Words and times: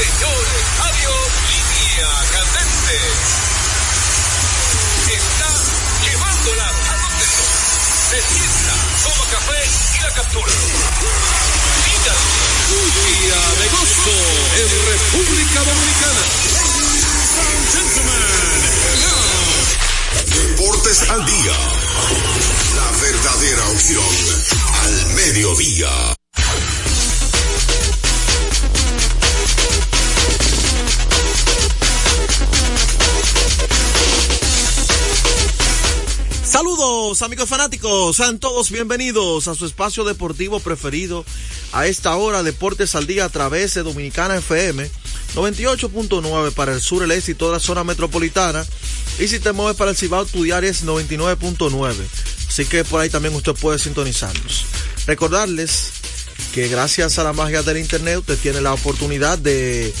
Sí, 0.00 0.06
señores, 0.06 0.64
adiós, 0.80 1.28
línea 1.50 2.08
candente. 2.32 2.96
Está 5.12 5.50
llevándola 6.04 6.68
a 6.68 6.96
donde. 6.96 7.26
Se 8.08 8.18
sienta, 8.22 8.74
toma 9.04 9.26
café 9.30 9.60
y 9.94 10.00
la 10.00 10.10
captura. 10.14 10.52
Día 12.80 13.40
de 13.58 13.68
gozo 13.68 14.18
en 14.56 14.68
República 14.86 15.60
Dominicana. 15.64 16.24
Deportes 20.34 21.10
al 21.10 21.26
día. 21.26 21.56
La 22.74 22.90
verdadera 23.02 23.68
opción 23.68 24.14
al 24.82 25.06
mediodía. 25.14 26.19
Amigos 37.10 37.48
fanáticos, 37.48 38.16
sean 38.16 38.38
todos 38.38 38.70
bienvenidos 38.70 39.48
a 39.48 39.56
su 39.56 39.66
espacio 39.66 40.04
deportivo 40.04 40.60
preferido 40.60 41.24
a 41.72 41.88
esta 41.88 42.14
hora 42.14 42.44
Deportes 42.44 42.94
al 42.94 43.08
Día 43.08 43.24
a 43.24 43.28
través 43.28 43.74
de 43.74 43.82
Dominicana 43.82 44.36
FM 44.36 44.88
98.9 45.34 46.52
para 46.52 46.72
el 46.72 46.80
sur, 46.80 47.02
el 47.02 47.10
este 47.10 47.32
y 47.32 47.34
toda 47.34 47.54
la 47.54 47.60
zona 47.60 47.82
metropolitana 47.82 48.64
y 49.18 49.26
si 49.26 49.40
te 49.40 49.50
mueves 49.50 49.76
para 49.76 49.90
el 49.90 49.96
Cibao 49.96 50.24
tu 50.24 50.44
diario 50.44 50.70
es 50.70 50.84
99.9 50.84 51.94
así 52.46 52.64
que 52.66 52.84
por 52.84 53.00
ahí 53.00 53.10
también 53.10 53.34
usted 53.34 53.54
puede 53.54 53.80
sintonizarnos. 53.80 54.66
Recordarles 55.08 55.90
que 56.54 56.68
gracias 56.68 57.18
a 57.18 57.24
la 57.24 57.32
magia 57.32 57.64
del 57.64 57.78
internet 57.78 58.18
usted 58.18 58.38
tiene 58.38 58.60
la 58.60 58.72
oportunidad 58.72 59.36
de 59.36 59.92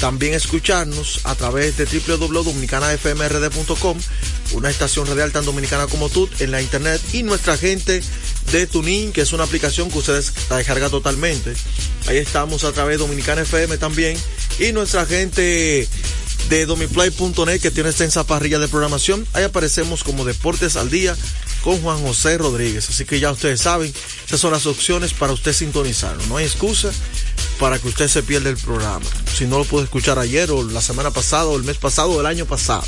también 0.00 0.34
escucharnos 0.34 1.20
a 1.24 1.34
través 1.34 1.76
de 1.76 1.86
www.dominicanafmrd.com, 1.86 3.98
una 4.52 4.70
estación 4.70 5.06
radial 5.06 5.32
tan 5.32 5.44
dominicana 5.44 5.86
como 5.86 6.08
tú 6.08 6.28
en 6.38 6.50
la 6.50 6.60
internet 6.60 7.00
y 7.12 7.22
nuestra 7.22 7.56
gente 7.56 8.02
de 8.52 8.66
Tuning, 8.66 9.12
que 9.12 9.22
es 9.22 9.32
una 9.32 9.44
aplicación 9.44 9.90
que 9.90 9.98
ustedes 9.98 10.32
la 10.50 10.58
descargan 10.58 10.90
totalmente. 10.90 11.54
Ahí 12.06 12.18
estamos 12.18 12.64
a 12.64 12.72
través 12.72 12.98
de 12.98 13.04
Dominicana 13.04 13.42
FM 13.42 13.78
también 13.78 14.16
y 14.58 14.72
nuestra 14.72 15.06
gente 15.06 15.88
de 16.48 16.66
domiplay.net 16.66 17.60
que 17.60 17.70
tiene 17.70 17.90
extensa 17.90 18.24
parrilla 18.24 18.58
de 18.58 18.68
programación. 18.68 19.26
Ahí 19.32 19.44
aparecemos 19.44 20.04
como 20.04 20.24
Deportes 20.24 20.76
al 20.76 20.90
Día 20.90 21.16
con 21.62 21.80
Juan 21.82 22.00
José 22.00 22.38
Rodríguez. 22.38 22.88
Así 22.88 23.04
que 23.04 23.18
ya 23.18 23.32
ustedes 23.32 23.60
saben, 23.60 23.92
esas 24.26 24.40
son 24.40 24.52
las 24.52 24.66
opciones 24.66 25.12
para 25.12 25.32
usted 25.32 25.52
sintonizarlo. 25.52 26.24
No 26.26 26.36
hay 26.36 26.44
excusa 26.44 26.92
para 27.58 27.78
que 27.78 27.88
usted 27.88 28.08
se 28.08 28.22
pierda 28.22 28.50
el 28.50 28.56
programa. 28.56 29.06
Si 29.36 29.46
no 29.46 29.58
lo 29.58 29.64
pudo 29.64 29.82
escuchar 29.82 30.18
ayer 30.18 30.50
o 30.50 30.62
la 30.62 30.80
semana 30.80 31.10
pasada 31.10 31.46
o 31.46 31.56
el 31.56 31.64
mes 31.64 31.76
pasado 31.76 32.10
o 32.10 32.20
el 32.20 32.26
año 32.26 32.46
pasado. 32.46 32.84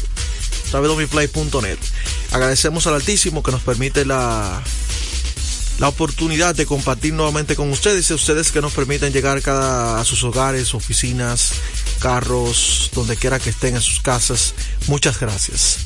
A. 0.73 2.35
Agradecemos 2.35 2.87
al 2.87 2.95
Altísimo 2.95 3.43
que 3.43 3.53
nos 3.53 3.63
permite 3.63 4.05
la 4.05 4.63
la 5.79 5.89
oportunidad 5.89 6.55
de 6.55 6.67
compartir 6.67 7.15
nuevamente 7.15 7.55
con 7.55 7.71
ustedes 7.71 8.11
y 8.11 8.13
a 8.13 8.17
ustedes 8.17 8.51
que 8.51 8.61
nos 8.61 8.73
permiten 8.73 9.13
llegar 9.13 9.41
cada, 9.43 10.01
a 10.01 10.05
sus 10.05 10.25
hogares, 10.25 10.75
oficinas, 10.75 11.53
carros, 12.01 12.91
donde 12.95 13.17
quiera 13.17 13.39
que 13.39 13.51
estén 13.51 13.77
en 13.77 13.81
sus 13.81 14.01
casas. 14.01 14.55
Muchas 14.89 15.21
gracias. 15.21 15.79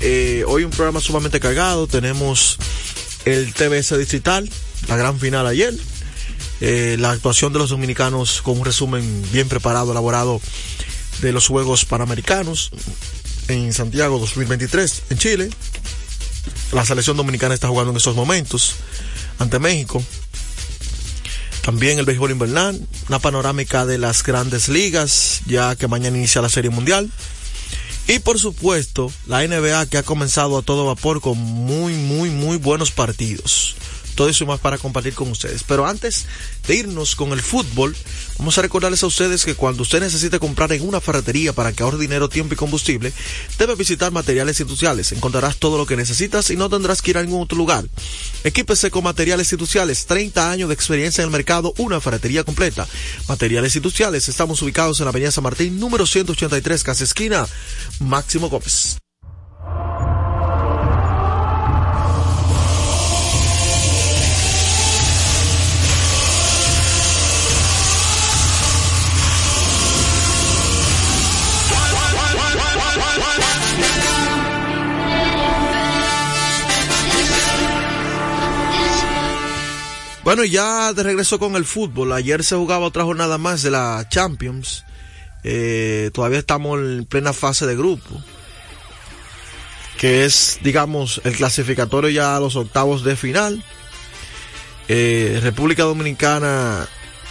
Eh, 0.00 0.44
hoy 0.46 0.64
un 0.64 0.70
programa 0.70 1.00
sumamente 1.00 1.40
cargado. 1.40 1.86
Tenemos 1.86 2.58
el 3.24 3.54
TBS 3.54 3.96
Distrital, 3.96 4.48
la 4.88 4.96
gran 4.96 5.18
final 5.18 5.46
ayer. 5.46 5.74
Eh, 6.64 6.96
la 6.96 7.10
actuación 7.10 7.52
de 7.52 7.58
los 7.58 7.70
dominicanos 7.70 8.40
con 8.40 8.56
un 8.56 8.64
resumen 8.64 9.02
bien 9.32 9.48
preparado, 9.48 9.90
elaborado 9.90 10.40
de 11.20 11.32
los 11.32 11.48
Juegos 11.48 11.84
Panamericanos 11.84 12.70
en 13.48 13.72
Santiago 13.72 14.20
2023 14.20 15.02
en 15.10 15.18
Chile. 15.18 15.50
La 16.70 16.86
selección 16.86 17.16
dominicana 17.16 17.52
está 17.52 17.66
jugando 17.66 17.90
en 17.90 17.96
estos 17.96 18.14
momentos 18.14 18.76
ante 19.40 19.58
México. 19.58 20.04
También 21.62 21.98
el 21.98 22.04
béisbol 22.04 22.30
invernal, 22.30 22.80
una 23.08 23.18
panorámica 23.18 23.84
de 23.84 23.98
las 23.98 24.22
grandes 24.22 24.68
ligas, 24.68 25.40
ya 25.46 25.74
que 25.74 25.88
mañana 25.88 26.16
inicia 26.16 26.42
la 26.42 26.48
Serie 26.48 26.70
Mundial. 26.70 27.10
Y 28.06 28.20
por 28.20 28.38
supuesto, 28.38 29.10
la 29.26 29.44
NBA 29.44 29.86
que 29.86 29.98
ha 29.98 30.04
comenzado 30.04 30.58
a 30.58 30.62
todo 30.62 30.86
vapor 30.86 31.20
con 31.20 31.36
muy, 31.38 31.94
muy, 31.94 32.30
muy 32.30 32.56
buenos 32.56 32.92
partidos. 32.92 33.74
Todo 34.14 34.28
eso 34.28 34.46
más 34.46 34.60
para 34.60 34.78
compartir 34.78 35.14
con 35.14 35.30
ustedes. 35.30 35.62
Pero 35.64 35.86
antes 35.86 36.26
de 36.66 36.76
irnos 36.76 37.16
con 37.16 37.32
el 37.32 37.40
fútbol, 37.40 37.96
vamos 38.38 38.58
a 38.58 38.62
recordarles 38.62 39.02
a 39.02 39.06
ustedes 39.06 39.44
que 39.44 39.54
cuando 39.54 39.82
usted 39.82 40.00
necesite 40.00 40.38
comprar 40.38 40.72
en 40.72 40.86
una 40.86 41.00
ferretería 41.00 41.52
para 41.52 41.72
que 41.72 41.82
ahorre 41.82 41.98
dinero, 41.98 42.28
tiempo 42.28 42.54
y 42.54 42.56
combustible, 42.56 43.12
debe 43.58 43.74
visitar 43.74 44.12
materiales 44.12 44.60
industriales. 44.60 45.12
Encontrarás 45.12 45.56
todo 45.56 45.78
lo 45.78 45.86
que 45.86 45.96
necesitas 45.96 46.50
y 46.50 46.56
no 46.56 46.68
tendrás 46.68 47.02
que 47.02 47.10
ir 47.10 47.18
a 47.18 47.22
ningún 47.22 47.42
otro 47.42 47.56
lugar. 47.56 47.84
Equípese 48.44 48.90
con 48.90 49.04
materiales 49.04 49.52
industriales, 49.52 50.06
30 50.06 50.50
años 50.50 50.68
de 50.68 50.74
experiencia 50.74 51.22
en 51.22 51.28
el 51.28 51.32
mercado, 51.32 51.72
una 51.78 52.00
ferretería 52.00 52.44
completa. 52.44 52.86
Materiales 53.28 53.76
industriales, 53.76 54.28
estamos 54.28 54.60
ubicados 54.62 55.00
en 55.00 55.04
la 55.06 55.10
Avenida 55.10 55.30
San 55.30 55.44
Martín, 55.44 55.78
número 55.78 56.06
183, 56.06 56.82
casa 56.82 57.04
esquina, 57.04 57.46
Máximo 58.00 58.48
Gómez. 58.48 58.98
Bueno, 80.24 80.44
ya 80.44 80.92
de 80.92 81.02
regreso 81.02 81.40
con 81.40 81.56
el 81.56 81.64
fútbol. 81.64 82.12
Ayer 82.12 82.44
se 82.44 82.54
jugaba 82.54 82.86
otra 82.86 83.02
jornada 83.02 83.38
más 83.38 83.62
de 83.62 83.72
la 83.72 84.06
Champions. 84.08 84.84
Eh, 85.42 86.10
todavía 86.14 86.38
estamos 86.38 86.78
en 86.78 87.04
plena 87.06 87.32
fase 87.32 87.66
de 87.66 87.74
grupo. 87.74 88.22
Que 89.98 90.24
es, 90.24 90.60
digamos, 90.62 91.20
el 91.24 91.34
clasificatorio 91.34 92.08
ya 92.10 92.36
a 92.36 92.40
los 92.40 92.54
octavos 92.54 93.02
de 93.02 93.16
final. 93.16 93.64
Eh, 94.86 95.40
República 95.42 95.82
Dominicana 95.82 96.86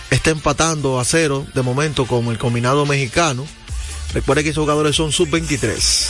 está 0.09 0.31
empatando 0.31 0.99
a 0.99 1.05
cero 1.05 1.45
de 1.53 1.61
momento 1.61 2.05
con 2.05 2.27
el 2.27 2.37
combinado 2.37 2.85
mexicano. 2.85 3.45
Recuerden 4.13 4.43
que 4.43 4.51
esos 4.51 4.63
jugadores 4.63 4.97
son 4.97 5.13
sub-23 5.13 6.09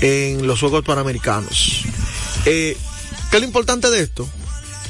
en 0.00 0.46
los 0.46 0.60
Juegos 0.60 0.82
Panamericanos. 0.82 1.82
Eh, 2.46 2.74
¿Qué 3.30 3.36
es 3.36 3.42
lo 3.42 3.46
importante 3.46 3.90
de 3.90 4.00
esto? 4.00 4.26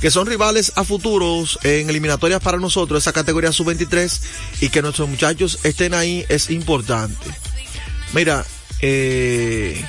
Que 0.01 0.11
son 0.11 0.27
rivales 0.27 0.73
a 0.77 0.85
futuros 0.85 1.59
en 1.63 1.89
eliminatorias 1.89 2.41
para 2.41 2.59
nosotros, 2.59 3.03
esa 3.03 3.13
categoría 3.13 3.53
sub-23, 3.53 4.21
y 4.61 4.69
que 4.69 4.83
nuestros 4.83 5.09
muchachos 5.09 5.61
estén 5.63 5.95
ahí 5.95 6.25
es 6.29 6.51
importante. 6.51 7.31
Mira, 8.13 8.45
eh, 8.81 9.85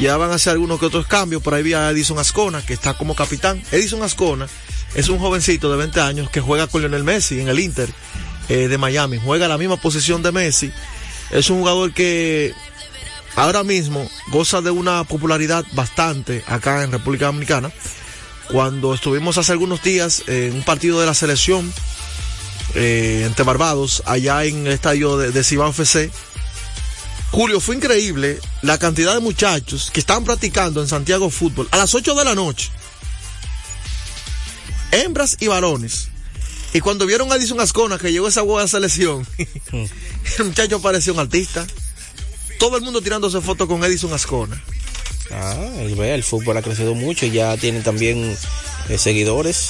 ya 0.00 0.16
van 0.16 0.30
a 0.30 0.34
hacer 0.34 0.52
algunos 0.52 0.78
que 0.78 0.86
otros 0.86 1.06
cambios, 1.06 1.42
por 1.42 1.54
ahí 1.54 1.62
vi 1.62 1.74
a 1.74 1.90
Edison 1.90 2.18
Ascona, 2.18 2.64
que 2.64 2.72
está 2.72 2.94
como 2.94 3.14
capitán. 3.14 3.62
Edison 3.72 4.02
Ascona 4.02 4.46
es 4.94 5.08
un 5.08 5.18
jovencito 5.18 5.70
de 5.70 5.76
20 5.76 6.00
años 6.00 6.30
que 6.30 6.40
juega 6.40 6.66
con 6.66 6.80
Lionel 6.80 7.04
Messi 7.04 7.40
en 7.40 7.48
el 7.48 7.58
Inter 7.58 7.88
eh, 8.48 8.68
de 8.68 8.78
Miami, 8.78 9.18
juega 9.22 9.48
la 9.48 9.58
misma 9.58 9.76
posición 9.76 10.22
de 10.22 10.32
Messi, 10.32 10.72
es 11.30 11.50
un 11.50 11.58
jugador 11.58 11.92
que 11.92 12.54
ahora 13.36 13.62
mismo 13.62 14.10
goza 14.28 14.62
de 14.62 14.70
una 14.70 15.04
popularidad 15.04 15.64
bastante 15.72 16.42
acá 16.46 16.82
en 16.82 16.92
República 16.92 17.26
Dominicana 17.26 17.70
cuando 18.50 18.94
estuvimos 18.94 19.38
hace 19.38 19.52
algunos 19.52 19.82
días 19.82 20.24
en 20.26 20.54
un 20.54 20.62
partido 20.62 21.00
de 21.00 21.06
la 21.06 21.14
selección 21.14 21.72
eh, 22.74 23.22
entre 23.26 23.44
Barbados, 23.44 24.02
allá 24.06 24.44
en 24.44 24.66
el 24.66 24.72
estadio 24.72 25.16
de, 25.16 25.30
de 25.30 25.44
Cibao 25.44 25.70
FC. 25.70 26.10
Julio, 27.30 27.60
fue 27.60 27.76
increíble 27.76 28.40
la 28.62 28.78
cantidad 28.78 29.14
de 29.14 29.20
muchachos 29.20 29.90
que 29.92 30.00
estaban 30.00 30.24
practicando 30.24 30.80
en 30.80 30.88
Santiago 30.88 31.28
Fútbol 31.30 31.68
a 31.70 31.76
las 31.76 31.94
8 31.94 32.14
de 32.14 32.24
la 32.24 32.34
noche. 32.34 32.70
Hembras 34.90 35.36
y 35.40 35.46
varones. 35.48 36.08
Y 36.72 36.80
cuando 36.80 37.06
vieron 37.06 37.30
a 37.32 37.36
Edison 37.36 37.60
Ascona 37.60 37.98
que 37.98 38.12
llegó 38.12 38.28
esa 38.28 38.42
buena 38.42 38.68
selección, 38.68 39.26
Hmm. 39.70 39.84
el 40.38 40.44
muchacho 40.44 40.80
parecía 40.80 41.12
un 41.12 41.18
artista. 41.18 41.66
Todo 42.58 42.76
el 42.76 42.82
mundo 42.82 43.00
tirándose 43.00 43.40
fotos 43.40 43.68
con 43.68 43.82
Edison 43.84 44.12
Ascona. 44.12 44.62
Ah, 45.30 45.54
el 45.82 46.24
fútbol 46.24 46.56
ha 46.56 46.62
crecido 46.62 46.94
mucho 46.94 47.26
y 47.26 47.30
ya 47.30 47.56
tienen 47.56 47.82
también 47.82 48.36
eh, 48.88 48.98
seguidores. 48.98 49.68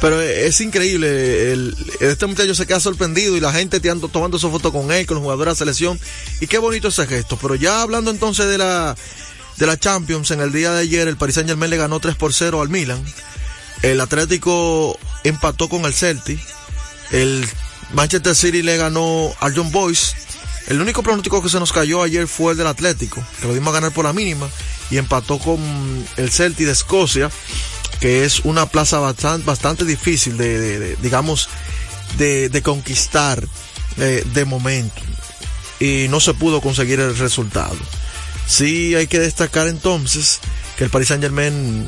Pero 0.00 0.20
es 0.22 0.60
increíble, 0.60 1.52
el- 1.52 1.74
este 2.00 2.26
muchacho 2.26 2.54
se 2.54 2.66
queda 2.66 2.78
sorprendido 2.78 3.36
y 3.36 3.40
la 3.40 3.52
gente 3.52 3.80
tirando- 3.80 4.08
tomando 4.08 4.38
su 4.38 4.48
foto 4.50 4.72
con 4.72 4.92
él, 4.92 5.06
con 5.06 5.16
los 5.16 5.22
jugadores 5.22 5.58
de 5.58 5.64
la 5.64 5.72
selección. 5.72 5.98
Y 6.40 6.46
qué 6.46 6.58
bonito 6.58 6.88
ese 6.88 7.06
gesto. 7.06 7.36
Pero 7.40 7.56
ya 7.56 7.82
hablando 7.82 8.12
entonces 8.12 8.46
de 8.46 8.58
la, 8.58 8.94
de 9.56 9.66
la 9.66 9.76
Champions, 9.76 10.30
en 10.30 10.40
el 10.40 10.52
día 10.52 10.70
de 10.72 10.82
ayer 10.82 11.08
el 11.08 11.16
Paris 11.16 11.34
Saint 11.34 11.48
Germain 11.48 11.70
le 11.70 11.76
ganó 11.76 11.98
3 11.98 12.14
por 12.14 12.32
0 12.32 12.62
al 12.62 12.68
Milan. 12.68 13.02
El 13.82 14.00
Atlético 14.00 14.96
empató 15.24 15.68
con 15.68 15.84
el 15.84 15.94
Celtic. 15.94 16.38
El 17.10 17.44
Manchester 17.92 18.36
City 18.36 18.62
le 18.62 18.76
ganó 18.76 19.34
al 19.40 19.56
John 19.56 19.72
Boys. 19.72 20.14
El 20.68 20.82
único 20.82 21.02
pronóstico 21.02 21.42
que 21.42 21.48
se 21.48 21.58
nos 21.58 21.72
cayó 21.72 22.02
ayer 22.02 22.28
fue 22.28 22.52
el 22.52 22.58
del 22.58 22.66
Atlético, 22.66 23.24
que 23.40 23.46
lo 23.46 23.54
dimos 23.54 23.70
a 23.70 23.80
ganar 23.80 23.92
por 23.92 24.04
la 24.04 24.12
mínima 24.12 24.50
y 24.90 24.98
empató 24.98 25.38
con 25.38 25.58
el 26.18 26.30
Celtic 26.30 26.66
de 26.66 26.72
Escocia, 26.72 27.30
que 28.00 28.26
es 28.26 28.40
una 28.40 28.66
plaza 28.66 28.98
bastante, 28.98 29.86
difícil 29.86 30.36
de, 30.36 30.96
digamos, 30.96 31.48
de, 32.18 32.50
de 32.50 32.62
conquistar 32.62 33.42
eh, 33.96 34.22
de 34.34 34.44
momento. 34.44 35.00
Y 35.80 36.06
no 36.10 36.20
se 36.20 36.34
pudo 36.34 36.60
conseguir 36.60 37.00
el 37.00 37.16
resultado. 37.16 37.76
Sí 38.46 38.94
hay 38.94 39.06
que 39.06 39.20
destacar 39.20 39.68
entonces 39.68 40.38
que 40.76 40.84
el 40.84 40.90
Paris 40.90 41.08
Saint 41.08 41.22
Germain 41.22 41.86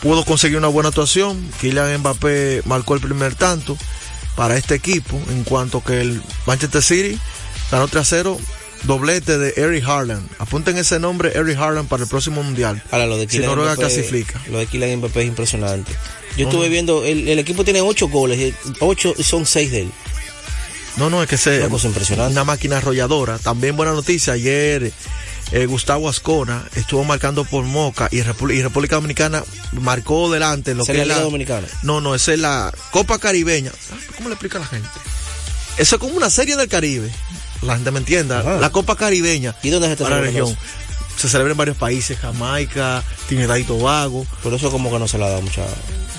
pudo 0.00 0.24
conseguir 0.24 0.58
una 0.58 0.68
buena 0.68 0.90
actuación. 0.90 1.50
Kylian 1.60 1.98
Mbappé 1.98 2.62
marcó 2.66 2.94
el 2.94 3.00
primer 3.00 3.34
tanto 3.34 3.76
para 4.36 4.56
este 4.56 4.76
equipo, 4.76 5.20
en 5.28 5.42
cuanto 5.42 5.82
que 5.82 6.00
el 6.00 6.22
Manchester 6.46 6.82
City 6.82 7.18
ganó 7.72 7.88
3 7.88 8.00
a 8.00 8.04
0, 8.04 8.38
doblete 8.84 9.38
de 9.38 9.54
Eric 9.56 9.84
Harlan. 9.88 10.28
Apunten 10.38 10.76
ese 10.78 10.98
nombre, 11.00 11.32
Eric 11.34 11.58
Harlan, 11.58 11.86
para 11.88 12.04
el 12.04 12.08
próximo 12.08 12.42
mundial. 12.42 12.82
Ahora, 12.92 13.06
lo 13.06 13.16
de 13.16 13.22
Si 13.24 13.28
Kylian 13.30 13.50
Noruega 13.50 13.72
Mbappé- 13.74 13.78
clasifica. 13.78 14.40
Lo 14.50 14.58
de 14.58 14.66
Kylian 14.66 14.98
Mbappé 14.98 15.22
es 15.22 15.28
impresionante. 15.28 15.92
Yo 16.36 16.44
estuve 16.46 16.68
viendo, 16.68 17.04
el, 17.04 17.28
el 17.28 17.38
equipo 17.38 17.64
tiene 17.64 17.80
ocho 17.82 18.08
goles, 18.08 18.38
y 18.38 18.54
ocho 18.80 19.14
son 19.22 19.44
seis 19.46 19.70
de 19.70 19.82
él. 19.82 19.92
No, 20.96 21.08
no, 21.10 21.22
es 21.22 21.28
que 21.28 21.36
se 21.38 21.64
Una 21.66 21.76
impresionante. 21.84 22.32
una 22.32 22.44
máquina 22.44 22.76
arrolladora. 22.78 23.38
También 23.38 23.76
buena 23.76 23.92
noticia, 23.92 24.34
ayer 24.34 24.92
eh, 25.52 25.66
Gustavo 25.66 26.08
Ascona 26.08 26.68
estuvo 26.76 27.02
marcando 27.04 27.44
por 27.44 27.64
Moca 27.64 28.08
y, 28.10 28.20
Repu- 28.20 28.54
y 28.54 28.62
República 28.62 28.96
Dominicana 28.96 29.42
marcó 29.72 30.30
delante 30.30 30.70
en 30.72 30.78
lo 30.78 30.82
¿Esa 30.84 30.92
que 30.92 30.98
es 30.98 31.02
es 31.02 31.08
la 31.08 31.16
la 31.16 31.22
Dominicana? 31.22 31.66
No, 31.82 32.00
no, 32.02 32.14
esa 32.14 32.32
es 32.34 32.40
la 32.40 32.72
Copa 32.90 33.18
Caribeña. 33.18 33.72
Ah, 33.90 33.96
¿Cómo 34.16 34.28
le 34.28 34.34
explica 34.34 34.58
a 34.58 34.60
la 34.62 34.66
gente? 34.66 34.88
Eso 35.78 35.96
es 35.96 36.00
como 36.00 36.14
una 36.14 36.28
serie 36.28 36.56
del 36.56 36.68
Caribe. 36.68 37.10
La 37.62 37.74
gente 37.74 37.90
me 37.90 37.98
entienda. 37.98 38.40
Ajá. 38.40 38.56
La 38.58 38.70
Copa 38.70 38.96
Caribeña. 38.96 39.54
¿Y 39.62 39.70
dónde 39.70 39.88
se 39.88 39.92
está 39.92 40.04
para 40.04 40.16
la 40.16 40.22
región. 40.22 40.56
Se 41.16 41.28
celebra 41.28 41.52
en 41.52 41.58
varios 41.58 41.76
países, 41.76 42.18
Jamaica, 42.18 43.02
Trinidad 43.28 43.56
y 43.56 43.64
Tobago. 43.64 44.26
Por 44.42 44.54
eso 44.54 44.70
como 44.70 44.90
que 44.90 44.98
no 44.98 45.06
se 45.06 45.18
le 45.18 45.24
ha 45.24 45.28
dado 45.28 45.42
mucha, 45.42 45.64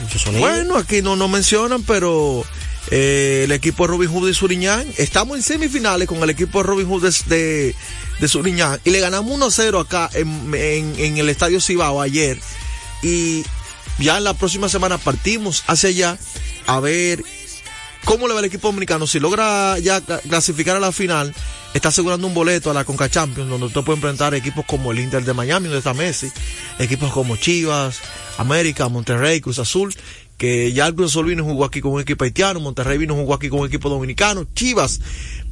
mucho 0.01 0.19
sonido. 0.19 0.42
Bueno, 0.42 0.78
aquí 0.78 1.01
no, 1.01 1.16
no 1.16 1.28
mencionan, 1.28 1.84
pero 1.84 2.45
eh, 2.92 3.42
el 3.45 3.51
equipo 3.51 3.84
de 3.84 3.88
Robin 3.88 4.10
Hood 4.10 4.28
de 4.28 4.34
Suriñán, 4.34 4.86
estamos 4.98 5.38
en 5.38 5.44
semifinales 5.44 6.07
con 6.07 6.22
el 6.22 6.30
equipo 6.30 6.60
de 6.60 6.63
Robin 6.63 6.88
Hood 6.88 7.01
de, 7.01 7.36
de, 7.36 7.75
de 8.19 8.28
Suriñán 8.28 8.80
y 8.84 8.92
le 8.92 9.00
ganamos 9.00 9.39
1-0 9.39 9.81
acá 9.81 10.10
en, 10.13 10.54
en, 10.54 10.94
en 11.00 11.18
el 11.18 11.30
Estadio 11.30 11.60
Cibao 11.60 12.01
ayer 12.01 12.39
y 13.01 13.44
ya 14.00 14.18
en 14.18 14.25
la 14.25 14.34
próxima 14.34 14.69
semana 14.69 14.98
partimos 14.98 15.63
hacia 15.68 15.89
allá 15.89 16.18
a 16.68 16.80
ver 16.80 17.24
cómo 18.06 18.28
le 18.28 18.34
va 18.34 18.40
el 18.40 18.46
equipo 18.46 18.68
dominicano. 18.68 19.08
Si 19.08 19.20
logra 19.20 19.77
ya 19.80 20.00
cla- 20.01 20.22
clasificar 20.22 20.75
a 20.75 20.80
la 20.80 20.92
final, 20.92 21.34
está 21.74 21.89
asegurando 21.89 22.27
un 22.27 22.34
boleto 22.34 22.70
a 22.72 22.74
la 22.74 22.86
Conca 22.86 23.10
Champions, 23.10 23.50
donde 23.50 23.68
usted 23.68 23.82
puede 23.82 23.98
enfrentar 23.98 24.34
equipos 24.36 24.66
como 24.66 24.92
el 24.92 25.00
Inter 25.00 25.24
de 25.24 25.34
Miami, 25.34 25.66
donde 25.66 25.80
está 25.80 25.94
Messi, 25.94 26.32
equipos 26.80 27.12
como 27.12 27.36
Chivas, 27.38 28.00
América, 28.38 28.88
Monterrey, 28.89 29.42
Cruz 29.42 29.60
Azul, 29.60 29.94
que 30.38 30.74
ya 30.74 30.88
el 30.88 30.96
Cruz 30.96 31.12
Azul 31.12 31.27
vino 31.27 31.44
y 31.44 31.46
jugó 31.46 31.66
aquí 31.66 31.80
con 31.82 31.92
un 31.94 32.01
equipo 32.01 32.24
haitiano, 32.25 32.60
Monterrey 32.60 32.98
vino 32.98 33.13
y 33.16 33.18
jugó 33.18 33.34
aquí 33.36 33.50
con 33.50 33.60
un 33.62 33.68
equipo 33.68 33.89
dominicano, 33.89 34.46
Chivas 34.56 35.00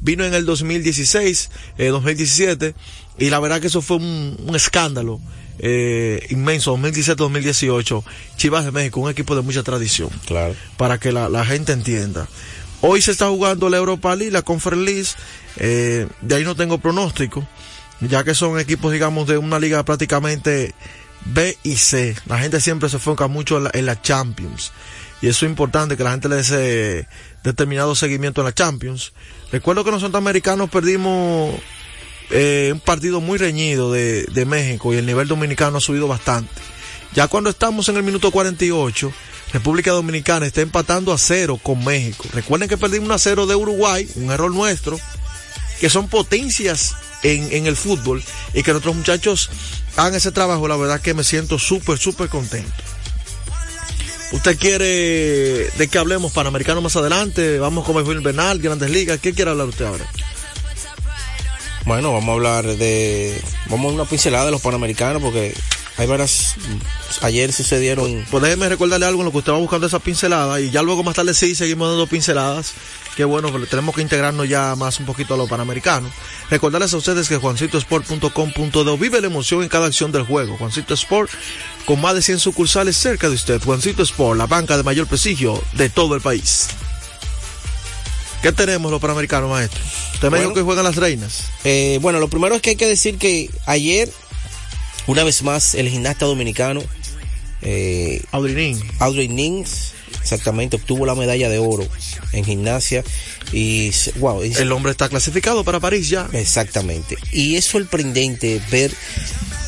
vino 0.02 0.26
en 0.26 0.34
el 0.34 0.46
2016, 0.46 1.50
eh, 1.78 1.88
2017, 1.88 2.74
y 3.20 3.30
la 3.30 3.40
verdad 3.40 3.62
que 3.62 3.68
eso 3.68 3.82
fue 3.82 3.98
un 3.98 4.52
escándalo. 4.56 5.20
Eh, 5.64 6.26
inmenso 6.32 6.76
2017-2018 6.76 8.04
Chivas 8.36 8.66
de 8.66 8.72
México 8.72 9.00
un 9.00 9.12
equipo 9.12 9.36
de 9.36 9.44
mucha 9.44 9.62
tradición 9.62 10.10
Claro. 10.26 10.56
para 10.76 10.98
que 11.00 11.12
la, 11.12 11.30
la 11.30 11.46
gente 11.46 11.72
entienda. 11.72 12.28
Hoy 12.82 13.02
se 13.04 13.12
está 13.12 13.28
jugando 13.30 13.70
la 13.70 13.78
Europa 13.78 14.16
League, 14.16 14.32
la 14.32 14.42
Conference 14.42 14.84
League, 14.92 15.08
eh, 15.58 16.08
de 16.22 16.36
ahí 16.36 16.44
no 16.44 16.56
tengo 16.56 16.80
pronóstico, 16.80 17.48
ya 18.00 18.24
que 18.24 18.34
son 18.34 18.60
equipos, 18.60 18.92
digamos, 18.92 19.28
de 19.28 19.38
una 19.38 19.60
liga 19.60 19.86
prácticamente 19.86 20.74
B 21.26 21.56
y 21.62 21.76
C. 21.76 22.16
La 22.26 22.40
gente 22.40 22.60
siempre 22.60 22.90
se 22.90 22.96
enfoca 22.96 23.28
mucho 23.28 23.58
en 23.58 23.66
la, 23.66 23.72
en 23.76 23.86
la 23.86 24.02
Champions. 24.02 24.72
Y 25.22 25.28
eso 25.28 25.46
es 25.46 25.52
importante, 25.52 25.96
que 25.96 26.04
la 26.04 26.10
gente 26.10 26.28
le 26.28 26.38
dé 26.38 26.42
ese 26.42 27.08
determinado 27.44 27.94
seguimiento 27.94 28.42
en 28.42 28.46
la 28.46 28.54
Champions. 28.56 29.14
Recuerdo 29.52 29.84
que 29.84 29.92
los 29.92 30.02
norteamericanos 30.02 30.68
perdimos 30.72 31.54
eh, 32.32 32.70
un 32.74 32.80
partido 32.80 33.22
muy 33.22 33.38
reñido 33.38 33.92
de, 33.92 34.24
de 34.24 34.46
México 34.46 34.94
y 34.94 34.98
el 34.98 35.06
nivel 35.06 35.28
dominicano 35.28 35.78
ha 35.78 35.82
subido 35.82 36.08
bastante. 36.08 36.52
Ya 37.14 37.28
cuando 37.28 37.50
estamos 37.50 37.90
en 37.90 37.98
el 37.98 38.04
minuto 38.04 38.32
48, 38.32 39.12
República 39.54 39.92
Dominicana 39.92 40.46
está 40.46 40.62
empatando 40.62 41.12
a 41.12 41.18
cero 41.18 41.60
con 41.62 41.84
México. 41.84 42.24
Recuerden 42.34 42.70
que 42.70 42.78
perdimos 42.78 43.10
un 43.10 43.14
a 43.14 43.18
cero 43.18 43.46
de 43.46 43.56
Uruguay, 43.56 44.08
un 44.16 44.32
error 44.32 44.54
nuestro, 44.54 45.00
que 45.80 45.90
son 45.90 46.08
potencias 46.08 46.96
en, 47.24 47.52
en 47.52 47.66
el 47.68 47.76
fútbol 47.76 48.24
y 48.54 48.64
que 48.64 48.72
nuestros 48.72 48.96
muchachos 48.96 49.50
hagan 49.98 50.16
ese 50.16 50.32
trabajo. 50.32 50.68
La 50.68 50.78
verdad 50.78 51.02
que 51.02 51.14
me 51.14 51.24
siento 51.24 51.60
súper, 51.60 51.98
súper 51.98 52.30
contento. 52.30 52.72
¿Usted 54.32 54.58
quiere 54.58 55.70
de 55.78 55.88
que 55.90 55.98
hablemos 55.98 56.32
Panamericano 56.32 56.80
más 56.80 56.96
adelante? 56.96 57.60
Vamos 57.60 57.86
con 57.86 57.98
el 57.98 58.22
Bernal, 58.22 58.60
Grandes 58.60 58.90
Ligas. 58.90 59.20
¿Qué 59.20 59.34
quiere 59.34 59.52
hablar 59.52 59.68
usted 59.68 59.86
ahora? 59.86 60.06
Bueno, 61.86 62.14
vamos 62.14 62.30
a 62.30 62.34
hablar 62.34 62.66
de. 62.78 63.42
Vamos 63.68 63.92
a 63.92 63.96
una 63.96 64.06
pincelada 64.06 64.46
de 64.46 64.52
los 64.52 64.62
panamericanos 64.62 65.22
porque 65.22 65.54
hay 65.98 66.08
varias. 66.08 66.56
Ayer 67.22 67.52
sucedieron. 67.52 68.26
Pues 68.30 68.44
déjeme 68.44 68.70
recordarle 68.70 69.06
algo 69.06 69.22
en 69.22 69.26
lo 69.26 69.32
que 69.32 69.40
usted 69.40 69.52
va 69.52 69.58
buscando 69.58 69.88
esa 69.88 70.00
pincelada 70.00 70.60
y 70.62 70.70
ya 70.70 70.84
luego 70.84 71.04
más 71.04 71.16
tarde 71.16 71.34
sí 71.34 71.56
seguimos 71.56 71.90
dando 71.90 72.08
pinceladas. 72.08 72.74
Que 73.16 73.26
bueno, 73.26 73.52
pero 73.52 73.66
tenemos 73.66 73.94
que 73.94 74.02
integrarnos 74.02 74.48
ya 74.48 74.76
más 74.78 75.00
un 75.00 75.06
poquito 75.06 75.34
a 75.34 75.38
lo 75.38 75.48
panamericano. 75.48 76.10
Recordarles 76.50 76.94
a 76.94 76.98
ustedes 76.98 77.28
que 77.28 77.38
juancitosport.com.do 77.38 78.98
vive 78.98 79.20
la 79.20 79.28
emoción 79.28 79.64
en 79.64 79.70
cada 79.70 79.88
acción 79.88 80.12
del 80.12 80.24
juego. 80.24 80.58
Juancito 80.58 80.94
Sport 80.94 81.30
con 81.86 82.00
más 82.00 82.16
de 82.16 82.22
100 82.22 82.40
sucursales 82.40 82.96
cerca 82.96 83.28
de 83.28 83.36
usted. 83.36 83.62
Juancito 83.62 84.04
Sport, 84.04 84.38
la 84.38 84.48
banca 84.48 84.78
de 84.78 84.84
mayor 84.84 85.08
prestigio 85.08 85.62
de 85.74 85.90
todo 85.90 86.16
el 86.16 86.22
país. 86.22 86.70
¿Qué 88.42 88.52
tenemos 88.52 88.92
los 88.92 89.00
panamericanos, 89.00 89.50
maestro? 89.50 89.80
Usted 90.16 90.30
me 90.30 90.38
dijo 90.40 90.50
Bueno. 90.50 90.54
que 90.56 90.62
juegan 90.62 90.84
las 90.86 90.96
reinas. 90.96 91.44
Eh, 91.64 92.00
bueno, 92.02 92.20
lo 92.20 92.28
primero 92.28 92.56
es 92.56 92.62
que 92.62 92.72
hay 92.72 92.76
que 92.76 92.88
decir 92.88 93.18
que 93.18 93.50
ayer, 93.66 94.12
una 95.08 95.24
vez 95.24 95.44
más, 95.44 95.76
el 95.76 95.90
gimnasta 95.90 96.26
dominicano, 96.26 96.82
eh, 97.62 98.24
Audrinín. 98.32 98.82
Audrey 99.00 99.28
Nins, 99.28 99.92
exactamente, 100.22 100.78
obtuvo 100.78 101.06
la 101.06 101.14
medalla 101.14 101.50
de 101.50 101.60
oro 101.60 101.88
en 102.34 102.44
gimnasia. 102.44 103.04
Y, 103.52 103.92
wow, 104.16 104.42
es- 104.42 104.58
El 104.58 104.72
hombre 104.72 104.92
está 104.92 105.08
clasificado 105.10 105.64
para 105.64 105.80
París 105.80 106.10
ya. 106.10 106.28
Exactamente. 106.34 107.18
Y 107.32 107.58
es 107.58 107.66
sorprendente 107.66 108.60
ver. 108.72 108.92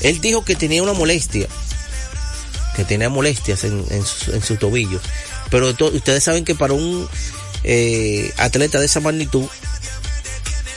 Él 0.01 0.19
dijo 0.19 0.43
que 0.43 0.55
tenía 0.55 0.81
una 0.81 0.93
molestia. 0.93 1.47
Que 2.75 2.83
tenía 2.85 3.09
molestias 3.09 3.65
en, 3.65 3.85
en 3.91 4.03
su, 4.03 4.31
en 4.33 4.41
su 4.41 4.55
tobillo. 4.55 4.99
Pero 5.51 5.75
to- 5.75 5.91
ustedes 5.93 6.23
saben 6.23 6.43
que 6.43 6.55
para 6.55 6.73
un 6.73 7.07
eh, 7.63 8.31
atleta 8.37 8.79
de 8.79 8.85
esa 8.85 8.99
magnitud, 8.99 9.47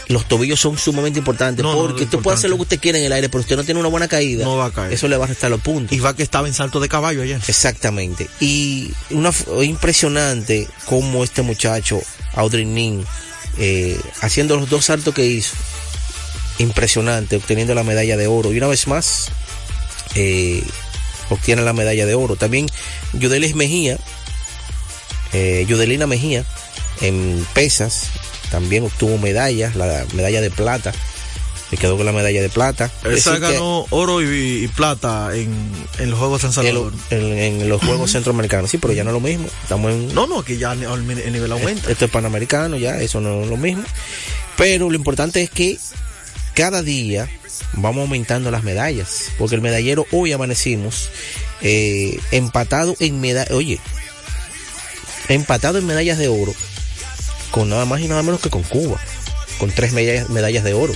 los 0.09 0.27
tobillos 0.29 0.61
son 0.61 0.79
sumamente 0.79 1.19
importantes. 1.19 1.65
No, 1.65 1.73
no, 1.73 1.79
porque 1.79 2.05
usted 2.05 2.07
puede 2.07 2.19
importante. 2.19 2.39
hacer 2.39 2.51
lo 2.51 2.57
que 2.57 2.63
usted 2.63 2.81
quiera 2.81 2.99
en 2.99 3.05
el 3.05 3.13
aire, 3.13 3.29
pero 3.29 3.41
usted 3.41 3.57
no 3.57 3.65
tiene 3.65 3.81
una 3.81 3.89
buena 3.89 4.07
caída. 4.07 4.45
No 4.45 4.57
va 4.57 4.67
a 4.67 4.71
caer. 4.73 4.93
Eso 4.93 5.09
le 5.09 5.17
va 5.17 5.25
a 5.25 5.29
restar 5.29 5.51
los 5.51 5.61
puntos. 5.61 5.97
Y 5.97 6.01
va 6.01 6.15
que 6.15 6.23
estaba 6.23 6.47
en 6.47 6.55
salto 6.55 6.79
de 6.79 6.89
caballo 6.89 7.23
ayer. 7.23 7.41
Exactamente. 7.49 8.29
Y 8.41 8.93
una 9.11 9.33
impresionante 9.65 10.69
cómo 10.85 11.25
este 11.25 11.43
muchacho, 11.43 12.01
Audrey 12.35 12.65
Nin, 12.65 13.05
eh, 13.59 14.01
haciendo 14.21 14.57
los 14.57 14.71
dos 14.71 14.85
saltos 14.85 15.13
que 15.13 15.27
hizo, 15.27 15.57
impresionante, 16.59 17.37
obteniendo 17.37 17.75
la 17.75 17.83
medalla 17.83 18.17
de 18.17 18.29
oro. 18.29 18.53
Y 18.53 18.59
una 18.59 18.69
vez 18.69 18.87
más, 18.87 19.29
eh, 20.15 20.63
obtiene 21.31 21.63
la 21.63 21.73
medalla 21.73 22.07
de 22.07 22.15
oro. 22.15 22.37
También 22.37 22.69
Yudelis 23.13 23.57
Mejía, 23.57 23.99
eh, 25.33 25.65
Yudelina 25.69 26.07
Mejía, 26.07 26.45
en 27.01 27.47
pesas, 27.55 28.11
también 28.51 28.85
obtuvo 28.85 29.19
medallas, 29.19 29.77
la 29.77 30.05
medalla 30.15 30.41
de 30.41 30.51
plata. 30.51 30.93
se 31.71 31.77
quedó 31.77 31.97
con 31.97 32.07
la 32.07 32.13
medalla 32.13 32.41
de 32.41 32.49
plata. 32.49 32.91
Esa 33.05 33.39
ganó 33.39 33.87
oro 33.91 34.23
y, 34.23 34.65
y 34.65 34.69
plata 34.69 35.31
en, 35.35 35.53
en, 35.99 36.11
los 36.11 36.19
Juegos 36.19 36.43
San 36.43 36.53
Salvador. 36.53 36.93
En, 37.11 37.25
en, 37.25 37.61
en 37.63 37.69
los 37.69 37.83
Juegos 37.83 38.13
Centroamericanos. 38.13 38.71
Sí, 38.71 38.79
pero 38.79 38.93
ya 38.95 39.05
no 39.05 39.11
es 39.11 39.15
lo 39.15 39.21
mismo. 39.21 39.49
Estamos 39.63 39.93
en, 39.93 40.15
no, 40.15 40.27
no, 40.27 40.45
que 40.45 40.59
ya 40.59 40.73
el, 40.73 41.07
nivel 41.07 41.53
aumenta. 41.53 41.91
Esto 41.91 42.05
es 42.05 42.11
panamericano, 42.11 42.77
ya, 42.77 43.01
eso 43.01 43.21
no 43.21 43.43
es 43.43 43.49
lo 43.49 43.57
mismo. 43.57 43.85
Pero 44.57 44.89
lo 44.91 44.97
importante 44.97 45.43
es 45.43 45.51
que 45.51 45.79
cada 46.55 46.83
día 46.83 47.29
vamos 47.75 48.03
aumentando 48.03 48.51
las 48.51 48.63
medallas. 48.63 49.31
Porque 49.37 49.57
el 49.57 49.61
medallero 49.61 50.07
hoy 50.13 50.33
amanecimos 50.33 51.11
eh, 51.63 52.19
empatado 52.31 52.97
en 53.01 53.21
medallas. 53.21 53.51
Oye, 53.51 53.81
empatado 55.29 55.79
en 55.79 55.87
medallas 55.87 56.19
de 56.19 56.29
oro. 56.29 56.55
Con 57.51 57.69
nada 57.69 57.85
más 57.85 58.01
y 58.01 58.09
nada 58.09 58.23
menos 58.23 58.41
que 58.41 58.51
con 58.51 58.63
Cuba. 58.63 59.01
Con 59.59 59.71
tres 59.71 59.93
medallas, 59.93 60.65
de 60.65 60.75
oro. 60.75 60.95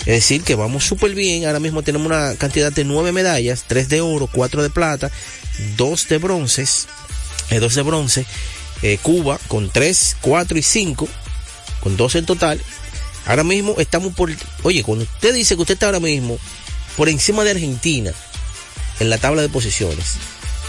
Es 0.00 0.06
decir, 0.06 0.42
que 0.42 0.54
vamos 0.54 0.84
súper 0.84 1.14
bien. 1.14 1.46
Ahora 1.46 1.60
mismo 1.60 1.82
tenemos 1.82 2.06
una 2.06 2.34
cantidad 2.36 2.72
de 2.72 2.84
nueve 2.84 3.12
medallas, 3.12 3.64
tres 3.66 3.88
de 3.88 4.00
oro, 4.00 4.28
cuatro 4.30 4.62
de 4.62 4.70
plata, 4.70 5.10
dos 5.76 6.08
de 6.08 6.18
bronces, 6.18 6.88
eh, 7.50 7.58
dos 7.58 7.74
de 7.74 7.82
bronce. 7.82 8.26
Eh, 8.82 8.98
Cuba 9.02 9.38
con 9.48 9.70
tres, 9.70 10.16
cuatro 10.20 10.56
y 10.56 10.62
cinco, 10.62 11.08
con 11.82 11.96
dos 11.96 12.14
en 12.14 12.24
total. 12.26 12.60
Ahora 13.26 13.44
mismo 13.44 13.74
estamos 13.78 14.14
por, 14.14 14.32
oye, 14.62 14.82
cuando 14.82 15.04
usted 15.04 15.34
dice 15.34 15.54
que 15.54 15.60
usted 15.60 15.74
está 15.74 15.86
ahora 15.86 16.00
mismo 16.00 16.38
por 16.96 17.08
encima 17.08 17.44
de 17.44 17.50
Argentina 17.50 18.12
en 18.98 19.10
la 19.10 19.18
tabla 19.18 19.42
de 19.42 19.48
posiciones, 19.48 20.14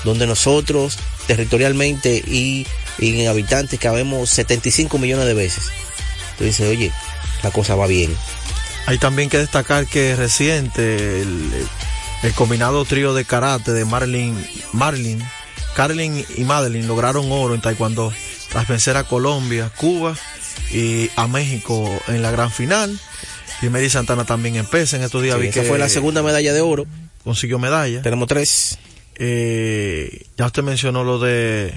donde 0.04 0.28
nosotros 0.28 0.98
territorialmente 1.28 2.24
y, 2.28 2.68
y 3.00 3.22
en 3.22 3.28
habitantes 3.28 3.80
cabemos 3.80 4.30
75 4.30 4.98
millones 4.98 5.26
de 5.26 5.34
veces. 5.34 5.66
Entonces 6.32 6.68
oye, 6.68 6.92
la 7.44 7.52
cosa 7.52 7.76
va 7.76 7.88
bien. 7.88 8.16
Hay 8.88 8.98
también 8.98 9.30
que 9.30 9.38
destacar 9.38 9.86
que 9.86 10.16
reciente 10.16 11.22
el, 11.22 11.52
el 12.24 12.34
combinado 12.34 12.84
trío 12.86 13.14
de 13.14 13.26
karate 13.26 13.72
de 13.72 13.86
Marlin, 13.86 14.36
Marlin, 14.74 15.24
Carlin 15.76 16.26
y 16.36 16.44
Madeline 16.44 16.88
lograron 16.88 17.32
oro 17.32 17.56
en 17.56 17.62
Taekwondo 17.62 18.14
tras 18.50 18.68
vencer 18.68 18.98
a 18.98 19.04
Colombia, 19.04 19.72
Cuba 19.76 20.16
y 20.72 21.10
a 21.16 21.28
México 21.28 21.90
en 22.08 22.22
la 22.22 22.32
gran 22.32 22.52
final. 22.52 23.00
Y 23.62 23.70
Mary 23.70 23.90
Santana 23.90 24.26
también 24.26 24.56
en 24.56 24.66
pesa 24.66 24.98
en 24.98 25.04
estos 25.04 25.22
días. 25.22 25.36
Sí, 25.36 25.42
vi 25.42 25.48
esa 25.50 25.62
que 25.62 25.68
fue 25.68 25.78
la 25.78 25.88
segunda 25.88 26.24
medalla 26.24 26.52
de 26.52 26.62
oro. 26.62 26.86
Consiguió 27.24 27.60
medalla. 27.60 28.02
Tenemos 28.02 28.28
tres. 28.28 28.80
Eh, 29.16 30.26
ya 30.38 30.48
usted 30.48 30.64
mencionó 30.64 31.04
lo 31.04 31.20
de 31.20 31.74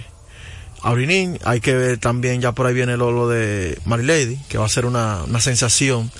Aurinín. 0.84 1.38
Hay 1.44 1.60
que 1.60 1.74
ver 1.74 1.98
también, 1.98 2.40
ya 2.40 2.52
por 2.52 2.66
ahí 2.66 2.74
viene 2.74 2.96
lo, 2.96 3.10
lo 3.10 3.28
de 3.28 3.78
Marilady, 3.86 4.36
que 4.48 4.58
va 4.58 4.66
a 4.66 4.68
ser 4.68 4.86
una, 4.86 5.24
una 5.24 5.40
sensación. 5.40 6.12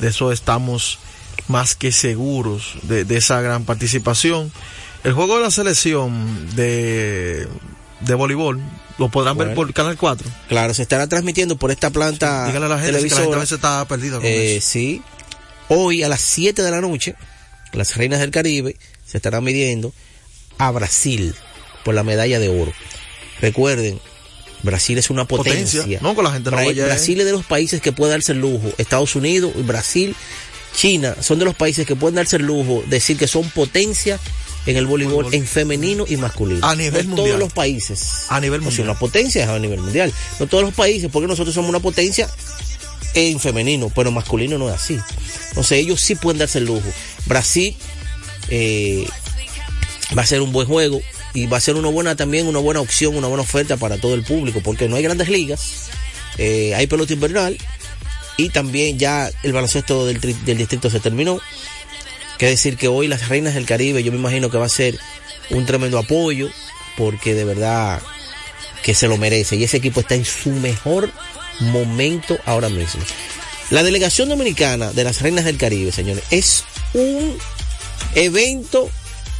De 0.00 0.08
eso 0.08 0.32
estamos 0.32 0.98
más 1.48 1.74
que 1.76 1.92
seguros 1.92 2.74
de, 2.82 3.04
de, 3.04 3.16
esa 3.18 3.40
gran 3.40 3.64
participación. 3.64 4.50
El 5.04 5.12
juego 5.12 5.36
de 5.36 5.42
la 5.42 5.50
selección 5.50 6.54
de, 6.56 7.46
de 8.00 8.14
voleibol 8.14 8.60
lo 8.98 9.08
podrán 9.10 9.36
bueno. 9.36 9.50
ver 9.50 9.56
por 9.56 9.72
Canal 9.72 9.96
4. 9.96 10.28
Claro, 10.48 10.74
se 10.74 10.82
estará 10.82 11.06
transmitiendo 11.06 11.56
por 11.56 11.70
esta 11.70 11.90
planta 11.90 12.46
sí, 12.46 12.48
dígale 12.48 12.66
a 12.66 12.68
la 12.70 12.76
gente 12.76 12.92
televisora. 12.92 13.08
que 13.08 13.20
la 13.20 13.24
gente 13.24 13.36
a 13.36 13.40
veces 13.40 13.56
está 13.56 13.84
perdida 13.86 14.16
con 14.16 14.26
eh, 14.26 14.56
eso. 14.56 14.68
Sí. 14.68 15.02
Hoy 15.68 16.02
a 16.02 16.08
las 16.08 16.20
7 16.20 16.62
de 16.62 16.70
la 16.70 16.80
noche, 16.80 17.14
las 17.72 17.96
Reinas 17.96 18.20
del 18.20 18.30
Caribe 18.30 18.76
se 19.04 19.18
estarán 19.18 19.44
midiendo 19.44 19.92
a 20.58 20.70
Brasil 20.70 21.34
por 21.84 21.94
la 21.94 22.02
medalla 22.02 22.38
de 22.38 22.48
oro. 22.48 22.72
Recuerden, 23.40 24.00
Brasil 24.62 24.98
es 24.98 25.10
una 25.10 25.26
potencia. 25.26 25.80
potencia. 25.80 26.00
No, 26.02 26.14
con 26.14 26.24
la 26.24 26.32
gente 26.32 26.50
no 26.50 26.56
Bra 26.56 26.66
vaya, 26.66 26.86
Brasil 26.86 27.20
es 27.20 27.26
de 27.26 27.32
los 27.32 27.44
países 27.44 27.80
que 27.80 27.92
puede 27.92 28.12
darse 28.12 28.32
el 28.32 28.40
lujo. 28.40 28.72
Estados 28.78 29.14
Unidos 29.14 29.52
Brasil, 29.66 30.14
China, 30.74 31.16
son 31.20 31.38
de 31.38 31.44
los 31.44 31.54
países 31.54 31.86
que 31.86 31.96
pueden 31.96 32.16
darse 32.16 32.36
el 32.36 32.42
lujo 32.42 32.82
decir 32.86 33.16
que 33.16 33.26
son 33.26 33.48
potencia 33.50 34.18
en 34.66 34.76
el 34.76 34.86
voleibol, 34.86 35.24
voleibol. 35.24 35.34
en 35.34 35.46
femenino 35.46 36.04
y 36.08 36.16
masculino. 36.16 36.66
A 36.66 36.74
nivel 36.74 37.08
no 37.08 37.16
mundial. 37.16 37.26
todos 37.28 37.40
los 37.40 37.52
países. 37.52 38.24
A 38.28 38.40
nivel 38.40 38.60
o 38.60 38.64
mundial. 38.64 38.76
sea, 38.76 38.84
una 38.84 38.98
potencia 38.98 39.44
es 39.44 39.48
a 39.48 39.58
nivel 39.58 39.80
mundial. 39.80 40.12
No 40.40 40.46
todos 40.46 40.64
los 40.64 40.74
países, 40.74 41.08
porque 41.12 41.28
nosotros 41.28 41.54
somos 41.54 41.68
una 41.68 41.80
potencia 41.80 42.28
en 43.14 43.38
femenino, 43.38 43.90
pero 43.94 44.10
masculino 44.10 44.58
no 44.58 44.68
es 44.68 44.74
así. 44.74 44.98
Entonces 45.50 45.78
ellos 45.78 46.00
sí 46.00 46.16
pueden 46.16 46.38
darse 46.38 46.58
el 46.58 46.64
lujo. 46.64 46.88
Brasil 47.26 47.76
eh, 48.48 49.06
va 50.16 50.22
a 50.22 50.26
ser 50.26 50.40
un 50.40 50.52
buen 50.52 50.66
juego 50.66 51.00
y 51.36 51.46
va 51.46 51.58
a 51.58 51.60
ser 51.60 51.76
una 51.76 51.88
buena 51.88 52.16
también, 52.16 52.46
una 52.46 52.60
buena 52.60 52.80
opción, 52.80 53.14
una 53.14 53.28
buena 53.28 53.42
oferta 53.42 53.76
para 53.76 53.98
todo 53.98 54.14
el 54.14 54.22
público, 54.22 54.60
porque 54.64 54.88
no 54.88 54.96
hay 54.96 55.02
grandes 55.02 55.28
ligas, 55.28 55.90
eh, 56.38 56.74
hay 56.74 56.86
pelota 56.86 57.12
invernal 57.12 57.58
y 58.38 58.48
también 58.48 58.98
ya 58.98 59.30
el 59.42 59.52
baloncesto 59.52 60.06
del, 60.06 60.18
del 60.20 60.58
distrito 60.58 60.88
se 60.88 60.98
terminó. 60.98 61.38
Que 62.38 62.46
decir 62.46 62.76
que 62.76 62.88
hoy 62.88 63.06
las 63.06 63.28
reinas 63.28 63.54
del 63.54 63.64
Caribe, 63.64 64.02
yo 64.02 64.12
me 64.12 64.18
imagino 64.18 64.50
que 64.50 64.58
va 64.58 64.66
a 64.66 64.70
ser 64.70 64.98
un 65.50 65.64
tremendo 65.64 65.98
apoyo, 65.98 66.50
porque 66.96 67.34
de 67.34 67.44
verdad 67.44 68.00
que 68.82 68.94
se 68.94 69.08
lo 69.08 69.16
merece. 69.16 69.56
Y 69.56 69.64
ese 69.64 69.78
equipo 69.78 70.00
está 70.00 70.14
en 70.14 70.24
su 70.24 70.50
mejor 70.50 71.10
momento 71.60 72.38
ahora 72.44 72.68
mismo. 72.68 73.02
La 73.70 73.82
delegación 73.82 74.28
dominicana 74.28 74.92
de 74.92 75.04
las 75.04 75.20
reinas 75.20 75.44
del 75.44 75.56
Caribe, 75.56 75.92
señores, 75.92 76.24
es 76.30 76.64
un 76.92 77.36
evento 78.14 78.90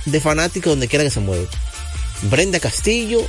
de 0.07 0.21
fanáticos 0.21 0.73
donde 0.73 0.88
quiera 0.88 1.05
que 1.05 1.11
se 1.11 1.21
mueva. 1.21 1.47
Brenda 2.23 2.61
Castillo 2.61 3.25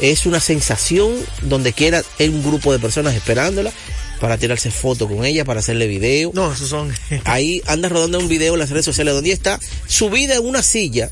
es 0.00 0.26
una 0.26 0.40
sensación 0.40 1.14
donde 1.42 1.72
quiera, 1.72 2.02
hay 2.18 2.28
un 2.28 2.42
grupo 2.42 2.72
de 2.72 2.78
personas 2.78 3.14
esperándola 3.14 3.72
para 4.20 4.38
tirarse 4.38 4.70
fotos 4.70 5.08
con 5.08 5.24
ella, 5.24 5.44
para 5.44 5.60
hacerle 5.60 5.86
video. 5.86 6.30
No, 6.34 6.52
esos 6.52 6.68
son. 6.68 6.92
Ahí 7.24 7.62
anda 7.66 7.88
rodando 7.88 8.18
un 8.18 8.28
video 8.28 8.54
en 8.54 8.60
las 8.60 8.70
redes 8.70 8.84
sociales 8.84 9.14
donde 9.14 9.32
está 9.32 9.58
subida 9.86 10.36
en 10.36 10.46
una 10.46 10.62
silla 10.62 11.10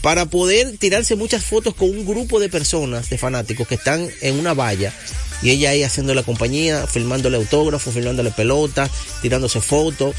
para 0.00 0.26
poder 0.26 0.78
tirarse 0.78 1.16
muchas 1.16 1.44
fotos 1.44 1.74
con 1.74 1.90
un 1.90 2.06
grupo 2.06 2.38
de 2.38 2.48
personas, 2.48 3.10
de 3.10 3.18
fanáticos 3.18 3.66
que 3.66 3.74
están 3.74 4.08
en 4.20 4.38
una 4.38 4.54
valla 4.54 4.92
y 5.42 5.50
ella 5.50 5.70
ahí 5.70 5.82
haciendo 5.82 6.14
la 6.14 6.22
compañía, 6.22 6.86
filmándole 6.86 7.36
autógrafos, 7.36 7.92
filmándole 7.92 8.30
pelotas, 8.30 8.90
tirándose 9.22 9.60
fotos. 9.60 10.14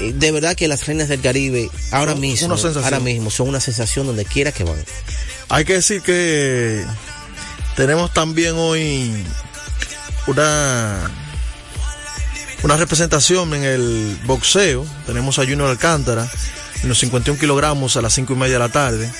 De 0.00 0.32
verdad 0.32 0.56
que 0.56 0.66
las 0.66 0.86
reinas 0.86 1.08
del 1.08 1.20
Caribe 1.20 1.70
ahora 1.90 2.14
mismo, 2.14 2.56
ahora 2.82 3.00
mismo 3.00 3.30
son 3.30 3.48
una 3.48 3.60
sensación 3.60 4.06
donde 4.06 4.24
quiera 4.24 4.50
que 4.50 4.64
van. 4.64 4.82
Hay 5.48 5.64
que 5.64 5.74
decir 5.74 6.00
que 6.02 6.84
tenemos 7.76 8.12
también 8.12 8.54
hoy 8.56 9.12
una 10.26 11.10
una 12.62 12.76
representación 12.76 13.54
en 13.54 13.64
el 13.64 14.18
boxeo. 14.24 14.86
Tenemos 15.06 15.38
a 15.38 15.42
Junior 15.42 15.70
Alcántara 15.70 16.30
en 16.82 16.88
los 16.88 16.98
51 16.98 17.38
kilogramos 17.38 17.96
a 17.96 18.02
las 18.02 18.12
5 18.14 18.32
y 18.32 18.36
media 18.36 18.54
de 18.54 18.58
la 18.58 18.68
tarde. 18.68 19.10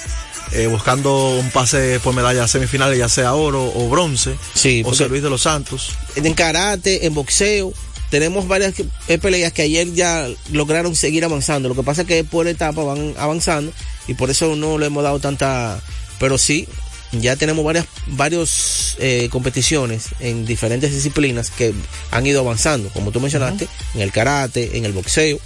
Eh, 0.52 0.66
buscando 0.66 1.36
un 1.38 1.48
pase 1.50 2.00
por 2.00 2.12
medalla 2.12 2.48
semifinales, 2.48 2.98
ya 2.98 3.08
sea 3.08 3.34
oro 3.34 3.70
o 3.72 3.88
bronce. 3.88 4.36
Sí, 4.54 4.82
José 4.84 5.08
Luis 5.08 5.22
de 5.22 5.30
los 5.30 5.42
Santos. 5.42 5.96
En 6.16 6.34
karate, 6.34 7.06
en 7.06 7.14
boxeo, 7.14 7.72
tenemos 8.10 8.48
varias 8.48 8.74
peleas 9.22 9.52
que 9.52 9.62
ayer 9.62 9.92
ya 9.94 10.28
lograron 10.52 10.94
seguir 10.94 11.24
avanzando. 11.24 11.68
Lo 11.68 11.74
que 11.74 11.82
pasa 11.82 12.02
es 12.02 12.08
que 12.08 12.24
por 12.24 12.48
etapa 12.48 12.82
van 12.82 13.14
avanzando 13.16 13.72
y 14.08 14.14
por 14.14 14.30
eso 14.30 14.56
no 14.56 14.78
le 14.78 14.86
hemos 14.86 15.02
dado 15.02 15.20
tanta. 15.20 15.80
Pero 16.18 16.36
sí, 16.36 16.68
ya 17.12 17.36
tenemos 17.36 17.64
varias 17.64 17.86
varios 18.06 18.96
eh, 18.98 19.28
competiciones 19.30 20.08
en 20.18 20.44
diferentes 20.44 20.92
disciplinas 20.92 21.50
que 21.50 21.72
han 22.10 22.26
ido 22.26 22.40
avanzando, 22.40 22.88
como 22.90 23.12
tú 23.12 23.20
mencionaste, 23.20 23.64
uh 23.64 23.68
-huh. 23.68 23.94
en 23.94 24.00
el 24.02 24.12
karate, 24.12 24.76
en 24.76 24.84
el 24.84 24.92
boxeo. 24.92 25.38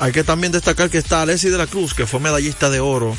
Hay 0.00 0.12
que 0.12 0.24
también 0.24 0.50
destacar 0.50 0.88
que 0.88 0.96
está 0.96 1.22
Alessi 1.22 1.50
de 1.50 1.58
la 1.58 1.66
Cruz, 1.66 1.92
que 1.92 2.06
fue 2.06 2.20
medallista 2.20 2.70
de 2.70 2.80
oro 2.80 3.14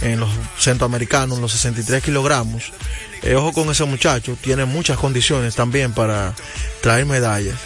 en 0.00 0.20
los 0.20 0.30
centroamericanos, 0.58 1.36
en 1.36 1.42
los 1.42 1.52
63 1.52 2.02
kilogramos. 2.02 2.72
Eh, 3.22 3.34
ojo 3.34 3.52
con 3.52 3.70
ese 3.70 3.84
muchacho, 3.84 4.36
tiene 4.40 4.64
muchas 4.64 4.98
condiciones 4.98 5.54
también 5.54 5.92
para 5.92 6.34
traer 6.82 7.06
medallas. 7.06 7.58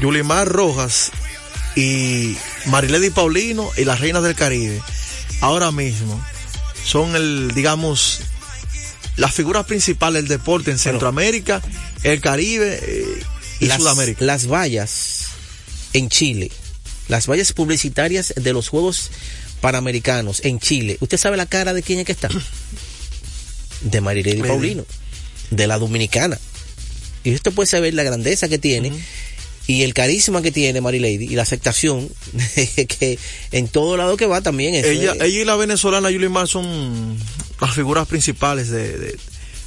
Yulimar 0.00 0.48
Rojas 0.48 1.10
y 1.76 2.36
Marilady 2.66 3.10
Paulino 3.10 3.70
y 3.76 3.84
las 3.84 4.00
Reinas 4.00 4.22
del 4.22 4.34
Caribe, 4.34 4.80
ahora 5.40 5.70
mismo 5.70 6.20
son 6.84 7.14
el, 7.14 7.52
digamos, 7.54 8.20
las 9.16 9.34
figuras 9.34 9.66
principales 9.66 10.22
del 10.22 10.38
deporte 10.38 10.70
en 10.70 10.78
Centroamérica, 10.78 11.60
el 12.02 12.20
Caribe 12.20 12.80
eh, 12.82 13.22
y 13.60 13.66
las, 13.66 13.78
Sudamérica. 13.78 14.24
Las 14.24 14.46
vallas 14.46 15.26
en 15.92 16.08
Chile, 16.08 16.50
las 17.08 17.26
vallas 17.26 17.52
publicitarias 17.52 18.32
de 18.36 18.52
los 18.52 18.68
Juegos 18.68 19.10
Panamericanos 19.60 20.40
en 20.44 20.58
Chile. 20.60 20.96
¿Usted 21.00 21.16
sabe 21.18 21.36
la 21.36 21.46
cara 21.46 21.72
de 21.74 21.82
quién 21.82 21.98
es 21.98 22.06
que 22.06 22.12
está? 22.12 22.28
De 23.82 24.00
Marilady 24.00 24.42
Paulino, 24.42 24.84
de 25.50 25.66
la 25.68 25.78
dominicana. 25.78 26.36
Y 27.22 27.30
esto 27.30 27.52
puede 27.52 27.68
saber 27.68 27.94
la 27.94 28.02
grandeza 28.02 28.48
que 28.48 28.58
tiene. 28.58 28.90
Uh 28.90 28.94
-huh 28.94 29.02
y 29.68 29.82
el 29.82 29.92
carisma 29.92 30.40
que 30.40 30.50
tiene 30.50 30.80
Marilady 30.80 31.26
y 31.26 31.36
la 31.36 31.42
aceptación 31.42 32.08
que 32.88 33.18
en 33.52 33.68
todo 33.68 33.98
lado 33.98 34.16
que 34.16 34.24
va 34.24 34.40
también 34.40 34.74
es 34.74 34.86
ella, 34.86 35.12
ella 35.12 35.26
y 35.26 35.44
la 35.44 35.56
venezolana 35.56 36.10
Yulimar 36.10 36.48
son 36.48 37.18
las 37.60 37.74
figuras 37.74 38.08
principales 38.08 38.70
de, 38.70 39.18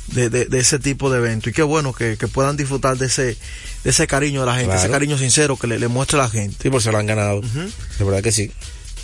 de, 0.07 0.29
de, 0.29 0.60
ese 0.60 0.79
tipo 0.79 1.12
de 1.12 1.19
evento. 1.19 1.51
Y 1.51 1.53
qué 1.53 1.62
bueno 1.62 1.93
que, 1.93 2.17
que 2.17 2.27
puedan 2.27 2.57
disfrutar 2.57 2.98
de 2.98 3.05
ese, 3.05 3.38
de 3.83 3.89
ese 3.91 4.07
cariño 4.07 4.39
de 4.39 4.48
la 4.48 4.53
gente, 4.53 4.69
Claro. 4.69 4.81
ese 4.81 4.89
cariño 4.91 5.17
sincero 5.19 5.55
que 5.55 5.67
le, 5.67 5.77
le 5.77 5.88
muestra 5.88 6.17
la 6.17 6.29
gente. 6.29 6.57
Sí, 6.63 6.71
por 6.71 6.81
se 6.81 6.91
lo 6.91 6.98
han 6.98 7.05
ganado. 7.05 7.41
De 7.41 8.03
verdad 8.03 8.24
que 8.24 8.31
sí. 8.31 8.51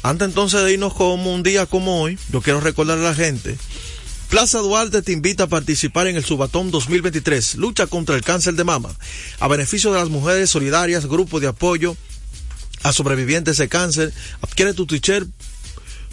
Antes 0.08 0.30
entonces 0.30 0.64
de 0.64 0.72
irnos 0.72 0.94
como 0.94 1.34
un 1.34 1.44
día 1.44 1.66
como 1.66 2.02
hoy, 2.02 2.18
yo 2.32 2.42
quiero 2.42 2.62
recordarle 2.62 3.06
a 3.06 3.10
la 3.10 3.14
gente. 3.14 3.58
Plaza 4.30 4.60
Duarte 4.60 5.02
te 5.02 5.12
invita 5.12 5.44
a 5.44 5.48
participar 5.48 6.08
en 6.08 6.16
el 6.16 6.24
Subatón 6.24 6.72
2023, 6.72 7.56
lucha 7.56 7.88
contra 7.88 8.16
el 8.16 8.24
cáncer 8.24 8.54
de 8.54 8.64
mama, 8.64 8.96
a 9.42 9.50
beneficio 9.50 9.92
de 9.92 10.00
las 10.00 10.08
mujeres 10.08 10.50
solidarias, 10.50 11.08
grupo 11.08 11.42
de 11.42 11.48
apoyo 11.48 11.98
a 12.84 12.94
sobrevivientes 12.94 13.58
de 13.58 13.68
cáncer. 13.68 14.14
Adquiere 14.42 14.74
tu 14.74 14.86
t-shirt 14.86 15.28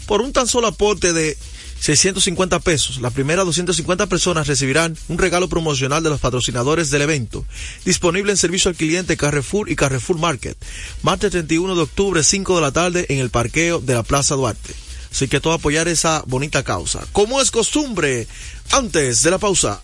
por 0.07 0.19
un 0.19 0.33
tan 0.33 0.47
solo 0.47 0.67
aporte 0.67 1.13
de 1.13 1.37
650 1.79 2.59
pesos. 2.59 2.99
Las 3.01 3.13
primeras 3.13 3.45
250 3.45 4.07
personas 4.07 4.47
recibirán 4.47 4.97
un 5.07 5.17
regalo 5.17 5.47
promocional 5.47 6.03
de 6.03 6.09
los 6.09 6.19
patrocinadores 6.19 6.89
del 6.89 7.03
evento. 7.03 7.45
Disponible 7.83 8.31
en 8.31 8.37
servicio 8.37 8.69
al 8.69 8.75
cliente 8.75 9.17
Carrefour 9.17 9.69
y 9.69 9.75
Carrefour 9.75 10.17
Market. 10.17 10.57
Martes 11.03 11.31
31 11.31 11.75
de 11.75 11.81
octubre, 11.81 12.23
5 12.23 12.55
de 12.55 12.61
la 12.61 12.71
tarde, 12.71 13.05
en 13.09 13.19
el 13.19 13.29
parqueo 13.29 13.79
de 13.79 13.93
la 13.93 14.03
Plaza 14.03 14.35
Duarte. 14.35 14.73
Así 15.11 15.27
que 15.27 15.39
todo 15.39 15.53
apoyar 15.53 15.87
esa 15.87 16.23
bonita 16.27 16.63
causa. 16.63 17.05
Como 17.13 17.39
es 17.39 17.49
costumbre, 17.51 18.27
antes 18.71 19.23
de 19.23 19.31
la 19.31 19.37
pausa. 19.37 19.81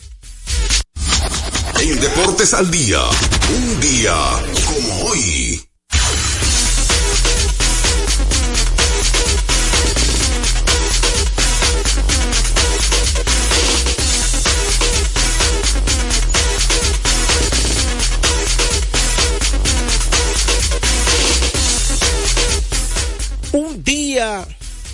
En 1.79 1.99
Deportes 1.99 2.53
al 2.53 2.69
Día, 2.69 3.01
un 3.55 3.79
día 3.79 4.13
como 4.65 5.05
hoy. 5.05 5.70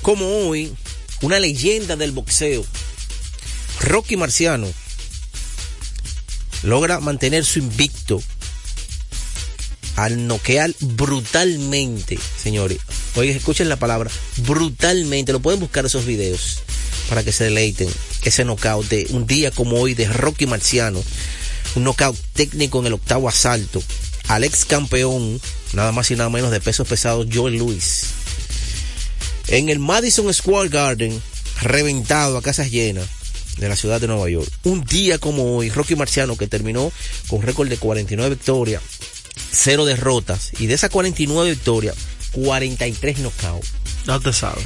Como 0.07 0.47
hoy, 0.47 0.73
una 1.21 1.37
leyenda 1.37 1.97
del 1.97 2.13
boxeo, 2.13 2.65
Rocky 3.81 4.15
Marciano, 4.15 4.65
logra 6.63 7.01
mantener 7.01 7.43
su 7.43 7.59
invicto 7.59 8.23
al 9.97 10.25
noquear 10.25 10.73
brutalmente, 10.79 12.17
señores. 12.41 12.77
Oye, 13.17 13.31
escuchen 13.31 13.67
la 13.67 13.75
palabra, 13.75 14.09
brutalmente. 14.37 15.33
Lo 15.33 15.41
pueden 15.41 15.59
buscar 15.59 15.85
esos 15.85 16.05
videos 16.05 16.59
para 17.09 17.25
que 17.25 17.33
se 17.33 17.43
deleiten. 17.43 17.89
Ese 18.23 18.45
knockout 18.45 18.87
de 18.87 19.07
un 19.09 19.27
día 19.27 19.51
como 19.51 19.75
hoy 19.75 19.93
de 19.93 20.07
Rocky 20.07 20.45
Marciano. 20.45 21.03
Un 21.75 21.83
knockout 21.83 22.15
técnico 22.31 22.79
en 22.79 22.85
el 22.85 22.93
octavo 22.93 23.27
asalto. 23.27 23.83
Al 24.29 24.45
ex 24.45 24.63
campeón, 24.63 25.41
nada 25.73 25.91
más 25.91 26.09
y 26.11 26.15
nada 26.15 26.29
menos 26.29 26.51
de 26.51 26.61
pesos 26.61 26.87
pesados, 26.87 27.27
Joel 27.29 27.55
Lewis. 27.55 28.16
En 29.47 29.69
el 29.69 29.79
Madison 29.79 30.33
Square 30.33 30.67
Garden, 30.67 31.21
reventado 31.61 32.37
a 32.37 32.41
casas 32.41 32.69
llenas 32.69 33.07
de 33.57 33.69
la 33.69 33.77
ciudad 33.77 34.01
de 34.01 34.07
Nueva 34.07 34.29
York. 34.29 34.51
Un 34.63 34.83
día 34.83 35.19
como 35.19 35.55
hoy, 35.55 35.69
Rocky 35.69 35.95
Marciano, 35.95 36.35
que 36.37 36.47
terminó 36.47 36.91
con 37.29 37.41
récord 37.41 37.69
de 37.69 37.77
49 37.77 38.35
victorias, 38.35 38.83
cero 39.51 39.85
derrotas, 39.85 40.51
y 40.59 40.67
de 40.67 40.73
esas 40.73 40.89
49 40.89 41.51
victorias, 41.51 41.95
43 42.33 43.19
knockouts. 43.19 43.69
Ya 44.05 44.19
te 44.19 44.33
sabes. 44.33 44.65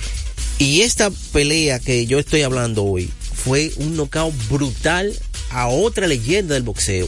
Y 0.58 0.82
esta 0.82 1.12
pelea 1.32 1.78
que 1.80 2.08
yo 2.08 2.18
estoy 2.18 2.42
hablando 2.42 2.84
hoy 2.84 3.12
fue 3.34 3.72
un 3.78 3.96
knockout 3.96 4.34
brutal 4.50 5.16
a 5.52 5.68
otra 5.68 6.08
leyenda 6.08 6.56
del 6.56 6.64
boxeo, 6.64 7.08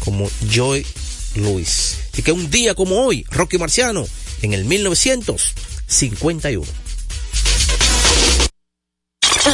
como 0.00 0.30
Joy 0.50 0.86
Lewis. 1.34 1.98
Y 2.16 2.22
que 2.22 2.32
un 2.32 2.50
día 2.50 2.74
como 2.74 3.04
hoy, 3.04 3.26
Rocky 3.30 3.58
Marciano, 3.58 4.08
en 4.40 4.54
el 4.54 4.64
1951. 4.64 6.81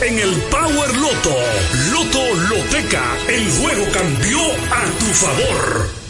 en 0.00 0.18
el 0.18 0.34
Power 0.50 0.96
Loto. 0.96 1.36
Loto 1.90 2.34
Loteca, 2.48 3.04
el 3.28 3.50
juego 3.50 3.84
cambió 3.92 4.38
a 4.70 4.84
tu 4.98 5.06
favor. 5.06 6.02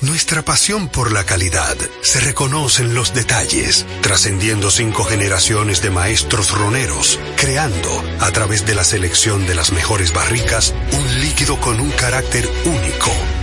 Nuestra 0.00 0.42
pasión 0.42 0.88
por 0.88 1.12
la 1.12 1.24
calidad 1.24 1.76
se 2.02 2.20
reconoce 2.20 2.82
en 2.82 2.94
los 2.94 3.14
detalles, 3.14 3.86
trascendiendo 4.02 4.70
cinco 4.70 5.04
generaciones 5.04 5.80
de 5.80 5.90
maestros 5.90 6.50
roneros, 6.50 7.18
creando, 7.36 8.04
a 8.20 8.30
través 8.30 8.66
de 8.66 8.74
la 8.74 8.84
selección 8.84 9.46
de 9.46 9.54
las 9.54 9.72
mejores 9.72 10.12
barricas, 10.12 10.74
un 10.92 11.20
líquido 11.20 11.58
con 11.58 11.80
un 11.80 11.90
carácter 11.90 12.46
único, 12.66 13.10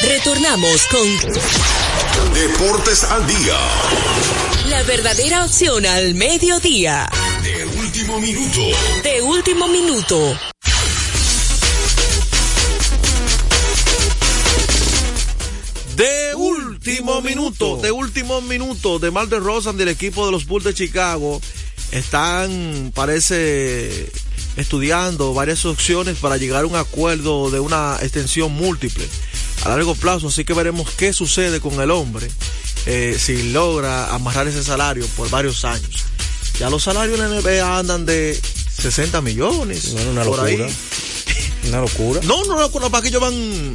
Retornamos 0.00 0.86
con 0.88 1.08
Deportes 2.34 3.04
al 3.04 3.26
Día. 3.26 3.58
la 4.68 4.82
verdadera 4.82 5.44
opción 5.44 5.86
al 5.86 6.14
mediodía. 6.14 7.08
De 7.42 7.64
último 7.64 8.20
minuto. 8.20 8.60
De 9.02 9.22
último 9.22 9.68
minuto. 9.68 10.38
De 15.96 16.34
último 16.34 17.20
minuto, 17.22 17.76
de 17.76 17.92
último 17.92 18.40
minuto, 18.40 18.98
de 18.98 19.10
Mal 19.10 19.30
de 19.30 19.38
Rosan 19.38 19.76
del 19.76 19.88
equipo 19.88 20.26
de 20.26 20.32
los 20.32 20.46
Bulls 20.46 20.64
de 20.64 20.74
Chicago, 20.74 21.40
están, 21.92 22.92
parece, 22.94 24.10
estudiando 24.56 25.32
varias 25.34 25.64
opciones 25.64 26.18
para 26.18 26.36
llegar 26.36 26.64
a 26.64 26.66
un 26.66 26.76
acuerdo 26.76 27.50
de 27.50 27.60
una 27.60 27.96
extensión 28.02 28.52
múltiple 28.52 29.06
a 29.64 29.68
largo 29.68 29.94
plazo, 29.94 30.28
así 30.28 30.44
que 30.44 30.52
veremos 30.52 30.90
qué 30.90 31.12
sucede 31.12 31.60
con 31.60 31.80
el 31.80 31.90
hombre 31.90 32.28
eh, 32.86 33.16
si 33.18 33.52
logra 33.52 34.14
amarrar 34.14 34.46
ese 34.46 34.62
salario 34.62 35.06
por 35.16 35.30
varios 35.30 35.64
años. 35.64 36.04
Ya 36.58 36.70
los 36.70 36.84
salarios 36.84 37.18
en 37.18 37.30
la 37.30 37.40
NBA 37.40 37.78
andan 37.78 38.06
de 38.06 38.38
60 38.80 39.20
millones. 39.22 39.94
Una 40.10 40.24
por 40.24 40.40
ahí. 40.40 40.56
locura. 40.56 40.74
Una 41.68 41.80
locura. 41.80 42.20
No, 42.24 42.44
no, 42.44 42.56
no, 42.56 42.90
para 42.90 43.02
que 43.02 43.08
ellos 43.08 43.20
van 43.20 43.74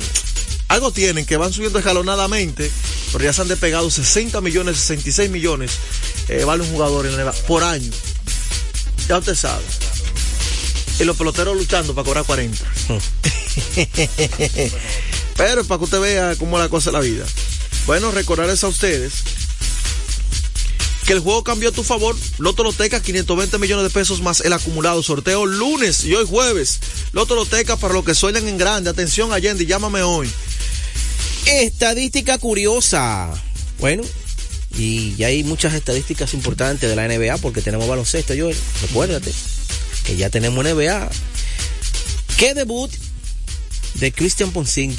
algo 0.70 0.92
tienen 0.92 1.26
que 1.26 1.36
van 1.36 1.52
subiendo 1.52 1.80
escalonadamente, 1.80 2.72
pero 3.12 3.24
ya 3.24 3.34
se 3.34 3.42
han 3.42 3.48
despegado 3.48 3.90
60 3.90 4.40
millones, 4.42 4.78
66 4.78 5.32
millones, 5.32 5.72
eh, 6.28 6.44
vale 6.46 6.62
un 6.62 6.70
jugador 6.70 7.08
en 7.08 7.18
la 7.18 7.24
NBA 7.24 7.34
por 7.48 7.64
año. 7.64 7.92
Ya 9.08 9.18
usted 9.18 9.34
sabe. 9.34 9.64
Y 11.00 11.06
los 11.06 11.18
peloteros 11.18 11.58
luchando 11.58 11.96
para 11.96 12.06
cobrar 12.06 12.26
40. 12.26 12.64
pero 15.40 15.64
para 15.64 15.78
que 15.78 15.86
usted 15.86 16.02
vea 16.02 16.36
cómo 16.36 16.58
es 16.58 16.64
la 16.66 16.70
cosa 16.70 16.92
de 16.92 16.98
la 16.98 17.00
vida. 17.00 17.26
Bueno, 17.88 18.12
recordarles 18.12 18.62
a 18.66 18.68
ustedes 18.68 19.14
que 21.08 21.14
el 21.14 21.22
juego 21.22 21.46
cambió 21.46 21.70
a 21.70 21.72
tu 21.72 21.82
favor. 21.82 22.14
Loto 22.40 22.62
Loteca, 22.62 23.02
520 23.02 23.58
millones 23.58 23.86
de 23.86 23.90
pesos 23.90 24.22
más 24.22 24.42
el 24.42 24.52
acumulado. 24.52 25.02
Sorteo 25.02 25.46
lunes 25.46 26.04
y 26.04 26.14
hoy 26.14 26.26
jueves. 26.28 26.82
Loto 27.14 27.36
Loteca 27.36 27.78
para 27.78 27.94
los 27.94 28.04
que 28.04 28.16
sueñan 28.16 28.50
en 28.50 28.58
grande. 28.58 28.90
Atención, 28.90 29.32
Allende, 29.32 29.66
llámame 29.66 30.04
hoy. 30.04 30.30
Estadística 31.46 32.38
curiosa. 32.38 33.30
Bueno, 33.80 34.04
y 34.78 35.16
ya 35.16 35.28
hay 35.28 35.46
muchas 35.46 35.74
estadísticas 35.74 36.34
importantes 36.34 36.90
de 36.90 36.98
la 36.98 37.08
NBA 37.08 37.38
porque 37.38 37.62
tenemos 37.62 37.88
baloncesto, 37.88 38.34
Joel. 38.38 38.58
Recuérdate 38.82 39.32
que 40.04 40.18
ya 40.18 40.30
tenemos 40.30 40.66
NBA. 40.66 41.10
¿Qué 42.36 42.54
debut 42.54 42.92
de 43.94 44.12
Christian 44.12 44.52
Ponsing? 44.52 44.94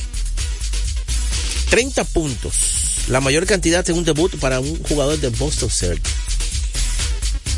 30 1.71 2.05
puntos. 2.05 2.55
La 3.09 3.21
mayor 3.21 3.47
cantidad 3.47 3.89
en 3.89 3.97
un 3.97 4.05
debut 4.05 4.37
para 4.39 4.61
un 4.61 4.83
jugador 4.83 5.19
de 5.19 5.29
Boston 5.31 5.71
Celtics. 5.71 6.11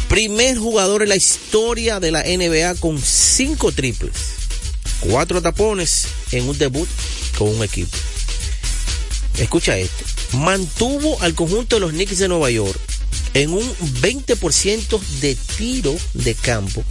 Primer 0.09 0.59
jugador 0.59 1.03
en 1.03 1.09
la 1.09 1.17
historia 1.17 1.99
de 1.99 2.11
la 2.11 2.23
NBA 2.23 2.75
con 2.77 3.01
5 3.01 3.73
triples. 3.73 4.13
4 5.01 5.41
tapones 5.43 6.07
en 6.31 6.49
un 6.49 6.57
debut 6.59 6.89
con 7.39 7.49
un 7.49 7.65
equipo. 7.65 7.97
Escucha 9.39 9.79
esto. 9.79 10.05
Mantuvo 10.37 11.21
al 11.23 11.35
conjunto 11.35 11.77
de 11.77 11.81
los 11.81 11.93
Knicks 11.93 12.19
de 12.19 12.29
Nueva 12.29 12.51
York 12.51 12.79
en 13.35 13.51
un 13.51 13.75
20% 14.03 15.01
de 15.21 15.37
tiro 15.57 15.97
de 16.13 16.35
campo 16.35 16.85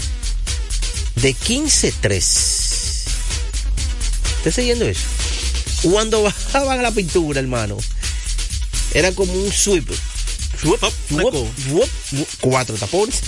de 1.15 1.35
15-3. 1.35 2.17
¿Estás 4.37 4.55
siguiendo 4.55 4.85
eso? 4.85 5.20
Cuando 5.81 6.23
bajaban 6.23 6.79
a 6.79 6.83
la 6.83 6.91
pintura, 6.91 7.39
hermano, 7.39 7.77
era 8.93 9.11
como 9.13 9.33
un 9.33 9.51
sweep. 9.51 9.89
Sweep, 10.61 10.79
sweep, 11.09 11.89
sweep, 12.09 12.27
cuatro 12.41 12.75
tapones. 12.75 13.21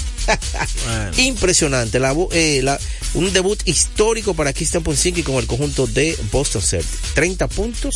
Bueno. 0.86 1.12
Impresionante. 1.18 2.00
La, 2.00 2.16
eh, 2.32 2.62
la, 2.64 2.80
un 3.16 3.32
debut 3.34 3.60
histórico 3.66 4.34
para 4.34 4.54
Christian 4.54 4.84
Ponzinki 4.84 5.24
con 5.24 5.36
el 5.36 5.48
conjunto 5.48 5.88
de 5.88 6.18
Boston 6.32 6.62
Celtics. 6.62 7.14
30 7.16 7.48
puntos 7.48 7.96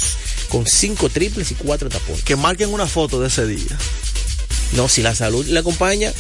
con 0.49 0.65
5 0.65 1.09
triples 1.09 1.51
y 1.51 1.55
4 1.55 1.89
tapones. 1.89 2.23
Que 2.23 2.35
marquen 2.35 2.73
una 2.73 2.87
foto 2.87 3.19
de 3.19 3.27
ese 3.27 3.45
día. 3.45 3.77
No, 4.73 4.89
si 4.89 5.01
la 5.01 5.15
salud 5.15 5.45
le 5.45 5.59
acompaña. 5.59 6.11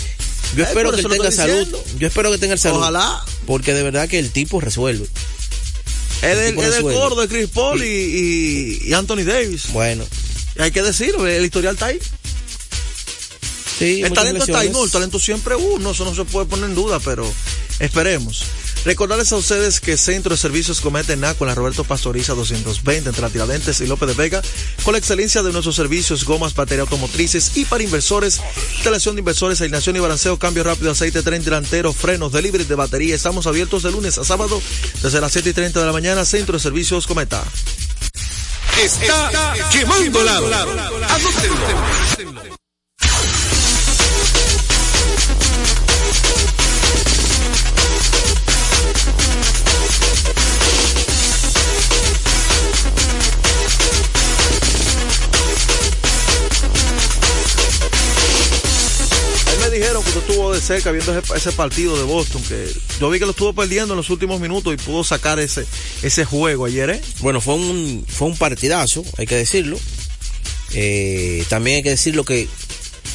Yo 0.55 0.63
Ay, 0.63 0.69
espero 0.69 0.91
que 0.91 1.01
él 1.01 1.07
tenga 1.09 1.31
salud. 1.31 1.53
diciendo. 1.53 1.83
Yo 1.99 2.07
espero 2.07 2.31
que 2.31 2.37
tenga 2.37 2.57
salud. 2.57 2.77
Ojalá. 2.77 3.23
Porque 3.45 3.73
de 3.73 3.83
verdad 3.83 4.07
que 4.07 4.19
el 4.19 4.31
tipo 4.31 4.61
resuelve. 4.61 5.07
Es 6.21 6.37
del, 6.37 6.57
es 6.59 6.71
del 6.71 6.83
coro 6.83 7.15
de 7.15 7.27
Chris 7.27 7.47
Paul 7.49 7.83
y, 7.83 7.87
y- 7.87 8.79
y 8.89 8.93
Anthony 8.93 9.23
Davis. 9.23 9.71
Bueno, 9.71 10.03
Y 10.57 10.61
hay 10.61 10.71
que 10.71 10.81
decirlo, 10.81 11.27
el 11.27 11.45
historial 11.45 11.75
está 11.75 11.87
ahí. 11.87 11.99
sí. 13.79 14.01
El 14.03 14.13
talento 14.13 14.43
está 14.43 14.59
ahí, 14.59 14.69
no, 14.69 14.83
el 14.83 14.91
talento 14.91 15.19
siempre 15.19 15.55
uno, 15.55 15.91
eso 15.91 16.05
no 16.05 16.15
se 16.15 16.25
puede 16.25 16.47
poner 16.47 16.65
en 16.69 16.75
duda, 16.75 16.99
pero 16.99 17.31
esperemos. 17.79 18.43
Recordarles 18.85 19.31
a 19.31 19.37
ustedes 19.37 19.79
que 19.79 19.97
Centro 19.97 20.31
de 20.31 20.37
Servicios 20.37 20.81
Cometa 20.81 21.13
en 21.13 21.21
Naco 21.21 21.43
en 21.43 21.49
la 21.49 21.55
Roberto 21.55 21.83
Pastoriza 21.83 22.33
220 22.33 23.09
entre 23.09 23.21
la 23.21 23.29
Tiradentes 23.29 23.81
y 23.81 23.87
López 23.87 24.09
de 24.09 24.15
Vega, 24.15 24.41
con 24.83 24.93
la 24.93 24.99
excelencia 24.99 25.43
de 25.43 25.51
nuestros 25.51 25.75
servicios, 25.75 26.25
gomas, 26.25 26.55
batería 26.55 26.83
automotrices 26.83 27.57
y 27.57 27.65
para 27.65 27.83
inversores, 27.83 28.41
instalación 28.75 29.15
de 29.15 29.19
inversores, 29.19 29.61
alineación 29.61 29.95
y 29.95 29.99
balanceo, 29.99 30.39
cambio 30.39 30.63
rápido, 30.63 30.91
aceite, 30.91 31.21
tren 31.21 31.43
delantero, 31.43 31.91
frenos, 31.93 32.31
delivery 32.31 32.63
de 32.63 32.75
batería. 32.75 33.15
Estamos 33.15 33.47
abiertos 33.47 33.83
de 33.83 33.91
lunes 33.91 34.17
a 34.17 34.23
sábado 34.23 34.61
desde 35.01 35.21
las 35.21 35.31
7 35.31 35.49
y 35.49 35.53
30 35.53 35.79
de 35.79 35.85
la 35.85 35.91
mañana, 35.91 36.25
Centro 36.25 36.57
de 36.57 36.63
Servicios 36.63 37.07
Cometa. 37.07 37.43
Está, 38.81 39.53
quemando 39.71 40.23
lado. 40.23 40.47
De 60.57 60.61
cerca 60.61 60.91
viendo 60.91 61.17
ese, 61.35 61.51
partido 61.51 61.95
de 61.97 62.03
Boston, 62.03 62.41
que 62.43 62.67
yo 62.99 63.09
vi 63.09 63.19
que 63.19 63.25
lo 63.25 63.31
estuvo 63.31 63.53
perdiendo 63.53 63.93
en 63.93 63.97
los 63.97 64.09
últimos 64.09 64.39
minutos 64.39 64.73
y 64.73 64.77
pudo 64.77 65.03
sacar 65.03 65.39
ese, 65.39 65.65
ese 66.01 66.25
juego 66.25 66.65
ayer, 66.65 66.89
¿eh? 66.89 67.01
Bueno, 67.19 67.41
fue 67.41 67.53
un, 67.53 68.03
fue 68.07 68.27
un 68.27 68.35
partidazo, 68.35 69.03
hay 69.17 69.27
que 69.27 69.35
decirlo. 69.35 69.79
Eh, 70.73 71.45
también 71.47 71.77
hay 71.77 71.83
que 71.83 71.91
decirlo 71.91 72.23
que 72.23 72.47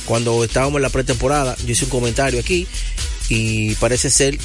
cuando 0.05 0.45
estábamos 0.45 0.77
en 0.77 0.83
la 0.83 0.91
pretemporada, 0.91 1.57
yo 1.67 1.73
hice 1.73 1.85
un 1.85 1.91
comentario 1.91 2.39
aquí 2.39 2.67
y 3.29 3.75
parece 3.77 4.09
ser 4.09 4.39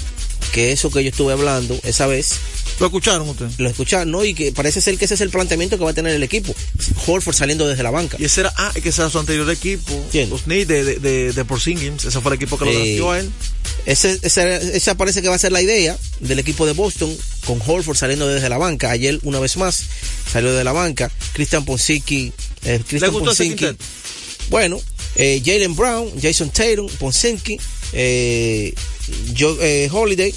que 0.52 0.72
eso 0.72 0.90
que 0.90 1.04
yo 1.04 1.10
estuve 1.10 1.34
hablando 1.34 1.80
esa 1.84 2.08
vez, 2.08 2.36
¿Lo 2.80 2.86
escucharon 2.88 3.28
ustedes? 3.28 3.60
lo 3.60 3.70
escucharon, 3.70 4.12
¿no? 4.12 4.24
Y 4.24 4.34
que 4.34 4.52
parece 4.52 4.82
ser 4.82 4.98
que 4.98 5.06
ese 5.06 5.16
es 5.16 5.22
el 5.22 5.30
planteamiento 5.30 5.78
que 5.78 5.84
va 5.84 5.92
a 5.92 5.94
tener 5.94 6.14
el 6.14 6.24
equipo. 6.24 6.54
Horford 7.08 7.36
saliendo 7.36 7.68
desde 7.68 7.82
la 7.84 7.90
banca. 7.92 8.18
Y 8.20 8.26
ese 8.26 8.42
era, 8.42 8.54
ah, 8.56 8.72
que 8.74 8.90
ese 8.90 9.02
era 9.02 9.10
su 9.10 9.20
anterior 9.20 9.50
equipo, 9.50 10.06
¿Quién? 10.12 10.30
los 10.30 10.44
Knicks 10.44 10.68
de, 10.68 10.84
de, 10.84 10.96
de, 10.98 11.34
de 11.34 11.46
Porzingis, 11.46 12.06
ese 12.06 12.22
fue 12.22 12.32
el 12.32 12.36
equipo 12.36 12.58
que 12.58 12.66
lo 12.66 12.72
Eh, 12.72 12.76
drafteó 12.76 13.12
a 13.12 13.20
él. 13.20 13.32
Ese, 13.86 14.20
esa, 14.22 14.56
esa 14.58 14.96
parece 14.96 15.22
que 15.22 15.30
va 15.30 15.36
a 15.36 15.40
ser 15.40 15.52
la 15.52 15.62
idea 15.62 15.98
del 16.20 16.40
equipo 16.40 16.66
de 16.66 16.74
Boston, 16.74 17.16
con 17.46 17.62
Horford 17.66 17.98
saliendo 17.98 18.28
desde 18.28 18.50
la 18.50 18.58
banca. 18.58 18.92
Ayer, 18.92 19.20
una 19.24 19.40
vez 19.40 19.58
más, 19.58 19.84
salió 20.32 20.54
de 20.54 20.64
la 20.64 20.74
banca. 20.74 21.10
Christian 21.34 21.66
Ponsicki. 21.66 22.34
Eh, 22.64 22.80
¿Le 22.80 22.84
Christian 22.84 23.12
gustó 23.12 23.32
ese? 23.32 23.76
Bueno, 24.50 24.80
eh, 25.16 25.42
Jalen 25.44 25.76
Brown, 25.76 26.12
Jason 26.22 26.50
Tatum, 26.50 26.88
Ponsenki, 27.00 27.60
eh, 27.94 28.74
Joe, 29.38 29.58
eh, 29.62 29.90
Holiday, 29.92 30.34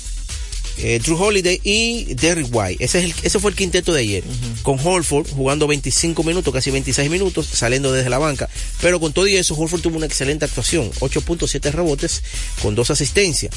eh, 0.83 0.99
Drew 1.05 1.23
Holiday 1.23 1.61
y 1.63 2.15
Derrick 2.15 2.49
White. 2.51 2.83
Ese, 2.83 3.01
es 3.01 3.05
el, 3.05 3.15
ese 3.23 3.39
fue 3.39 3.51
el 3.51 3.57
quinteto 3.57 3.93
de 3.93 4.01
ayer. 4.01 4.25
Con 4.63 4.79
Holford 4.83 5.29
jugando 5.29 5.67
25 5.67 6.23
minutos, 6.23 6.53
casi 6.55 6.71
26 6.71 7.11
minutos, 7.11 7.47
saliendo 7.47 7.93
desde 7.93 8.09
la 8.09 8.19
banca. 8.19 8.49
Pero 8.81 8.99
con 8.99 9.13
todo 9.13 9.27
y 9.27 9.37
eso, 9.37 9.55
Holford 9.55 9.83
tuvo 9.83 9.97
una 9.97 10.07
excelente 10.07 10.47
actuación. 10.47 10.91
8.7 11.01 11.71
rebotes 11.71 12.23
con 12.63 12.75
dos 12.75 12.91
asistencias. 12.91 13.55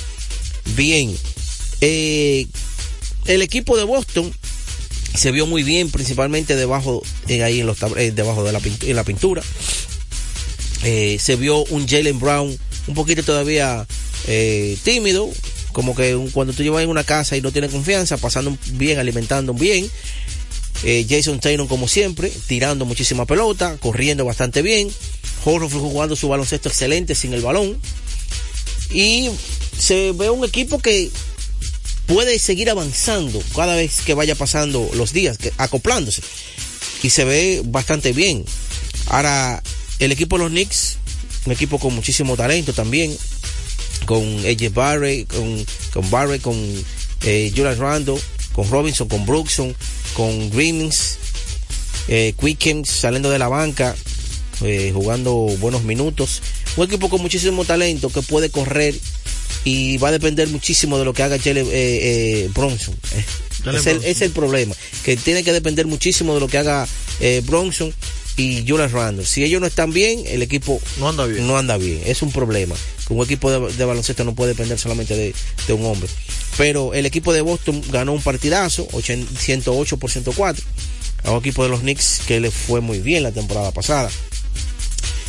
Bien. 0.76 1.16
Eh, 1.80 2.48
el 3.26 3.42
equipo 3.42 3.78
de 3.78 3.84
Boston 3.86 4.34
se 5.16 5.32
vio 5.32 5.46
muy 5.46 5.64
bien, 5.64 5.92
principalmente 5.92 6.56
debajo, 6.56 7.04
eh, 7.30 7.44
ahí 7.44 7.62
en 7.62 7.68
los, 7.68 7.80
debajo 7.80 8.44
de 8.44 8.52
la, 8.52 8.60
en 8.82 8.96
la 8.96 9.04
pintura. 9.04 9.44
Se 10.82 11.38
vio 11.38 11.64
un 11.66 11.88
Jalen 11.88 12.20
Brown 12.20 12.60
un 12.88 12.94
poquito 12.94 13.24
todavía 13.24 13.86
eh, 14.28 14.78
tímido, 14.84 15.30
como 15.72 15.96
que 15.96 16.18
cuando 16.32 16.54
tú 16.54 16.64
llevas 16.64 16.84
en 16.84 16.90
una 16.90 17.04
casa 17.04 17.36
y 17.36 17.42
no 17.42 17.52
tienes 17.52 17.72
confianza, 17.72 18.18
pasando 18.18 18.58
bien, 18.72 19.00
alimentando 19.00 19.54
bien. 19.54 19.90
Eh, 20.84 21.06
Jason 21.10 21.40
Taylor 21.40 21.68
como 21.68 21.88
siempre, 21.88 22.32
tirando 22.48 22.86
muchísima 22.86 23.26
pelota, 23.26 23.78
corriendo 23.78 24.26
bastante 24.26 24.62
bien. 24.62 24.90
Horford 25.46 25.70
fue 25.70 25.80
jugando 25.80 26.16
su 26.16 26.28
baloncesto 26.28 26.70
excelente 26.70 27.16
sin 27.16 27.34
el 27.34 27.42
balón. 27.42 27.78
Y 28.92 29.30
se 29.78 30.12
ve 30.12 30.30
un 30.30 30.46
equipo 30.46 30.80
que 30.80 31.10
puede 32.06 32.38
seguir 32.38 32.70
avanzando 32.70 33.42
cada 33.56 33.76
vez 33.76 34.02
que 34.02 34.14
vaya 34.14 34.36
pasando 34.36 34.90
los 34.94 35.14
días, 35.14 35.38
acoplándose. 35.58 36.22
Y 37.02 37.10
se 37.10 37.26
ve 37.26 37.62
bastante 37.66 38.14
bien. 38.14 38.46
Ahora, 39.08 39.62
el 40.00 40.12
equipo 40.12 40.38
de 40.38 40.44
los 40.44 40.52
Knicks, 40.52 40.98
un 41.46 41.52
equipo 41.52 41.80
con 41.80 41.94
muchísimo 41.94 42.36
talento 42.36 42.74
también, 42.74 43.16
con 44.06 44.24
AJ 44.46 44.74
Barrett, 44.74 45.28
con, 45.28 45.66
con 45.94 46.10
Barrett, 46.10 46.42
con 46.42 46.56
eh, 47.24 47.52
Julius 47.56 47.78
Randle, 47.78 48.20
con 48.54 48.70
Robinson, 48.70 49.08
con 49.08 49.26
Brookson, 49.26 49.76
con 50.14 50.50
Grimmins, 50.50 51.18
eh, 52.08 52.34
Quickens 52.40 52.90
saliendo 52.90 53.30
de 53.30 53.40
la 53.40 53.48
banca, 53.48 53.96
eh, 54.62 54.92
jugando 54.94 55.34
buenos 55.60 55.84
minutos. 55.84 56.42
Un 56.76 56.86
equipo 56.86 57.10
con 57.10 57.22
muchísimo 57.22 57.66
talento 57.66 58.10
que 58.10 58.22
puede 58.22 58.50
correr 58.50 58.96
y 59.66 59.98
va 59.98 60.10
a 60.10 60.12
depender 60.12 60.48
muchísimo 60.50 60.98
de 60.98 61.06
lo 61.06 61.14
que 61.14 61.24
haga 61.24 61.40
Jalen, 61.40 61.68
eh, 61.68 61.72
eh, 61.72 62.50
Bronson. 62.54 62.96
Es, 63.74 63.88
el, 63.88 64.04
es 64.04 64.22
el 64.22 64.32
problema, 64.32 64.76
que 65.06 65.16
tiene 65.16 65.44
que 65.44 65.54
depender 65.54 65.88
muchísimo 65.88 66.34
de 66.34 66.42
lo 66.42 66.48
que 66.50 66.58
haga 66.58 66.86
eh, 67.22 67.42
Bronson 67.46 67.94
y 68.38 68.66
Julius 68.68 68.92
Randle. 68.92 69.26
Si 69.26 69.44
ellos 69.44 69.62
no 69.62 69.68
están 69.68 69.92
bien, 69.94 70.24
el 70.28 70.42
equipo 70.42 70.82
No 70.98 71.10
anda 71.10 71.26
bien. 71.26 71.46
no 71.48 71.58
anda 71.58 71.78
bien. 71.78 72.02
Es 72.06 72.22
un 72.22 72.32
problema. 72.32 72.76
Un 73.10 73.24
equipo 73.24 73.52
de, 73.52 73.74
de 73.74 73.86
baloncesto 73.86 74.24
no 74.24 74.34
puede 74.34 74.54
depender 74.54 74.80
solamente 74.80 75.16
de, 75.16 75.36
de 75.68 75.74
un 75.74 75.86
hombre. 75.86 76.10
Pero 76.58 76.94
el 76.94 77.06
equipo 77.06 77.34
de 77.34 77.42
Boston 77.42 77.82
ganó 77.92 78.14
un 78.14 78.22
partidazo, 78.22 78.88
8 78.92 79.14
108 79.38 79.98
por 79.98 80.10
104. 80.12 80.64
a 81.24 81.32
un 81.32 81.40
equipo 81.40 81.64
de 81.64 81.70
los 81.70 81.82
Knicks 81.82 82.22
que 82.28 82.40
le 82.40 82.50
fue 82.52 82.82
muy 82.82 83.00
bien 83.00 83.24
la 83.24 83.32
temporada 83.32 83.72
pasada. 83.72 84.10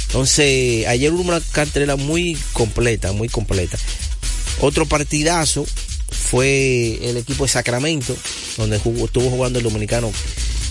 Entonces, 0.06 0.86
ayer 0.86 1.12
hubo 1.12 1.22
una 1.22 1.40
cartelera 1.52 1.96
muy 1.96 2.38
completa, 2.52 3.12
muy 3.12 3.28
completa. 3.28 3.76
Otro 4.60 4.86
partidazo 4.86 5.66
fue 6.10 7.00
el 7.10 7.16
equipo 7.16 7.44
de 7.44 7.50
Sacramento, 7.50 8.16
donde 8.56 8.78
jugó, 8.78 9.06
estuvo 9.06 9.28
jugando 9.30 9.58
el 9.58 9.64
dominicano 9.64 10.12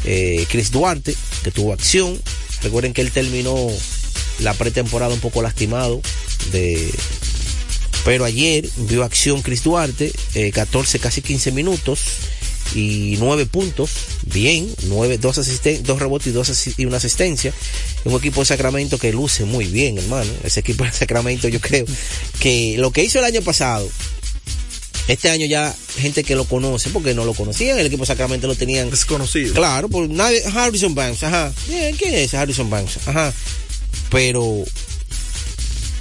eh, 0.06 0.46
Chris 0.50 0.72
Duarte, 0.72 1.16
que 1.44 1.52
tuvo 1.52 1.74
acción. 1.74 2.20
Recuerden 2.62 2.94
que 2.94 3.02
él 3.02 3.12
terminó 3.12 3.68
la 4.40 4.54
pretemporada 4.54 5.14
un 5.14 5.20
poco 5.20 5.42
lastimado 5.42 6.02
de 6.52 6.92
pero 8.06 8.26
ayer 8.26 8.68
vio 8.78 9.04
acción 9.04 9.42
Chris 9.42 9.64
Duarte, 9.64 10.12
eh, 10.36 10.52
14, 10.52 11.00
casi 11.00 11.22
15 11.22 11.52
minutos 11.52 12.02
y 12.76 13.16
9 13.20 13.46
puntos. 13.46 13.92
Bien, 14.26 14.68
9, 14.88 15.18
2, 15.20 15.38
asisten 15.38 15.84
dos 15.84 16.00
rebotes 16.00 16.28
y, 16.28 16.32
dos 16.32 16.50
asi 16.50 16.74
y 16.78 16.86
una 16.86 16.98
asistencia. 16.98 17.54
Un 18.04 18.14
equipo 18.16 18.42
de 18.42 18.46
Sacramento 18.46 18.98
que 18.98 19.14
luce 19.14 19.46
muy 19.46 19.66
bien, 19.66 19.98
hermano. 19.98 20.32
Ese 20.44 20.60
equipo 20.60 20.84
de 20.84 20.92
Sacramento, 20.92 21.48
yo 21.48 21.62
creo 21.62 21.86
que 22.40 22.76
lo 22.78 22.92
que 22.92 23.04
hizo 23.04 23.20
el 23.20 23.26
año 23.26 23.42
pasado, 23.42 23.90
este 25.08 25.30
año 25.30 25.46
ya 25.46 25.76
gente 25.98 26.24
que 26.24 26.36
lo 26.36 26.46
conoce, 26.46 26.90
porque 26.90 27.14
no 27.14 27.26
lo 27.26 27.34
conocían, 27.34 27.78
el 27.78 27.86
equipo 27.86 28.06
Sacramento 28.06 28.48
lo 28.48 28.56
tenían 28.56 28.90
desconocido. 28.90 29.54
Claro, 29.54 29.90
por 29.90 30.10
nadie, 30.10 30.44
Harrison 30.46 30.96
Banks, 30.96 31.24
ajá. 31.24 31.54
¿quién 31.98 32.16
es 32.16 32.34
Harrison 32.34 32.70
Banks? 32.70 33.08
Ajá. 33.08 33.34
Pero 34.10 34.64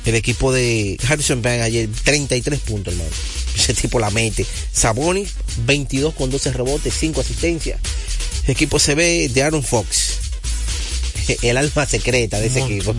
el 0.05 0.15
equipo 0.15 0.53
de 0.53 0.99
Harrison 1.09 1.43
Banks 1.43 1.63
ayer 1.63 1.89
33 2.05 2.61
puntos, 2.61 2.95
hermano. 2.95 3.11
Ese 3.57 3.75
tipo 3.75 3.99
la 3.99 4.11
mete. 4.11 4.47
Sabonis 4.73 5.31
22 5.65 6.15
con 6.15 6.31
12 6.31 6.53
rebotes, 6.53 6.95
5 6.99 7.21
asistencias. 7.21 7.81
El 8.45 8.51
equipo 8.53 8.79
se 8.79 8.95
ve 8.95 9.31
de 9.33 9.43
Aaron 9.43 9.63
Fox. 9.63 10.19
El 11.43 11.57
alma 11.57 11.87
secreta 11.87 12.41
de 12.41 12.47
ese 12.47 12.61
equipo. 12.63 12.95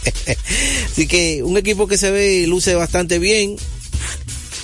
Así 0.92 1.06
que 1.06 1.42
un 1.42 1.56
equipo 1.56 1.86
que 1.86 1.98
se 1.98 2.10
ve 2.10 2.34
y 2.34 2.46
luce 2.46 2.74
bastante 2.74 3.18
bien. 3.18 3.56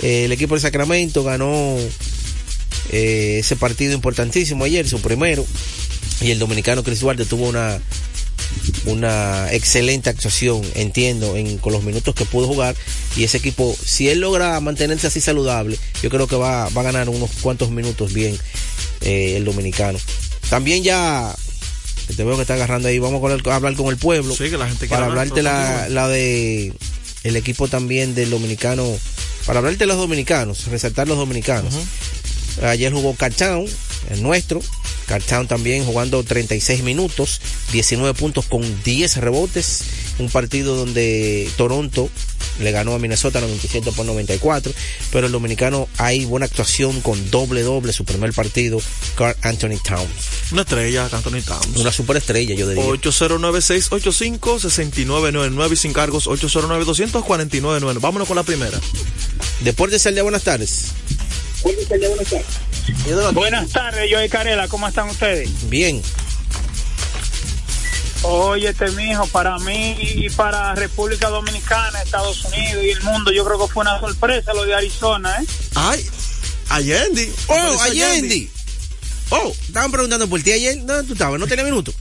Eh, 0.02 0.24
el 0.24 0.32
equipo 0.32 0.54
de 0.54 0.60
Sacramento 0.60 1.24
ganó 1.24 1.76
eh, 2.92 3.36
ese 3.40 3.56
partido 3.56 3.92
importantísimo 3.94 4.64
ayer, 4.64 4.88
su 4.88 5.00
primero. 5.00 5.44
Y 6.20 6.30
el 6.30 6.38
dominicano 6.38 6.82
Chris 6.82 7.00
Duarte 7.00 7.24
tuvo 7.24 7.48
una 7.48 7.80
una 8.86 9.52
excelente 9.52 10.10
actuación, 10.10 10.62
entiendo, 10.74 11.36
en, 11.36 11.58
con 11.58 11.72
los 11.72 11.82
minutos 11.82 12.14
que 12.14 12.24
pudo 12.24 12.46
jugar. 12.46 12.74
Y 13.16 13.24
ese 13.24 13.38
equipo, 13.38 13.76
si 13.84 14.08
él 14.08 14.20
logra 14.20 14.58
mantenerse 14.60 15.06
así 15.06 15.20
saludable, 15.20 15.78
yo 16.02 16.10
creo 16.10 16.26
que 16.26 16.36
va, 16.36 16.68
va 16.70 16.80
a 16.80 16.84
ganar 16.84 17.08
unos 17.08 17.30
cuantos 17.40 17.70
minutos 17.70 18.12
bien 18.12 18.38
eh, 19.02 19.36
el 19.36 19.44
dominicano. 19.44 19.98
También 20.48 20.82
ya, 20.82 21.34
te 22.16 22.24
veo 22.24 22.36
que 22.36 22.42
está 22.42 22.54
agarrando 22.54 22.88
ahí, 22.88 22.98
vamos 22.98 23.22
a 23.22 23.54
hablar 23.54 23.74
con 23.74 23.88
el 23.88 23.96
pueblo. 23.96 24.34
Sí, 24.34 24.50
que 24.50 24.56
la 24.56 24.68
gente 24.68 24.86
para 24.86 25.06
hablar, 25.06 25.26
hablarte 25.26 25.42
la, 25.42 25.88
la 25.88 26.08
de 26.08 26.72
el 27.24 27.36
equipo 27.36 27.66
también 27.66 28.14
del 28.14 28.30
dominicano, 28.30 28.86
para 29.46 29.60
hablarte 29.60 29.78
de 29.78 29.86
los 29.86 29.96
dominicanos, 29.96 30.66
resaltar 30.66 31.08
los 31.08 31.16
dominicanos. 31.16 31.74
Ayer 32.62 32.92
jugó 32.92 33.14
Cartown, 33.14 33.66
el 34.10 34.22
nuestro. 34.22 34.60
Cartown 35.06 35.46
también 35.46 35.84
jugando 35.84 36.22
36 36.22 36.82
minutos, 36.82 37.40
19 37.72 38.18
puntos 38.18 38.46
con 38.46 38.62
10 38.82 39.16
rebotes. 39.18 39.82
Un 40.18 40.30
partido 40.30 40.76
donde 40.76 41.50
Toronto 41.56 42.08
le 42.60 42.70
ganó 42.72 42.94
a 42.94 42.98
Minnesota 42.98 43.40
97 43.40 43.92
por 43.92 44.04
94. 44.06 44.72
Pero 45.12 45.26
el 45.26 45.32
dominicano 45.32 45.88
hay 45.98 46.24
buena 46.24 46.46
actuación 46.46 47.02
con 47.02 47.30
doble 47.30 47.62
doble 47.62 47.92
su 47.92 48.04
primer 48.04 48.32
partido. 48.32 48.80
Carl 49.16 49.36
Anthony 49.42 49.78
Towns. 49.82 50.10
Una 50.52 50.62
estrella, 50.62 51.08
Anthony 51.12 51.42
Towns. 51.44 51.76
Una 51.76 51.92
superestrella, 51.92 52.54
yo 52.54 52.66
diría. 52.68 52.84
809-685-6999 52.84 55.72
y 55.72 55.76
sin 55.76 55.92
cargos 55.92 56.26
809-249-9. 56.26 58.00
Vámonos 58.00 58.28
con 58.28 58.36
la 58.36 58.42
primera. 58.42 58.80
Deportes 59.60 60.06
al 60.06 60.14
día, 60.14 60.22
buenas 60.22 60.44
tardes. 60.44 60.92
Buenas 63.32 63.70
tardes, 63.70 64.10
yo 64.10 64.22
y 64.22 64.28
Carela, 64.28 64.68
¿cómo 64.68 64.86
están 64.86 65.08
ustedes? 65.08 65.68
Bien. 65.68 66.02
Oye, 68.22 68.68
este 68.68 68.90
mijo, 68.92 69.26
para 69.28 69.58
mí 69.60 69.96
y 70.00 70.30
para 70.30 70.74
República 70.74 71.28
Dominicana, 71.28 72.02
Estados 72.02 72.44
Unidos 72.44 72.84
y 72.84 72.90
el 72.90 73.02
mundo, 73.02 73.30
yo 73.30 73.44
creo 73.44 73.58
que 73.58 73.72
fue 73.72 73.82
una 73.82 74.00
sorpresa 74.00 74.52
lo 74.54 74.64
de 74.64 74.74
Arizona, 74.74 75.36
¿eh? 75.40 75.46
Ay, 75.74 76.06
Allende. 76.70 77.32
Oh, 77.46 77.78
Allende. 77.82 78.48
Oh, 79.30 79.52
estaban 79.66 79.90
preguntando 79.90 80.28
por 80.28 80.42
ti 80.42 80.52
ayer. 80.52 80.84
¿Dónde 80.84 81.04
tú 81.04 81.12
estabas? 81.12 81.38
¿No 81.38 81.46
tenía 81.46 81.64
minuto? 81.64 81.92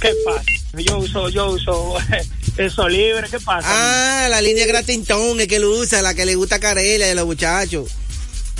¿Qué 0.00 0.14
pasa? 0.24 0.42
Yo 0.74 0.98
uso, 0.98 1.28
yo 1.28 1.50
uso 1.50 1.96
eso 2.56 2.88
libre, 2.88 3.28
¿qué 3.30 3.40
pasa? 3.40 3.68
Ah, 3.68 4.28
la 4.28 4.40
línea 4.40 4.66
Gratintón, 4.66 5.40
el 5.40 5.48
que 5.48 5.58
lo 5.58 5.70
usa, 5.70 6.00
la 6.02 6.14
que 6.14 6.26
le 6.26 6.34
gusta 6.34 6.56
a 6.56 6.60
Carela 6.60 7.06
de 7.06 7.14
los 7.14 7.26
muchachos. 7.26 7.90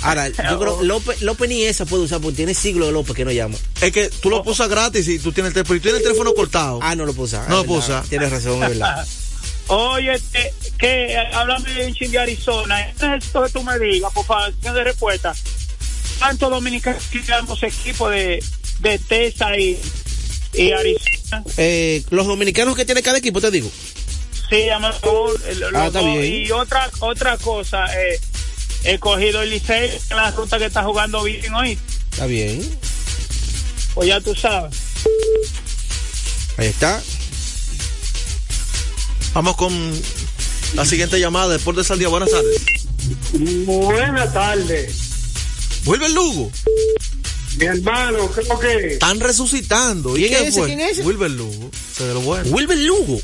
Ahora, 0.01 0.27
yo 0.29 0.59
creo 0.59 0.81
López, 0.83 1.21
López 1.21 1.49
ni 1.49 1.63
esa 1.63 1.85
puede 1.85 2.03
usar 2.03 2.21
porque 2.21 2.37
tiene 2.37 2.53
siglo 2.53 2.85
de 2.85 2.91
López 2.93 3.15
que 3.15 3.25
no 3.25 3.31
llama. 3.31 3.55
Es 3.81 3.91
que 3.91 4.09
tú 4.09 4.29
lo 4.29 4.43
pusas 4.43 4.69
gratis 4.69 5.07
y 5.07 5.19
tú 5.19 5.31
tienes 5.31 5.49
el 5.49 5.53
teléfono, 5.53 5.77
y 5.77 5.79
tienes 5.81 5.99
el 5.99 6.03
teléfono 6.05 6.33
cortado. 6.33 6.79
Ah, 6.81 6.95
no 6.95 7.05
lo 7.05 7.13
puedo 7.13 7.25
usar. 7.25 7.49
No 7.49 7.55
lo 7.57 7.61
Es 7.61 7.67
puedo 7.67 7.79
usar. 7.79 8.03
Tienes 8.05 8.29
razón, 8.31 8.63
es 8.63 8.69
verdad. 8.69 9.07
Oye, 9.67 10.13
este, 10.13 10.53
que 10.79 11.15
háblame 11.33 11.71
de 11.73 11.85
un 11.87 11.93
chin 11.93 12.11
de 12.11 12.19
Arizona. 12.19 12.87
Necesito 12.99 13.43
que 13.43 13.49
tú 13.51 13.63
me 13.63 13.77
digas, 13.77 14.11
por 14.13 14.25
favor, 14.25 14.53
de 14.55 14.83
respuesta. 14.83 15.35
¿Cuántos 16.17 16.49
dominicanos 16.49 17.03
tiramos 17.11 17.61
equipo 17.63 18.09
de, 18.09 18.43
de 18.79 18.99
Texas 18.99 19.51
y, 19.57 19.77
y 20.53 20.71
Arizona? 20.71 21.43
Eh, 21.57 22.03
los 22.09 22.25
dominicanos 22.25 22.75
que 22.75 22.83
tiene 22.85 23.03
cada 23.03 23.19
equipo, 23.19 23.39
te 23.39 23.51
digo. 23.51 23.69
Sí, 24.49 24.63
los 25.59 25.73
Ah, 25.75 25.87
está 25.87 25.99
dos. 25.99 26.13
bien. 26.13 26.25
Y 26.47 26.51
otra 26.51 26.89
otra 27.01 27.37
cosa, 27.37 27.85
eh, 27.95 28.19
he 28.83 28.99
cogido 28.99 29.41
el 29.41 29.49
Licey 29.49 29.91
en 30.09 30.15
la 30.17 30.31
ruta 30.31 30.57
que 30.57 30.65
está 30.65 30.83
jugando 30.83 31.23
bien 31.23 31.53
hoy. 31.53 31.77
Está 32.11 32.25
bien. 32.25 32.61
Pues 33.93 34.07
ya 34.07 34.21
tú 34.21 34.35
sabes. 34.35 34.75
Ahí 36.57 36.67
está. 36.67 37.01
Vamos 39.33 39.55
con 39.55 39.73
la 40.73 40.85
siguiente 40.85 41.19
llamada, 41.19 41.53
Deportes 41.53 41.89
al 41.91 41.99
día. 41.99 42.07
Buenas 42.07 42.29
tardes. 42.31 42.61
Buenas 43.65 44.33
tardes, 44.33 44.93
Vuelve 45.85 46.07
el 46.07 46.13
Lugo. 46.13 46.51
mi 47.57 47.65
hermano, 47.65 48.27
creo 48.29 48.59
que 48.59 48.93
Están 48.93 49.19
resucitando. 49.19 50.17
¿Y 50.17 50.21
¿Quién 50.27 50.33
qué 50.33 50.47
es 50.47 50.57
ese? 50.57 50.65
¿Quién 50.65 50.79
es 50.81 50.91
ese? 50.91 51.01
Wilber 51.03 51.31
Lugo. 51.31 51.71
Se 51.95 52.03
de 52.05 52.13
lo 52.13 52.21
bueno. 52.21 52.49
Wilber 52.51 52.77
Lugo. 52.77 53.21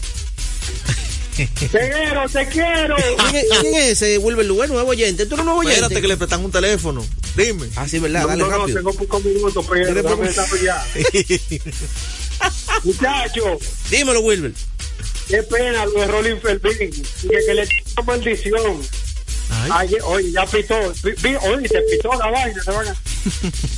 Te 1.36 1.48
quiero, 1.69 2.30
te 2.30 2.48
quiero. 2.48 2.95
¿Quién 3.32 3.36
es, 3.36 3.60
quién 3.62 3.76
es 3.76 4.02
ese 4.02 4.17
Wilber 4.17 4.45
Lugo? 4.45 4.63
Es 4.63 4.69
nuevo 4.69 4.89
oyente. 4.89 5.26
¿Tú 5.26 5.36
eres 5.36 5.45
nuevo 5.45 5.60
oyente? 5.60 5.76
Espérate 5.82 6.02
que 6.02 6.08
le 6.08 6.17
prestan 6.17 6.43
un 6.45 6.52
teléfono. 6.52 7.06
Dime. 7.36 7.67
Ah, 7.76 7.88
sí, 7.88 8.00
verdad. 8.00 8.21
No, 8.21 8.28
Dale 8.28 8.43
no, 8.43 8.50
no, 8.50 8.58
rápido. 8.60 8.78
tengo 8.78 8.93
pocos 8.93 9.24
minutos, 9.26 9.65
pero 9.69 9.88
Dile 9.88 10.02
déjame 10.02 10.15
poco- 10.15 10.28
desarrollar. 10.28 10.86
Muchachos, 12.84 13.60
Dímelo, 13.89 14.19
Wilber. 14.21 14.52
qué 15.28 15.41
pena 15.43 15.86
lo 15.86 15.91
de 15.93 16.08
Rolling 16.08 16.38
Fermín, 16.38 16.78
que, 16.78 17.30
que 17.30 17.54
le 17.54 17.63
echó 17.63 18.04
maldición. 18.06 18.82
Ay. 19.71 19.95
Oye, 20.04 20.32
ya 20.32 20.45
pitó, 20.45 20.76
oye, 20.76 21.67
se 21.67 21.82
pitó 21.91 22.10
la 22.17 22.30
vaina, 22.32 22.62
se 22.63 22.71
van 22.71 22.88
a... 22.88 22.95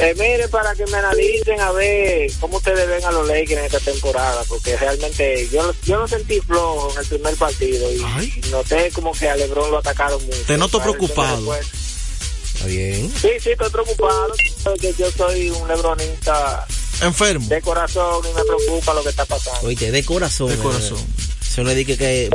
Eh, 0.00 0.14
mire, 0.18 0.48
para 0.48 0.74
que 0.74 0.86
me 0.86 0.96
analicen 0.96 1.60
a 1.60 1.70
ver 1.72 2.30
cómo 2.40 2.56
ustedes 2.56 2.88
ven 2.88 3.04
a 3.04 3.10
los 3.12 3.26
Lakers 3.28 3.52
en 3.52 3.64
esta 3.66 3.80
temporada, 3.80 4.42
porque 4.48 4.76
realmente 4.76 5.48
yo, 5.52 5.72
yo 5.84 5.98
lo 5.98 6.08
sentí 6.08 6.40
flojo 6.40 6.92
en 6.92 6.98
el 6.98 7.06
primer 7.06 7.34
partido 7.36 7.92
y, 7.92 7.96
y 7.96 8.50
noté 8.50 8.90
como 8.92 9.12
que 9.12 9.28
a 9.28 9.36
LeBron 9.36 9.70
lo 9.70 9.78
atacaron 9.78 10.24
mucho. 10.24 10.42
Te 10.46 10.56
noto 10.56 10.80
preocupado. 10.80 11.54
Está 11.54 12.66
bien. 12.66 13.12
Sí, 13.20 13.30
sí, 13.40 13.50
estoy 13.50 13.70
preocupado 13.70 14.32
porque 14.64 14.94
yo 14.98 15.10
soy 15.12 15.50
un 15.50 15.68
lebronista 15.68 16.66
Enfermo. 17.00 17.46
de 17.48 17.60
corazón 17.60 18.24
y 18.30 18.34
me 18.34 18.44
preocupa 18.44 18.94
lo 18.94 19.02
que 19.02 19.10
está 19.10 19.24
pasando. 19.24 19.66
Oíste, 19.66 19.90
de 19.90 20.04
corazón. 20.04 20.48
De 20.48 20.54
eh. 20.54 20.58
Eso 21.52 21.62
no 21.64 21.68
es 21.70 21.76
de 21.76 21.84
que, 21.84 21.98
que 21.98 22.30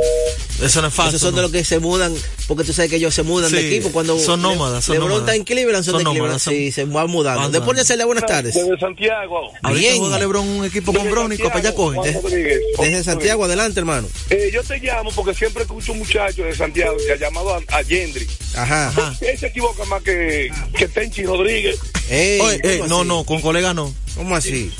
Eso 0.62 0.80
no 0.80 0.86
es 0.88 0.94
falso. 0.94 1.16
esos 1.16 1.22
son 1.26 1.34
de 1.34 1.42
los 1.42 1.50
que 1.50 1.64
se 1.64 1.80
mudan, 1.80 2.14
porque 2.46 2.62
tú 2.62 2.72
sabes 2.72 2.88
que 2.88 2.96
ellos 2.98 3.12
se 3.12 3.24
mudan 3.24 3.50
de 3.50 3.66
equipo 3.66 3.90
cuando 3.90 4.16
son 4.16 4.40
nómadas, 4.40 4.84
son 4.84 4.92
LeBron 4.94 5.08
nómadas. 5.10 5.28
está 5.28 5.34
en 5.36 5.42
Cleveland, 5.44 5.84
son, 5.84 5.94
Son 5.94 5.98
de 5.98 6.04
Cleveland, 6.04 6.22
nómadas, 6.26 6.42
son- 6.42 6.54
sí, 6.54 6.70
se 6.70 6.84
van 6.84 7.10
mudando. 7.10 7.40
van 7.42 7.50
Después 7.50 7.74
de 7.74 7.82
hacerle 7.82 8.04
buenas 8.04 8.26
tardes. 8.26 8.54
Desde 8.54 8.78
Santiago. 8.78 9.50
Ahorita 9.62 9.72
Bien. 9.88 9.98
juega 9.98 10.18
LeBron 10.20 10.48
un 10.48 10.64
equipo 10.64 10.92
con 10.92 11.10
Brónico, 11.10 11.48
para 11.48 11.58
allá 11.58 11.74
coge. 11.74 11.96
Juan 11.98 12.14
Rodríguez. 12.22 12.60
Desde 12.78 13.02
Santiago, 13.04 13.44
adelante, 13.44 13.80
hermano. 13.80 14.06
Eh, 14.30 14.50
yo 14.52 14.62
te 14.62 14.78
llamo 14.78 15.10
porque 15.10 15.34
siempre 15.34 15.64
escucho 15.64 15.92
un 15.92 15.98
muchacho 15.98 16.44
de 16.44 16.54
Santiago 16.54 16.96
que 17.04 17.12
ha 17.12 17.16
llamado 17.16 17.54
a, 17.54 17.60
a 17.76 17.82
Yendri. 17.82 18.24
Ajá. 18.54 19.16
Él 19.20 19.36
se 19.36 19.48
equivoca 19.48 19.84
más 19.86 20.00
que, 20.04 20.48
que 20.76 20.86
Tenchi 20.86 21.24
Rodríguez. 21.24 21.76
Ey, 22.08 22.40
Oye, 22.40 22.78
¿cómo 22.78 22.86
no, 22.88 22.98
así? 23.00 23.08
no, 23.08 23.24
con 23.24 23.40
colega 23.40 23.74
no. 23.74 23.92
¿Cómo 24.14 24.36
así? 24.36 24.70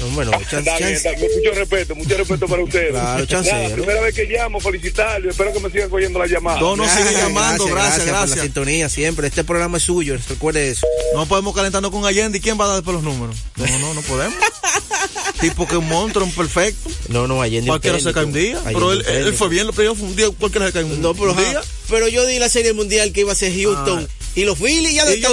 No, 0.00 0.06
bueno, 0.08 0.30
chance, 0.32 0.58
Está 0.58 0.76
bien, 0.78 0.78
chance. 0.78 0.94
está 0.94 1.10
bien. 1.12 1.30
Mucho 1.36 1.50
respeto, 1.58 1.94
mucho 1.94 2.16
respeto 2.16 2.46
para 2.46 2.62
ustedes. 2.62 2.90
Claro, 2.90 3.26
chance, 3.26 3.50
Nada, 3.52 3.68
¿no? 3.70 3.74
primera 3.76 4.00
vez 4.02 4.14
que 4.14 4.24
llamo, 4.26 4.60
felicitarlo. 4.60 5.30
Espero 5.30 5.52
que 5.52 5.60
me 5.60 5.70
sigan 5.70 5.88
cogiendo 5.90 6.18
la 6.18 6.26
llamada. 6.26 6.60
No, 6.60 6.76
no 6.76 6.84
sigue 6.88 7.12
llamando, 7.12 7.64
gracias, 7.66 7.98
por 8.04 8.06
la 8.12 8.18
gracias. 8.20 8.40
sintonía 8.40 8.88
siempre. 8.88 9.26
Este 9.26 9.44
programa 9.44 9.78
es 9.78 9.84
suyo, 9.84 10.16
recuerde 10.28 10.70
eso. 10.70 10.86
No 11.14 11.26
podemos 11.26 11.54
calentarnos 11.54 11.90
con 11.90 12.04
Allende. 12.04 12.38
¿Y 12.38 12.40
quién 12.40 12.58
va 12.60 12.64
a 12.64 12.68
dar 12.68 12.76
después 12.76 12.94
los 12.94 13.02
números? 13.04 13.36
No, 13.56 13.78
no, 13.78 13.94
no 13.94 14.02
podemos. 14.02 14.34
tipo 15.40 15.66
que 15.66 15.76
un 15.76 15.88
monstruo, 15.88 16.24
un 16.26 16.32
perfecto. 16.32 16.90
No, 17.08 17.26
no, 17.26 17.40
Allende. 17.42 17.68
Cualquiera 17.68 17.98
se 18.00 18.12
cae 18.12 18.24
un 18.24 18.32
día. 18.32 18.60
Pero 18.64 18.92
él, 18.92 19.04
él 19.06 19.34
fue 19.34 19.48
bien, 19.48 19.66
lo 19.66 19.72
primero 19.72 19.94
fue 19.94 20.08
un 20.08 20.16
día, 20.16 20.28
cualquiera 20.38 20.66
se 20.66 20.72
cae 20.72 20.84
un, 20.84 21.00
No, 21.00 21.14
pero, 21.14 21.32
un 21.32 21.36
día. 21.38 21.62
pero 21.88 22.08
yo 22.08 22.26
di 22.26 22.38
la 22.38 22.48
serie 22.48 22.72
mundial 22.72 23.12
que 23.12 23.20
iba 23.20 23.32
a 23.32 23.36
ser 23.36 23.52
Houston 23.54 24.06
y 24.34 24.44
los 24.44 24.58
Phillies 24.58 24.94
ya 24.94 25.10
Y 25.10 25.14
están. 25.22 25.32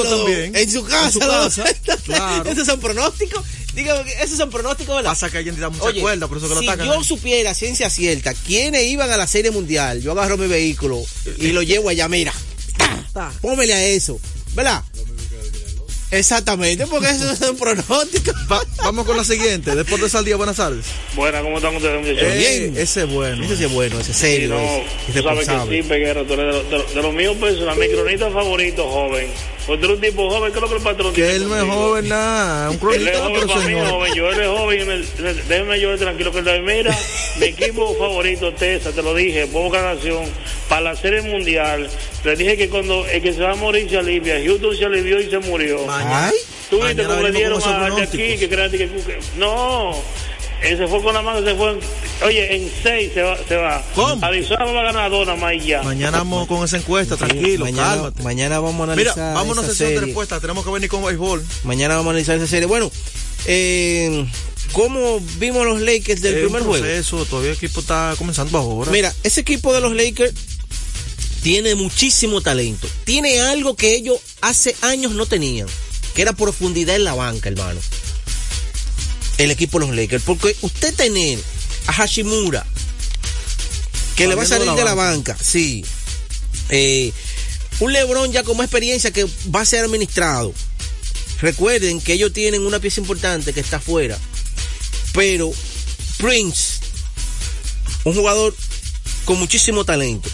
En 0.55 0.71
su 0.71 0.83
casa. 0.85 1.05
En 1.07 1.11
su 1.13 1.19
casa, 1.19 1.63
claro. 2.05 2.49
Esos 2.49 2.65
son 2.65 2.79
pronósticos. 2.79 3.43
Dígame, 3.73 4.03
que 4.05 4.23
esos 4.23 4.37
son 4.37 4.49
pronósticos, 4.49 4.95
¿verdad? 4.95 5.11
Pasa 5.11 5.29
que 5.31 5.39
Allende 5.39 5.59
da 5.61 5.69
mucha 5.69 5.85
Oye, 5.85 6.01
cuerda, 6.01 6.27
por 6.27 6.37
eso 6.37 6.47
que 6.47 6.53
lo 6.55 6.59
si 6.61 6.67
atacan. 6.67 6.85
yo 6.87 7.03
supiera 7.03 7.53
ciencia 7.53 7.89
cierta 7.89 8.33
quiénes 8.33 8.83
iban 8.83 9.09
a 9.11 9.17
la 9.17 9.25
serie 9.27 9.49
mundial, 9.51 10.01
yo 10.01 10.11
agarro 10.11 10.37
mi 10.37 10.47
vehículo 10.47 11.01
y 11.37 11.47
lo 11.47 11.61
llevo 11.63 11.89
allá, 11.89 12.07
mira. 12.07 12.33
ta, 13.13 13.31
Pómele 13.41 13.73
a 13.73 13.83
eso, 13.83 14.19
¿verdad? 14.53 14.83
Exactamente, 16.13 16.85
porque 16.87 17.09
esos 17.09 17.37
son 17.39 17.55
pronósticos. 17.57 18.35
Va- 18.51 18.63
vamos 18.83 19.05
con 19.05 19.17
la 19.17 19.23
siguiente. 19.23 19.75
Deportes 19.75 20.13
al 20.15 20.23
día, 20.25 20.35
buenas 20.35 20.57
tardes. 20.57 20.85
Buenas, 21.15 21.41
¿cómo 21.41 21.57
están 21.57 21.75
ustedes, 21.75 21.99
muchachos? 22.05 22.23
Eh, 22.33 22.59
Bien. 22.69 22.77
ese 22.77 23.03
es 23.03 23.09
bueno. 23.09 23.43
Ese 23.43 23.57
sí 23.57 23.63
es 23.63 23.71
bueno, 23.71 23.99
ese 23.99 24.11
es 24.11 24.17
Sí, 24.17 24.23
serio, 24.27 24.49
no, 24.49 24.61
ese, 24.61 25.21
tú 25.21 25.23
sabes 25.27 25.47
que 25.47 25.81
sí, 25.81 25.87
Peguero, 25.89 26.23
tú 26.25 26.33
eres 26.33 26.45
de, 26.69 26.77
los- 26.77 26.93
de, 26.93 27.01
de 27.01 27.11
míos 27.13 27.35
personales, 27.37 27.89
mi 27.89 27.95
cronista 27.95 28.29
favorito, 28.29 28.87
joven. 28.89 29.27
Pues 29.65 29.79
tú 29.79 29.85
eres 29.85 29.95
un 29.97 30.01
tipo 30.01 30.29
joven, 30.29 30.51
¿qué 30.51 30.57
es 30.57 30.61
lo 30.61 30.69
que 30.69 30.75
el 30.75 30.81
patrón 30.83 31.13
Que 31.13 31.35
él 31.35 31.47
no 31.47 31.55
es 31.57 31.63
joven, 31.63 32.09
nada. 32.09 32.69
Un 32.69 32.73
Él 32.93 33.07
es 33.07 33.17
cronista, 33.17 33.19
joven 33.19 33.47
para 33.47 33.59
mí, 33.61 33.89
joven. 33.89 34.13
Yo 34.13 34.29
él 34.29 34.39
es 34.41 34.47
joven. 34.47 34.81
y 34.81 34.85
me- 34.85 35.33
Déjeme 35.47 35.79
yo 35.79 35.97
tranquilo 35.97 36.31
que 36.31 36.39
él 36.39 36.61
Mira, 36.63 36.97
mi 37.39 37.45
equipo 37.47 37.95
favorito, 37.97 38.53
Tesa, 38.53 38.91
te 38.91 39.01
lo 39.01 39.15
dije, 39.15 39.47
poca 39.47 39.81
nación, 39.81 40.25
para 40.69 40.81
la 40.81 40.95
serie 40.95 41.21
mundial. 41.21 41.89
Le 42.23 42.35
dije 42.35 42.55
que 42.57 42.69
cuando 42.69 43.05
el 43.07 43.21
que 43.21 43.33
se 43.33 43.41
va 43.41 43.51
a 43.51 43.55
morir 43.55 43.89
se 43.89 43.97
alivia. 43.97 44.35
Houston 44.45 44.77
se 44.77 44.85
alivió 44.85 45.19
y 45.19 45.29
se 45.29 45.39
murió. 45.39 45.79
Ay, 45.89 46.33
Tú 46.69 46.81
viste 46.81 47.03
cómo 47.03 47.21
le 47.21 47.31
dieron 47.31 47.61
a 47.63 47.85
aquí 48.01 48.37
que 48.37 48.47
crean 48.49 48.71
que, 48.71 48.77
que- 48.77 49.19
no. 49.37 49.91
Él 50.61 50.77
se 50.77 50.87
fue 50.87 51.03
con 51.03 51.13
la 51.13 51.21
mano, 51.21 51.45
se 51.45 51.53
fue. 51.55 51.71
en- 51.71 51.79
oye, 52.25 52.55
en 52.55 52.71
seis 52.81 53.11
se 53.13 53.21
va. 53.21 53.37
Se 53.45 53.57
va. 53.57 53.83
¿Cómo? 53.93 54.25
Arizona 54.25 54.63
va 54.63 54.79
a 54.79 54.83
ganar 54.85 55.11
dos 55.11 55.27
nada 55.27 55.37
más 55.37 55.53
y 55.55 55.59
ya. 55.67 55.83
Mañana 55.83 56.19
vamos 56.19 56.47
con 56.47 56.63
esa 56.63 56.77
encuesta, 56.77 57.17
tranquilo, 57.17 57.65
mañana, 57.65 57.87
cálmate. 57.89 58.23
mañana 58.23 58.59
vamos 58.59 58.89
a 58.89 58.95
Mira, 58.95 59.11
analizar. 59.11 59.33
vámonos 59.35 59.65
a 59.65 59.67
sesión 59.67 59.89
de 59.89 59.95
serie. 59.95 60.05
respuesta. 60.05 60.39
Tenemos 60.39 60.63
que 60.65 60.71
venir 60.71 60.89
con 60.89 61.03
béisbol. 61.03 61.43
Mañana 61.65 61.95
vamos 61.95 62.07
a 62.07 62.11
analizar 62.11 62.37
esa 62.37 62.47
serie. 62.47 62.65
Bueno, 62.67 62.89
eh, 63.45 64.25
¿cómo 64.71 65.19
vimos 65.37 65.65
los 65.65 65.81
Lakers 65.81 66.21
del 66.21 66.35
Es 66.35 66.39
un 66.43 66.45
primer 66.45 66.63
juego? 66.63 66.81
proceso, 66.83 67.25
todavía 67.25 67.51
el 67.51 67.57
equipo 67.57 67.81
está 67.81 68.15
comenzando 68.17 68.57
ahora. 68.57 68.89
Mira, 68.89 69.13
ese 69.23 69.41
equipo 69.41 69.73
de 69.73 69.81
los 69.81 69.93
Lakers 69.93 70.33
tiene 71.43 71.75
muchísimo 71.75 72.41
talento. 72.41 72.87
Tiene 73.03 73.41
algo 73.41 73.75
que 73.75 73.93
ellos 73.93 74.17
hace 74.41 74.75
años 74.81 75.11
no 75.11 75.25
tenían, 75.25 75.67
que 76.15 76.21
era 76.21 76.33
profundidad 76.33 76.95
en 76.95 77.03
la 77.03 77.13
banca, 77.13 77.49
hermano. 77.49 77.79
El 79.37 79.51
equipo 79.51 79.79
de 79.79 79.87
los 79.87 79.95
Lakers. 79.95 80.23
Porque 80.23 80.55
usted 80.61 80.95
tener 80.95 81.37
a 81.87 81.93
Hashimura, 81.93 82.65
que 84.15 84.27
le 84.27 84.35
va 84.35 84.43
a 84.43 84.45
salir 84.45 84.69
de 84.69 84.75
de 84.75 84.83
la 84.83 84.91
la 84.91 84.95
banca, 84.95 85.37
sí. 85.39 85.83
Eh, 86.69 87.11
un 87.81 87.91
LeBron 87.91 88.31
ya 88.31 88.43
con 88.43 88.55
más 88.55 88.65
experiencia 88.65 89.11
que 89.11 89.27
va 89.53 89.61
a 89.61 89.65
ser 89.65 89.83
administrado. 89.83 90.53
Recuerden 91.41 91.99
que 91.99 92.13
ellos 92.13 92.31
tienen 92.31 92.65
una 92.65 92.79
pieza 92.79 93.01
importante 93.01 93.51
que 93.51 93.59
está 93.59 93.77
afuera. 93.77 94.17
Pero 95.11 95.51
Prince, 96.17 96.79
un 98.05 98.15
jugador 98.15 98.55
con 99.25 99.39
muchísimo 99.39 99.83
talento. 99.83 100.29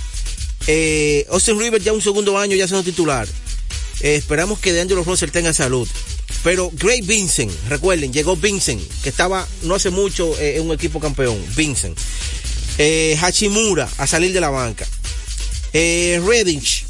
Eh, 0.71 1.25
Austin 1.31 1.59
Rivers 1.59 1.83
ya 1.83 1.93
un 1.93 2.01
segundo 2.01 2.37
año 2.37 2.55
ya 2.55 2.67
siendo 2.67 2.83
titular. 2.83 3.27
Eh, 4.01 4.15
esperamos 4.15 4.59
que 4.59 4.71
DeAngelo 4.71 5.03
Russell 5.03 5.31
tenga 5.31 5.51
salud. 5.51 5.87
Pero 6.43 6.69
Gray 6.71 7.01
Vincent, 7.01 7.51
recuerden, 7.67 8.13
llegó 8.13 8.35
Vincent, 8.35 8.79
que 9.01 9.09
estaba 9.09 9.47
no 9.63 9.73
hace 9.73 9.89
mucho 9.89 10.37
eh, 10.39 10.57
en 10.57 10.67
un 10.67 10.71
equipo 10.71 10.99
campeón. 10.99 11.43
Vincent. 11.55 11.97
Eh, 12.77 13.17
Hachimura 13.19 13.89
a 13.97 14.05
salir 14.05 14.31
de 14.31 14.39
la 14.39 14.51
banca. 14.51 14.87
Eh, 15.73 16.21
Redditch. 16.23 16.85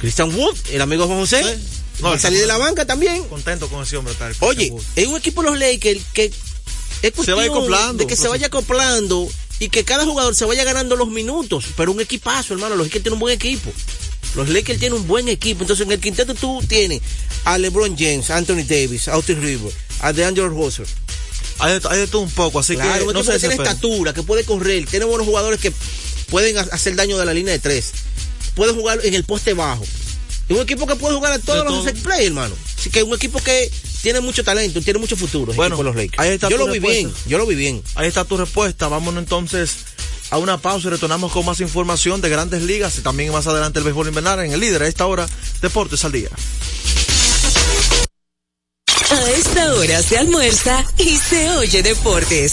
Christian 0.00 0.34
Wood, 0.34 0.56
el 0.72 0.80
amigo 0.80 1.02
de 1.02 1.08
Juan 1.08 1.20
José. 1.20 1.58
No, 2.00 2.12
a 2.12 2.18
salir 2.18 2.40
de 2.40 2.46
la 2.46 2.56
banca 2.56 2.86
también. 2.86 3.24
Contento 3.24 3.68
con 3.68 3.82
ese 3.82 3.98
hombre. 3.98 4.14
Tal, 4.14 4.34
Oye, 4.40 4.72
es 4.96 5.06
un 5.06 5.18
equipo 5.18 5.42
de 5.42 5.50
los 5.50 5.58
Lakers 5.58 6.00
que 6.14 6.32
es 7.02 7.12
cuestión 7.12 7.36
vaya 7.36 7.50
acoplando, 7.50 8.04
de 8.04 8.06
que 8.06 8.16
se 8.16 8.26
vaya 8.28 8.46
acoplando 8.46 9.28
y 9.58 9.68
que 9.68 9.84
cada 9.84 10.04
jugador 10.04 10.34
se 10.34 10.44
vaya 10.44 10.64
ganando 10.64 10.96
los 10.96 11.08
minutos, 11.08 11.64
pero 11.76 11.92
un 11.92 12.00
equipazo, 12.00 12.54
hermano, 12.54 12.76
los 12.76 12.86
Lakers 12.86 13.02
tienen 13.04 13.14
un 13.14 13.20
buen 13.20 13.34
equipo. 13.34 13.72
Los 14.34 14.48
Lakers 14.50 14.78
tienen 14.78 14.98
un 15.00 15.06
buen 15.06 15.28
equipo, 15.28 15.62
entonces 15.62 15.86
en 15.86 15.92
el 15.92 16.00
quinteto 16.00 16.34
tú 16.34 16.62
tienes 16.68 17.00
a 17.44 17.56
LeBron 17.56 17.96
James, 17.96 18.28
a 18.30 18.36
Anthony 18.36 18.64
Davis, 18.68 19.08
a 19.08 19.14
Austin 19.14 19.40
Rivers, 19.40 19.74
a 20.00 20.12
DeAngelo 20.12 20.48
Russell. 20.50 20.84
hay, 21.58 21.78
de- 21.80 21.88
hay 21.88 21.98
de 22.00 22.06
todo 22.06 22.20
un 22.22 22.30
poco, 22.30 22.58
así 22.58 22.74
Claro, 22.74 23.06
que 23.06 23.14
no 23.14 23.24
se 23.24 23.38
tiene 23.38 23.54
estatura, 23.54 24.12
que 24.12 24.22
puede 24.22 24.44
correr, 24.44 24.84
tiene 24.86 25.06
buenos 25.06 25.26
jugadores 25.26 25.58
que 25.58 25.72
pueden 26.28 26.58
ha- 26.58 26.62
hacer 26.72 26.94
daño 26.96 27.16
de 27.16 27.24
la 27.24 27.32
línea 27.32 27.52
de 27.52 27.58
tres, 27.60 27.92
puede 28.54 28.72
jugar 28.74 29.00
en 29.04 29.14
el 29.14 29.24
poste 29.24 29.54
bajo. 29.54 29.84
Es 30.48 30.54
un 30.56 30.62
equipo 30.62 30.86
que 30.86 30.96
puede 30.96 31.14
jugar 31.14 31.32
a 31.32 31.38
todos 31.38 31.60
De 31.60 31.64
los 31.64 31.72
todo. 31.74 31.84
set 31.84 32.02
play, 32.02 32.26
hermano. 32.26 32.54
Así 32.78 32.90
que 32.90 32.98
es 33.00 33.04
un 33.06 33.14
equipo 33.14 33.40
que 33.42 33.70
tiene 34.06 34.20
mucho 34.20 34.44
talento, 34.44 34.80
tiene 34.82 35.00
mucho 35.00 35.16
futuro. 35.16 35.52
Bueno, 35.54 35.82
los 35.82 35.96
Lakers. 35.96 36.20
ahí 36.20 36.30
está 36.30 36.48
yo 36.48 36.58
tu 36.58 36.64
lo 36.64 36.72
vi 36.72 36.78
respuesta. 36.78 37.08
bien, 37.08 37.14
yo 37.26 37.38
lo 37.38 37.44
vi 37.44 37.56
bien. 37.56 37.82
Ahí 37.96 38.06
está 38.06 38.24
tu 38.24 38.36
respuesta. 38.36 38.86
Vámonos 38.86 39.20
entonces 39.20 39.78
a 40.30 40.38
una 40.38 40.58
pausa 40.58 40.86
y 40.86 40.90
retornamos 40.92 41.32
con 41.32 41.44
más 41.44 41.58
información 41.60 42.20
de 42.20 42.28
grandes 42.28 42.62
ligas 42.62 42.96
y 42.98 43.00
también 43.00 43.32
más 43.32 43.48
adelante 43.48 43.80
el 43.80 43.84
béisbol 43.84 44.06
invernal 44.06 44.38
en 44.44 44.52
el 44.52 44.60
líder 44.60 44.84
a 44.84 44.86
esta 44.86 45.06
hora, 45.06 45.26
Deportes 45.60 46.04
al 46.04 46.12
Día. 46.12 46.28
A 49.10 49.30
esta 49.30 49.74
hora 49.74 50.00
se 50.04 50.18
almuerza 50.18 50.84
y 50.98 51.16
se 51.16 51.50
oye 51.56 51.82
deportes. 51.82 52.52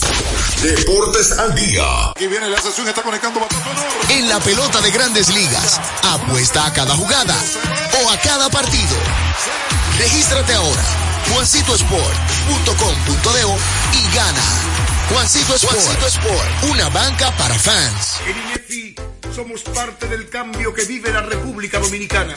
Deportes 0.64 1.34
al 1.38 1.54
día. 1.54 2.10
Aquí 2.16 2.26
viene 2.26 2.50
la 2.50 2.60
sesión, 2.60 2.88
está 2.88 3.04
conectando 3.04 3.40
bastante 3.40 3.70
honor. 3.70 3.86
En 4.10 4.28
la 4.28 4.40
pelota 4.40 4.82
de 4.82 4.90
grandes 4.90 5.32
ligas. 5.32 5.80
Apuesta 6.02 6.66
a 6.66 6.74
cada 6.74 6.96
jugada 6.96 7.36
o 8.04 8.10
a 8.10 8.18
cada 8.18 8.50
partido. 8.50 8.98
Regístrate 10.00 10.54
ahora. 10.54 11.13
JuancitoSport.com.de 11.30 13.98
y 13.98 14.16
gana. 14.16 14.44
Juancito 15.10 15.56
Sport. 15.56 15.76
Juancito 15.76 16.08
Sport. 16.08 16.64
Una 16.72 16.90
banca 16.90 17.32
para 17.38 17.56
fans. 17.56 18.20
En 18.28 18.38
INEFI 18.38 18.96
somos 19.34 19.62
parte 19.64 20.08
del 20.08 20.30
cambio 20.30 20.74
que 20.74 20.86
vive 20.86 21.12
la 21.12 21.22
República 21.22 21.80
Dominicana, 21.80 22.34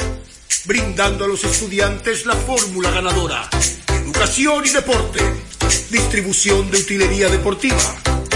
brindando 0.64 1.24
a 1.24 1.28
los 1.28 1.44
estudiantes 1.44 2.26
la 2.26 2.34
fórmula 2.34 2.90
ganadora. 2.90 3.48
educación 3.88 4.64
y 4.64 4.70
deporte, 4.70 5.20
distribución 5.90 6.70
de 6.70 6.78
utilería 6.78 7.28
deportiva, 7.28 7.96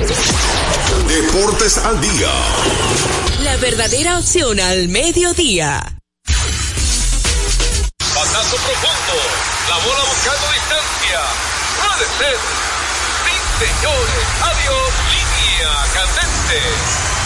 Deportes 0.00 1.76
al 1.76 2.00
día. 2.00 2.32
La 3.42 3.56
verdadera 3.58 4.18
opción 4.18 4.58
al 4.58 4.88
mediodía. 4.88 5.98
Patazo 7.98 8.56
profundo. 8.56 9.16
La 9.68 9.76
bola 9.76 10.04
buscando 10.08 10.46
distancia. 10.54 11.20
Puede 11.76 12.06
ser. 12.16 12.38
Sí, 13.24 13.34
señores. 13.58 14.24
Adiós. 14.40 14.90
Línea 15.12 15.72
candente. 15.92 17.19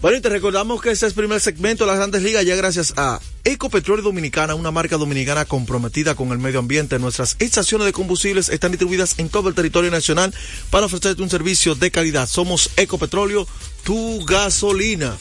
Bueno, 0.00 0.16
y 0.16 0.20
te 0.20 0.28
recordamos 0.28 0.80
que 0.80 0.92
este 0.92 1.06
es 1.06 1.10
el 1.10 1.16
primer 1.16 1.40
segmento 1.40 1.82
de 1.82 1.88
las 1.88 1.96
grandes 1.96 2.22
ligas 2.22 2.44
ya 2.44 2.54
gracias 2.54 2.94
a 2.96 3.20
Ecopetróleo 3.42 4.04
Dominicana, 4.04 4.54
una 4.54 4.70
marca 4.70 4.96
dominicana 4.96 5.44
comprometida 5.44 6.14
con 6.14 6.30
el 6.30 6.38
medio 6.38 6.60
ambiente. 6.60 7.00
Nuestras 7.00 7.34
estaciones 7.40 7.84
de 7.84 7.92
combustibles 7.92 8.48
están 8.48 8.70
distribuidas 8.70 9.16
en 9.18 9.28
todo 9.28 9.48
el 9.48 9.56
territorio 9.56 9.90
nacional 9.90 10.32
para 10.70 10.86
ofrecerte 10.86 11.20
un 11.20 11.30
servicio 11.30 11.74
de 11.74 11.90
calidad. 11.90 12.28
Somos 12.28 12.70
Ecopetróleo, 12.76 13.48
tu 13.82 14.24
gasolina. 14.24 15.18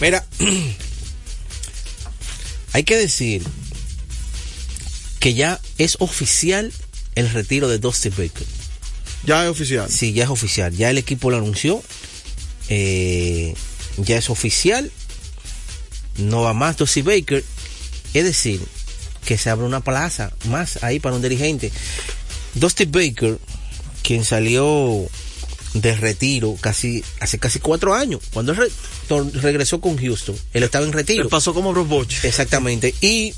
Mira, 0.00 0.26
hay 2.72 2.82
que 2.82 2.96
decir 2.96 3.44
que 5.20 5.34
ya 5.34 5.60
es 5.78 5.96
oficial 6.00 6.72
el 7.14 7.30
retiro 7.30 7.68
de 7.68 7.78
Dusty 7.78 8.08
Baker. 8.08 8.46
Ya 9.24 9.44
es 9.44 9.50
oficial. 9.50 9.88
Sí, 9.88 10.14
ya 10.14 10.24
es 10.24 10.30
oficial. 10.30 10.76
Ya 10.76 10.90
el 10.90 10.98
equipo 10.98 11.30
lo 11.30 11.36
anunció. 11.36 11.80
Eh, 12.68 13.54
ya 14.04 14.16
es 14.18 14.30
oficial. 14.30 14.90
No 16.18 16.42
va 16.42 16.52
más 16.54 16.76
Dusty 16.76 17.02
Baker. 17.02 17.44
Es 18.14 18.24
decir, 18.24 18.60
que 19.24 19.38
se 19.38 19.50
abre 19.50 19.64
una 19.66 19.80
plaza 19.80 20.32
más 20.48 20.82
ahí 20.82 20.98
para 21.00 21.14
un 21.16 21.22
dirigente. 21.22 21.70
Dusty 22.54 22.84
Baker, 22.86 23.38
quien 24.02 24.24
salió 24.24 25.06
de 25.74 25.96
retiro 25.96 26.56
casi 26.60 27.04
hace 27.20 27.38
casi 27.38 27.60
cuatro 27.60 27.94
años, 27.94 28.20
cuando 28.32 28.54
re- 28.54 28.68
regresó 29.34 29.80
con 29.80 29.96
Houston, 29.96 30.36
él 30.52 30.64
estaba 30.64 30.84
en 30.84 30.92
retiro. 30.92 31.22
Él 31.22 31.28
pasó 31.28 31.54
como 31.54 31.72
Bruce 31.72 31.88
Bochy. 31.88 32.16
Exactamente. 32.26 32.92
Y 33.00 33.34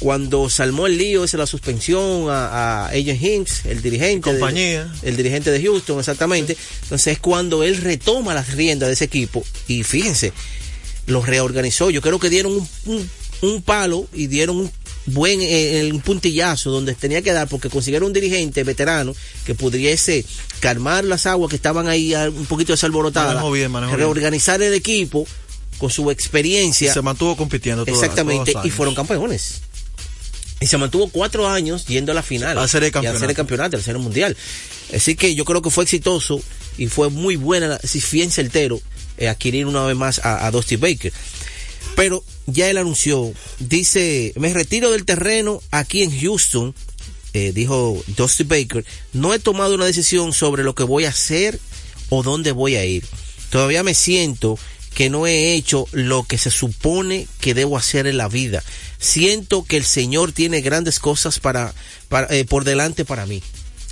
cuando 0.00 0.50
salmó 0.50 0.86
el 0.88 0.98
lío 0.98 1.22
ese 1.24 1.36
la 1.36 1.46
suspensión 1.46 2.28
a, 2.28 2.86
a 2.86 2.86
Agent 2.88 3.22
Hinks, 3.22 3.66
el 3.66 3.80
dirigente, 3.82 4.32
de- 4.32 4.38
compañía. 4.40 4.92
el 5.02 5.16
dirigente 5.16 5.50
de 5.52 5.62
Houston, 5.62 5.98
exactamente. 6.00 6.56
Entonces 6.82 7.12
es 7.12 7.18
cuando 7.20 7.62
él 7.62 7.76
retoma 7.76 8.34
las 8.34 8.52
riendas 8.54 8.88
de 8.88 8.94
ese 8.94 9.04
equipo 9.04 9.44
y 9.68 9.82
fíjense, 9.84 10.32
lo 11.06 11.22
reorganizó. 11.22 11.90
Yo 11.90 12.00
creo 12.00 12.18
que 12.18 12.28
dieron 12.30 12.52
un, 12.52 12.68
un- 12.86 13.10
un 13.42 13.62
palo 13.62 14.06
y 14.12 14.26
dieron 14.26 14.56
un 14.56 14.72
buen 15.06 15.40
eh, 15.42 15.88
un 15.92 16.00
puntillazo 16.02 16.70
donde 16.70 16.94
tenía 16.94 17.22
que 17.22 17.32
dar 17.32 17.48
porque 17.48 17.70
consiguieron 17.70 18.08
un 18.08 18.12
dirigente 18.12 18.64
veterano 18.64 19.14
que 19.46 19.54
pudiese 19.54 20.24
calmar 20.60 21.04
las 21.04 21.24
aguas 21.26 21.48
que 21.48 21.56
estaban 21.56 21.88
ahí 21.88 22.12
ah, 22.14 22.28
un 22.28 22.44
poquito 22.46 22.72
desalborotadas, 22.74 23.34
Manejó 23.34 23.50
bien, 23.52 23.70
manejó 23.70 23.90
bien. 23.92 24.00
reorganizar 24.00 24.60
el 24.62 24.74
equipo 24.74 25.26
con 25.78 25.88
su 25.90 26.10
experiencia. 26.10 26.92
Se 26.92 27.00
mantuvo 27.00 27.34
compitiendo 27.36 27.84
toda- 27.86 27.96
Exactamente, 27.96 28.52
todos 28.52 28.64
los 28.66 28.72
y 28.72 28.76
fueron 28.76 28.94
campeones. 28.94 29.62
Y 30.60 30.66
se 30.66 30.76
mantuvo 30.76 31.08
cuatro 31.08 31.48
años 31.48 31.86
yendo 31.86 32.12
a 32.12 32.14
la 32.14 32.22
final. 32.22 32.58
A 32.58 32.62
la 32.62 32.68
serie 32.68 32.90
de 32.90 32.98
Y 33.02 33.06
a 33.06 33.12
serie 33.12 33.28
de 33.28 33.34
campeonato. 33.34 33.76
campeonato, 33.76 33.80
serie 33.82 34.00
mundial. 34.00 34.36
Así 34.94 35.14
que 35.16 35.34
yo 35.34 35.44
creo 35.44 35.62
que 35.62 35.70
fue 35.70 35.84
exitoso 35.84 36.40
y 36.76 36.86
fue 36.88 37.08
muy 37.08 37.36
buena, 37.36 37.78
si 37.82 38.02
bien 38.12 38.30
certero, 38.30 38.80
eh, 39.16 39.28
adquirir 39.28 39.66
una 39.66 39.84
vez 39.84 39.96
más 39.96 40.18
a, 40.18 40.46
a 40.46 40.50
Dusty 40.50 40.76
Baker. 40.76 41.12
Pero 41.96 42.22
ya 42.46 42.68
él 42.68 42.78
anunció, 42.78 43.32
dice, 43.58 44.32
me 44.36 44.52
retiro 44.52 44.90
del 44.90 45.04
terreno 45.04 45.62
aquí 45.70 46.02
en 46.02 46.18
Houston, 46.18 46.74
eh, 47.32 47.52
dijo 47.52 48.02
Dusty 48.16 48.44
Baker, 48.44 48.84
no 49.12 49.34
he 49.34 49.38
tomado 49.38 49.74
una 49.74 49.86
decisión 49.86 50.32
sobre 50.32 50.62
lo 50.62 50.74
que 50.74 50.82
voy 50.82 51.04
a 51.04 51.10
hacer 51.10 51.58
o 52.08 52.22
dónde 52.22 52.52
voy 52.52 52.76
a 52.76 52.84
ir. 52.84 53.04
Todavía 53.50 53.82
me 53.82 53.94
siento 53.94 54.58
que 54.94 55.10
no 55.10 55.26
he 55.26 55.54
hecho 55.54 55.86
lo 55.92 56.24
que 56.24 56.38
se 56.38 56.50
supone 56.50 57.26
que 57.40 57.54
debo 57.54 57.76
hacer 57.76 58.06
en 58.06 58.16
la 58.16 58.28
vida. 58.28 58.62
Siento 58.98 59.64
que 59.64 59.76
el 59.76 59.84
Señor 59.84 60.32
tiene 60.32 60.60
grandes 60.60 60.98
cosas 60.98 61.38
para, 61.38 61.72
para, 62.08 62.34
eh, 62.34 62.44
por 62.44 62.64
delante 62.64 63.04
para 63.04 63.26
mí. 63.26 63.42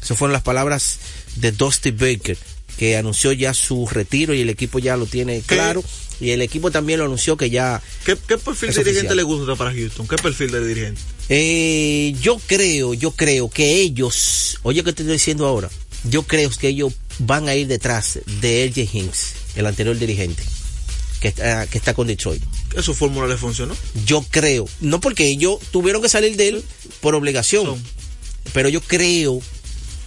Esas 0.03 0.19
fueron 0.19 0.33
las 0.33 0.43
palabras 0.43 0.99
de 1.37 1.53
Dusty 1.53 1.91
Baker, 1.93 2.37
que 2.77 2.97
anunció 2.97 3.33
ya 3.33 3.55
su 3.55 3.87
retiro 3.87 4.35
y 4.35 4.41
el 4.41 4.51
equipo 4.51 4.79
ya 4.79 4.97
lo 4.97 5.07
tiene 5.07 5.41
claro. 5.43 5.83
Y 6.21 6.31
el 6.31 6.43
equipo 6.43 6.73
también 6.73 6.99
lo 6.99 7.05
anunció 7.05 7.37
que 7.37 7.49
ya... 7.49 7.81
¿Qué, 8.05 8.17
qué 8.27 8.39
perfil 8.39 8.71
de 8.71 8.79
dirigente 8.83 9.13
oficial. 9.13 9.17
le 9.17 9.23
gusta 9.23 9.55
para 9.55 9.73
Houston? 9.73 10.09
¿Qué 10.09 10.17
perfil 10.17 10.51
de 10.51 10.67
dirigente? 10.67 11.01
Eh, 11.29 12.15
yo 12.21 12.41
creo, 12.47 12.95
yo 12.95 13.13
creo 13.13 13.51
que 13.51 13.81
ellos, 13.81 14.59
oye 14.63 14.83
que 14.83 14.93
te 14.93 15.03
estoy 15.03 15.13
diciendo 15.13 15.47
ahora, 15.47 15.69
yo 16.05 16.23
creo 16.23 16.51
que 16.51 16.69
ellos 16.69 16.95
van 17.19 17.49
a 17.49 17.55
ir 17.55 17.67
detrás 17.67 18.19
de 18.41 18.67
LJ 18.67 18.89
Hinks, 18.93 19.35
el 19.57 19.67
anterior 19.67 19.99
dirigente, 19.99 20.43
que 21.21 21.29
está, 21.29 21.67
que 21.67 21.79
está 21.79 21.95
con 21.95 22.07
Detroit. 22.07 22.43
¿Que 22.75 22.83
su 22.83 22.95
fórmula 22.95 23.27
le 23.27 23.37
funcionó? 23.37 23.77
Yo 24.07 24.25
creo, 24.31 24.69
no 24.81 25.01
porque 25.01 25.27
ellos 25.27 25.59
tuvieron 25.71 26.03
que 26.03 26.09
salir 26.09 26.37
de 26.37 26.49
él 26.49 26.65
por 27.01 27.15
obligación, 27.15 27.83
pero 28.53 28.69
yo 28.69 28.81
creo, 28.81 29.41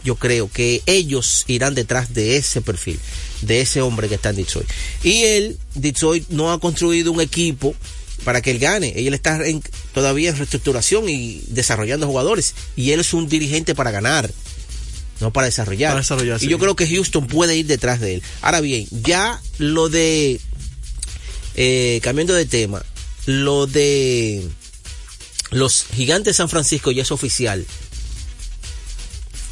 yo 0.04 0.16
creo 0.16 0.50
que 0.52 0.82
ellos 0.86 1.44
irán 1.48 1.76
detrás 1.76 2.14
de 2.14 2.38
ese 2.38 2.62
perfil, 2.62 3.00
de 3.42 3.62
ese 3.62 3.82
hombre 3.82 4.08
que 4.08 4.16
está 4.16 4.30
en 4.30 4.38
Detroit. 4.38 4.68
Y 5.04 5.24
él, 5.24 5.58
Detroit, 5.76 6.30
no 6.30 6.52
ha 6.52 6.60
construido 6.60 7.12
un 7.12 7.22
equipo 7.22 7.76
para 8.24 8.42
que 8.42 8.52
él 8.52 8.60
gane. 8.60 8.94
Él 8.96 9.14
está 9.14 9.46
en- 9.48 9.64
todavía 9.94 10.30
en 10.30 10.38
reestructuración 10.38 11.10
y 11.10 11.42
desarrollando 11.48 12.08
jugadores. 12.08 12.54
Y 12.76 12.92
él 12.92 13.00
es 13.00 13.14
un 13.14 13.28
dirigente 13.28 13.74
para 13.76 13.90
ganar, 13.92 14.32
no 15.20 15.34
para 15.34 15.46
desarrollar. 15.46 15.92
Para 15.92 16.02
desarrollar, 16.02 16.38
y 16.38 16.46
sí. 16.46 16.48
yo 16.48 16.60
creo 16.60 16.76
que 16.76 16.88
Houston 16.88 17.26
puede 17.28 17.56
ir 17.58 17.66
detrás 17.66 18.00
de 18.00 18.16
él. 18.16 18.24
Ahora 18.42 18.62
bien, 18.62 18.88
ya 18.92 19.42
lo 19.58 19.90
de, 19.90 20.40
eh, 21.56 22.00
cambiando 22.04 22.34
de 22.34 22.46
tema, 22.46 22.84
lo 23.26 23.68
de 23.68 24.48
los 25.52 25.86
gigantes 25.86 26.34
de 26.34 26.38
San 26.38 26.50
Francisco 26.50 26.92
ya 26.92 27.04
es 27.04 27.12
oficial. 27.12 27.66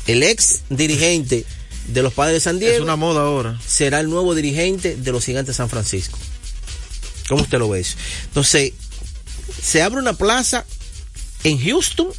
El 0.08 0.24
ex 0.24 0.62
dirigente 0.70 1.46
de 1.88 2.04
los 2.04 2.14
padres 2.14 2.36
de 2.36 2.40
San 2.40 2.60
Diego 2.60 2.76
Es 2.76 2.82
una 2.82 2.96
moda 2.96 3.22
ahora. 3.22 3.60
será 3.66 4.00
el 4.00 4.10
nuevo 4.10 4.34
dirigente 4.34 4.96
de 4.96 5.12
los 5.12 5.24
gigantes 5.26 5.56
de 5.56 5.58
San 5.58 5.70
Francisco. 5.70 6.18
¿Cómo 7.28 7.44
usted 7.44 7.60
lo 7.60 7.70
ve 7.70 7.82
eso? 7.82 7.96
Entonces, 8.26 8.74
se 9.62 9.82
abre 9.82 10.00
una 10.00 10.14
plaza 10.14 10.66
en 11.44 11.60
Houston 11.60 12.10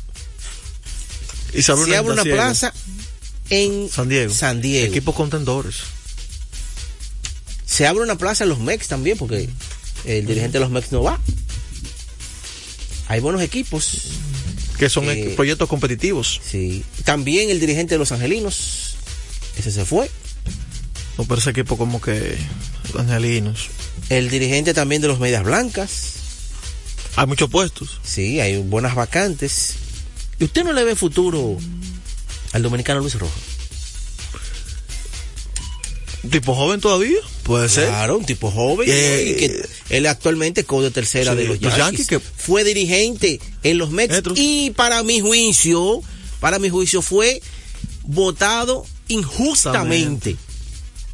Y 1.53 1.62
se 1.62 1.72
abre 1.72 2.12
una, 2.12 2.22
plaza 2.22 2.72
en 3.49 3.89
San 3.91 4.09
Diego. 4.09 4.33
San 4.33 4.61
Diego. 4.61 4.87
Equipos 4.87 5.14
contendores. 5.14 5.78
Se 7.71 7.87
abre 7.87 8.03
una 8.03 8.16
plaza 8.18 8.43
en 8.45 8.51
los 8.51 8.59
Mex 8.59 8.89
también, 8.89 9.16
porque 9.16 9.49
el 10.05 10.27
dirigente 10.27 10.59
de 10.59 10.61
los 10.64 10.71
Mex 10.71 10.91
no 10.91 11.05
va. 11.05 11.21
Hay 13.07 13.21
buenos 13.21 13.43
equipos. 13.43 14.09
Que 14.77 14.89
son 14.91 15.09
Eh, 15.09 15.35
proyectos 15.37 15.68
competitivos. 15.68 16.41
Sí. 16.45 16.85
También 17.05 17.49
el 17.51 17.61
dirigente 17.61 17.95
de 17.95 17.99
los 17.99 18.11
Angelinos. 18.12 18.95
Ese 19.57 19.71
se 19.71 19.85
fue. 19.85 20.11
No, 21.16 21.25
pero 21.27 21.39
ese 21.41 21.51
equipo 21.51 21.77
como 21.77 22.01
que 22.01 22.37
angelinos. 22.99 23.68
El 24.09 24.31
dirigente 24.31 24.75
también 24.75 25.01
de 25.03 25.09
los 25.09 25.21
Medias 25.21 25.45
Blancas. 25.45 26.14
Hay 27.16 27.27
muchos 27.27 27.51
puestos. 27.51 28.01
Sí, 28.03 28.41
hay 28.41 28.57
buenas 28.59 28.95
vacantes. 28.95 29.75
¿Y 30.39 30.45
usted 30.45 30.64
no 30.64 30.73
le 30.73 30.83
ve 30.83 30.97
futuro 30.97 31.57
al 32.53 32.62
dominicano 32.62 33.01
Luis 33.01 33.14
Rojas? 33.18 33.37
¿Tipo 36.29 36.55
joven 36.55 36.81
todavía? 36.81 37.18
Puede 37.45 37.68
ser. 37.68 37.87
Claro, 37.89 38.18
un 38.18 38.27
tipo 38.27 38.51
joven. 38.51 38.89
Eh, 38.91 39.25
y 39.27 39.37
que 39.37 39.66
él 39.89 40.07
actualmente 40.07 40.64
codo 40.64 40.91
tercera 40.91 41.33
sí, 41.33 41.39
de 41.39 41.45
los 41.45 41.61
los 41.61 41.75
Yankees. 41.77 41.79
Yankees 41.79 42.07
que- 42.09 42.21
Fue 42.21 42.62
dirigente 42.64 43.41
en 43.62 43.79
los 43.79 43.91
Mets. 43.91 44.23
Y 44.35 44.71
para 44.73 45.03
mi 45.03 45.21
juicio, 45.21 46.03
para 46.41 46.59
mi 46.59 46.68
juicio 46.68 47.01
fue 47.01 47.41
votado 48.05 48.85
injustamente. 49.09 50.37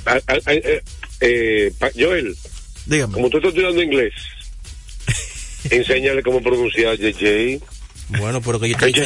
Ah, 0.06 0.18
ah, 0.26 0.34
ah, 0.46 0.52
eh, 0.54 0.82
eh, 1.20 1.72
pa- 1.78 1.90
Joel, 1.98 2.34
Dígame. 2.86 3.12
como 3.14 3.28
tú 3.28 3.36
estás 3.38 3.50
estudiando 3.50 3.82
inglés, 3.82 4.14
enséñale 5.70 6.22
cómo 6.22 6.40
pronunciar 6.42 6.96
JJ. 6.98 7.60
Bueno, 8.18 8.40
pero 8.40 8.58
que 8.58 8.70
yo 8.70 8.76
te 8.78 8.86
he 8.86 8.88
dicho 8.88 9.02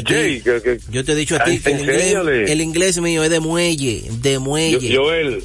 a 0.55 0.61
ti. 0.61 0.79
Yo 0.93 1.05
te 1.05 1.11
he 1.13 1.15
dicho 1.17 1.35
a 1.35 1.43
ti 1.43 1.59
que 1.59 1.71
el 1.73 1.81
inglés, 1.81 2.15
el 2.49 2.61
inglés 2.61 3.01
mío 3.01 3.25
es 3.25 3.31
de 3.31 3.41
muelle, 3.41 4.05
de 4.21 4.39
muelle. 4.39 4.89
Yo- 4.89 5.03
Joel, 5.03 5.43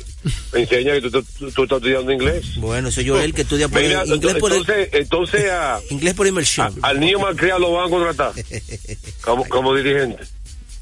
enseña 0.54 0.94
que 0.94 1.02
tú, 1.10 1.10
tú- 1.24 1.52
tú 1.52 1.64
estás 1.64 1.78
estudiando 1.78 2.12
inglés. 2.12 2.56
Bueno, 2.58 2.92
soy 2.92 3.06
yo 3.06 3.20
el 3.20 3.34
que 3.34 3.42
estudia 3.42 3.68
por 3.68 3.82
Mira, 3.82 4.04
inglés 4.06 4.36
por 4.36 4.52
el- 4.52 4.60
entonces, 4.60 4.90
entonces 4.94 5.46
a, 5.50 5.82
inglés 5.90 6.14
por 6.14 6.28
inmersión. 6.28 6.72
al 6.84 7.00
niño 7.00 7.18
malcriado 7.18 7.60
lo 7.62 7.72
van 7.72 7.88
a 7.88 7.90
contratar 7.90 8.34
como, 9.22 9.44
como 9.50 9.74
dirigente. 9.74 10.24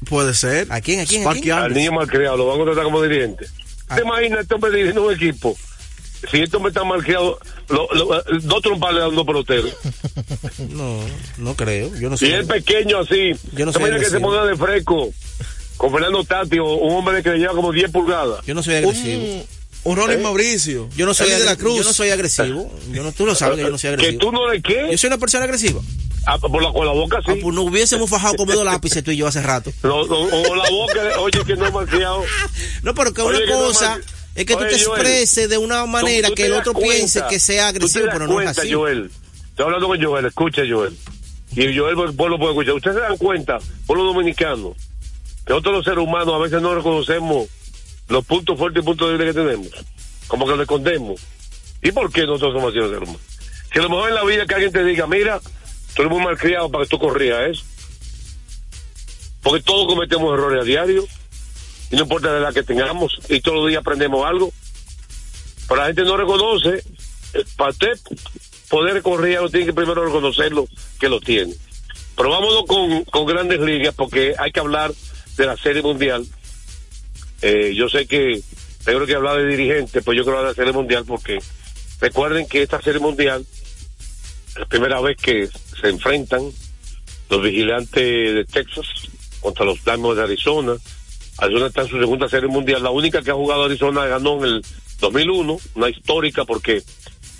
Puede 0.08 0.34
ser. 0.34 0.66
¿A 0.70 0.80
quién? 0.80 1.00
¿A 1.00 1.06
quién? 1.06 1.26
¿A 1.26 1.32
quién? 1.34 1.52
Al 1.52 1.72
niño 1.74 1.92
malcriado 1.92 2.36
lo 2.36 2.46
van 2.46 2.56
a 2.56 2.58
contratar 2.58 2.84
como 2.84 3.02
dirigente. 3.02 3.46
¿Te 3.94 4.02
imaginas 4.02 4.40
este 4.40 4.54
hombre 4.54 4.70
dirigiendo 4.70 5.06
un 5.06 5.14
equipo? 5.14 5.56
Si 6.30 6.40
este 6.40 6.56
hombre 6.56 6.70
está 6.70 6.82
malcriado, 6.82 7.38
lo, 7.68 7.88
lo, 7.94 8.22
dos 8.42 8.62
trompadas 8.62 8.94
le 8.96 9.00
dan 9.02 9.14
dos 9.14 9.26
peloteros. 9.26 9.70
No, 10.70 10.98
no 11.38 11.54
creo. 11.54 11.94
Yo 11.96 12.08
no 12.10 12.16
Si 12.16 12.26
sé. 12.26 12.38
es 12.40 12.46
pequeño 12.46 12.98
así, 13.00 13.32
Yo 13.52 13.66
no 13.66 13.72
¿te 13.72 13.78
soy 13.78 13.88
imaginas 13.88 14.00
que 14.04 14.10
se 14.10 14.20
ponga 14.20 14.44
de 14.46 14.56
fresco 14.56 15.12
con 15.76 15.92
Fernando 15.92 16.24
Tati 16.24 16.58
o 16.58 16.64
un 16.76 16.96
hombre 16.98 17.22
que 17.22 17.30
le 17.30 17.38
lleva 17.38 17.52
como 17.54 17.72
10 17.72 17.90
pulgadas? 17.90 18.44
Yo 18.46 18.54
no 18.54 18.62
soy 18.62 18.76
agresivo. 18.76 19.22
Un, 19.22 19.44
un 19.84 19.96
Ronnie 19.96 20.16
¿Eh? 20.16 20.20
Mauricio. 20.22 20.88
Yo 20.96 21.06
no 21.06 21.14
soy 21.14 21.30
de 21.30 21.44
la 21.44 21.56
Cruz. 21.56 21.76
Yo 21.78 21.84
no 21.84 21.92
soy 21.92 22.10
agresivo. 22.10 22.72
Yo 22.92 23.02
no, 23.02 23.12
tú 23.12 23.26
lo 23.26 23.34
sabes 23.34 23.56
que 23.56 23.62
yo 23.62 23.70
no 23.70 23.78
soy 23.78 23.90
¿Que 23.90 23.94
agresivo. 23.94 24.20
tú 24.20 24.32
no 24.32 24.50
le 24.50 24.62
qué? 24.62 24.88
Yo 24.90 24.98
soy 24.98 25.08
una 25.08 25.18
persona 25.18 25.44
agresiva. 25.44 25.80
Ah, 26.28 26.38
por 26.38 26.60
la, 26.62 26.72
con 26.72 26.84
la 26.84 26.92
boca 26.92 27.18
sí. 27.24 27.30
Ah, 27.32 27.34
pues 27.40 27.54
no 27.54 27.62
hubiésemos 27.62 28.10
fajado 28.10 28.34
como 28.36 28.52
dos 28.52 28.64
lápices 28.64 29.02
tú 29.04 29.12
y 29.12 29.16
yo 29.16 29.26
hace 29.28 29.42
rato. 29.42 29.72
No, 29.82 30.04
no, 30.06 30.18
o 30.18 30.54
la 30.56 30.68
boca, 30.70 31.20
oye, 31.20 31.44
que 31.44 31.56
no 31.56 31.66
es 31.66 31.72
malcriado. 31.72 32.24
No, 32.82 32.94
pero 32.94 33.12
que 33.14 33.22
Oye, 33.22 33.38
una 33.38 33.46
que 33.46 33.52
cosa 33.52 34.00
es 34.34 34.44
que 34.44 34.54
tú 34.54 34.60
Oye, 34.60 34.70
te 34.76 34.84
Joel, 34.84 35.00
expreses 35.00 35.48
de 35.48 35.56
una 35.58 35.86
manera 35.86 36.28
Tú- 36.28 36.34
tú 36.34 36.36
que 36.36 36.46
el 36.46 36.52
otro 36.54 36.72
cuenta, 36.74 36.94
piense 36.94 37.22
que 37.30 37.38
sea 37.38 37.68
tú 37.68 37.72
te 37.72 37.76
agresivo, 37.78 38.06
das 38.06 38.14
pero 38.14 38.26
no 38.26 38.40
es 38.40 38.44
cuenta, 38.46 38.60
así. 38.62 38.72
Joel. 38.72 39.10
Estoy 39.50 39.64
hablando 39.64 39.86
con 39.88 40.02
Joel, 40.04 40.26
escucha 40.26 40.62
Joel. 40.68 40.96
Y 41.52 41.78
Joel 41.78 41.94
vos 41.94 42.14
vos 42.16 42.28
lo 42.28 42.38
puede 42.38 42.50
escuchar. 42.52 42.74
Ustedes 42.74 42.96
se 42.96 43.02
dan 43.02 43.16
cuenta, 43.16 43.58
por 43.86 43.96
los 43.96 44.12
dominicanos, 44.12 44.72
que 45.46 45.52
nosotros 45.52 45.76
los 45.76 45.84
seres 45.84 46.00
humanos 46.04 46.34
a 46.34 46.38
veces 46.38 46.60
no 46.60 46.74
reconocemos 46.74 47.46
los 48.08 48.24
puntos 48.26 48.58
fuertes 48.58 48.82
y 48.82 48.84
puntos 48.84 49.08
débiles 49.10 49.34
que 49.34 49.40
tenemos. 49.42 49.68
Como 50.26 50.44
que 50.46 50.56
lo 50.56 50.62
escondemos. 50.62 51.20
¿Y 51.82 51.92
por 51.92 52.12
qué 52.12 52.26
nosotros 52.26 52.52
somos 52.52 52.70
así 52.70 52.78
los 52.78 52.90
seres 52.90 53.02
humanos? 53.08 53.22
Si 53.72 53.78
a 53.78 53.82
lo 53.82 53.88
mejor 53.90 54.08
en 54.10 54.14
la 54.16 54.24
vida 54.24 54.44
que 54.46 54.54
alguien 54.54 54.72
te 54.72 54.84
diga, 54.84 55.06
mira, 55.06 55.40
tú 55.96 56.02
eres 56.02 56.12
muy 56.12 56.22
malcriado 56.22 56.70
para 56.70 56.84
que 56.84 56.90
tú 56.90 56.98
corrías 56.98 57.50
eso. 57.50 57.64
Porque 59.42 59.62
todos 59.62 59.86
cometemos 59.86 60.32
errores 60.34 60.62
a 60.62 60.64
diario. 60.64 61.04
Y 61.90 61.96
no 61.96 62.02
importa 62.02 62.30
la 62.32 62.38
edad 62.38 62.54
que 62.54 62.62
tengamos. 62.62 63.18
Y 63.28 63.40
todos 63.40 63.58
los 63.58 63.68
días 63.68 63.80
aprendemos 63.80 64.24
algo. 64.26 64.52
Pero 65.68 65.80
la 65.80 65.86
gente 65.86 66.02
no 66.02 66.16
reconoce. 66.16 66.82
eh, 67.34 67.44
Para 67.56 67.70
usted 67.70 67.98
poder 68.68 69.00
correr, 69.02 69.40
uno 69.40 69.48
tiene 69.48 69.66
que 69.66 69.72
primero 69.72 70.04
reconocerlo 70.04 70.66
que 71.00 71.08
lo 71.08 71.20
tiene. 71.20 71.54
Pero 72.16 72.30
vámonos 72.30 72.64
con, 72.66 73.04
con 73.04 73.26
grandes 73.26 73.60
ligas 73.60 73.94
porque 73.94 74.34
hay 74.38 74.50
que 74.50 74.60
hablar 74.60 74.92
de 75.36 75.46
la 75.46 75.56
Serie 75.56 75.82
Mundial. 75.82 76.26
Eh, 77.42 77.74
yo 77.74 77.88
sé 77.88 78.06
que 78.06 78.40
tengo 78.84 79.04
que 79.06 79.14
hablar 79.14 79.36
de 79.36 79.46
dirigentes, 79.46 80.02
pues 80.02 80.16
yo 80.16 80.22
hablar 80.22 80.42
de 80.42 80.48
la 80.48 80.54
Serie 80.54 80.72
Mundial 80.72 81.04
porque 81.06 81.38
recuerden 82.00 82.46
que 82.46 82.62
esta 82.62 82.80
Serie 82.80 83.00
Mundial 83.00 83.44
la 84.58 84.66
primera 84.66 85.00
vez 85.00 85.16
que 85.16 85.48
se 85.80 85.88
enfrentan 85.88 86.50
los 87.30 87.42
vigilantes 87.42 88.34
de 88.34 88.44
Texas 88.44 88.86
contra 89.40 89.64
los 89.64 89.84
Diamonds 89.84 90.16
de 90.16 90.22
Arizona. 90.22 90.74
Arizona 91.38 91.66
está 91.66 91.82
en 91.82 91.88
su 91.88 91.98
segunda 91.98 92.28
Serie 92.28 92.48
Mundial. 92.48 92.82
La 92.82 92.90
única 92.90 93.22
que 93.22 93.30
ha 93.30 93.34
jugado 93.34 93.64
Arizona 93.64 94.06
ganó 94.06 94.38
en 94.38 94.54
el 94.54 94.64
2001, 95.00 95.58
una 95.74 95.88
histórica 95.90 96.44
porque 96.44 96.82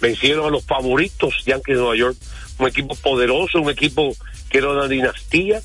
vencieron 0.00 0.46
a 0.46 0.50
los 0.50 0.64
favoritos 0.64 1.44
Yankees 1.46 1.76
de 1.76 1.80
Nueva 1.80 1.96
York, 1.96 2.16
un 2.58 2.68
equipo 2.68 2.94
poderoso, 2.96 3.60
un 3.60 3.70
equipo 3.70 4.14
que 4.50 4.58
era 4.58 4.70
una 4.70 4.88
dinastía. 4.88 5.62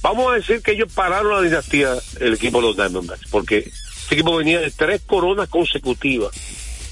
Vamos 0.00 0.32
a 0.32 0.36
decir 0.36 0.62
que 0.62 0.72
ellos 0.72 0.92
pararon 0.92 1.32
la 1.32 1.42
dinastía, 1.42 1.94
el 2.20 2.34
equipo 2.34 2.60
de 2.60 2.68
los 2.68 2.76
Diamondbacks, 2.76 3.28
porque 3.30 3.58
este 3.58 4.14
equipo 4.14 4.36
venía 4.36 4.60
de 4.60 4.70
tres 4.70 5.02
coronas 5.02 5.48
consecutivas 5.48 6.32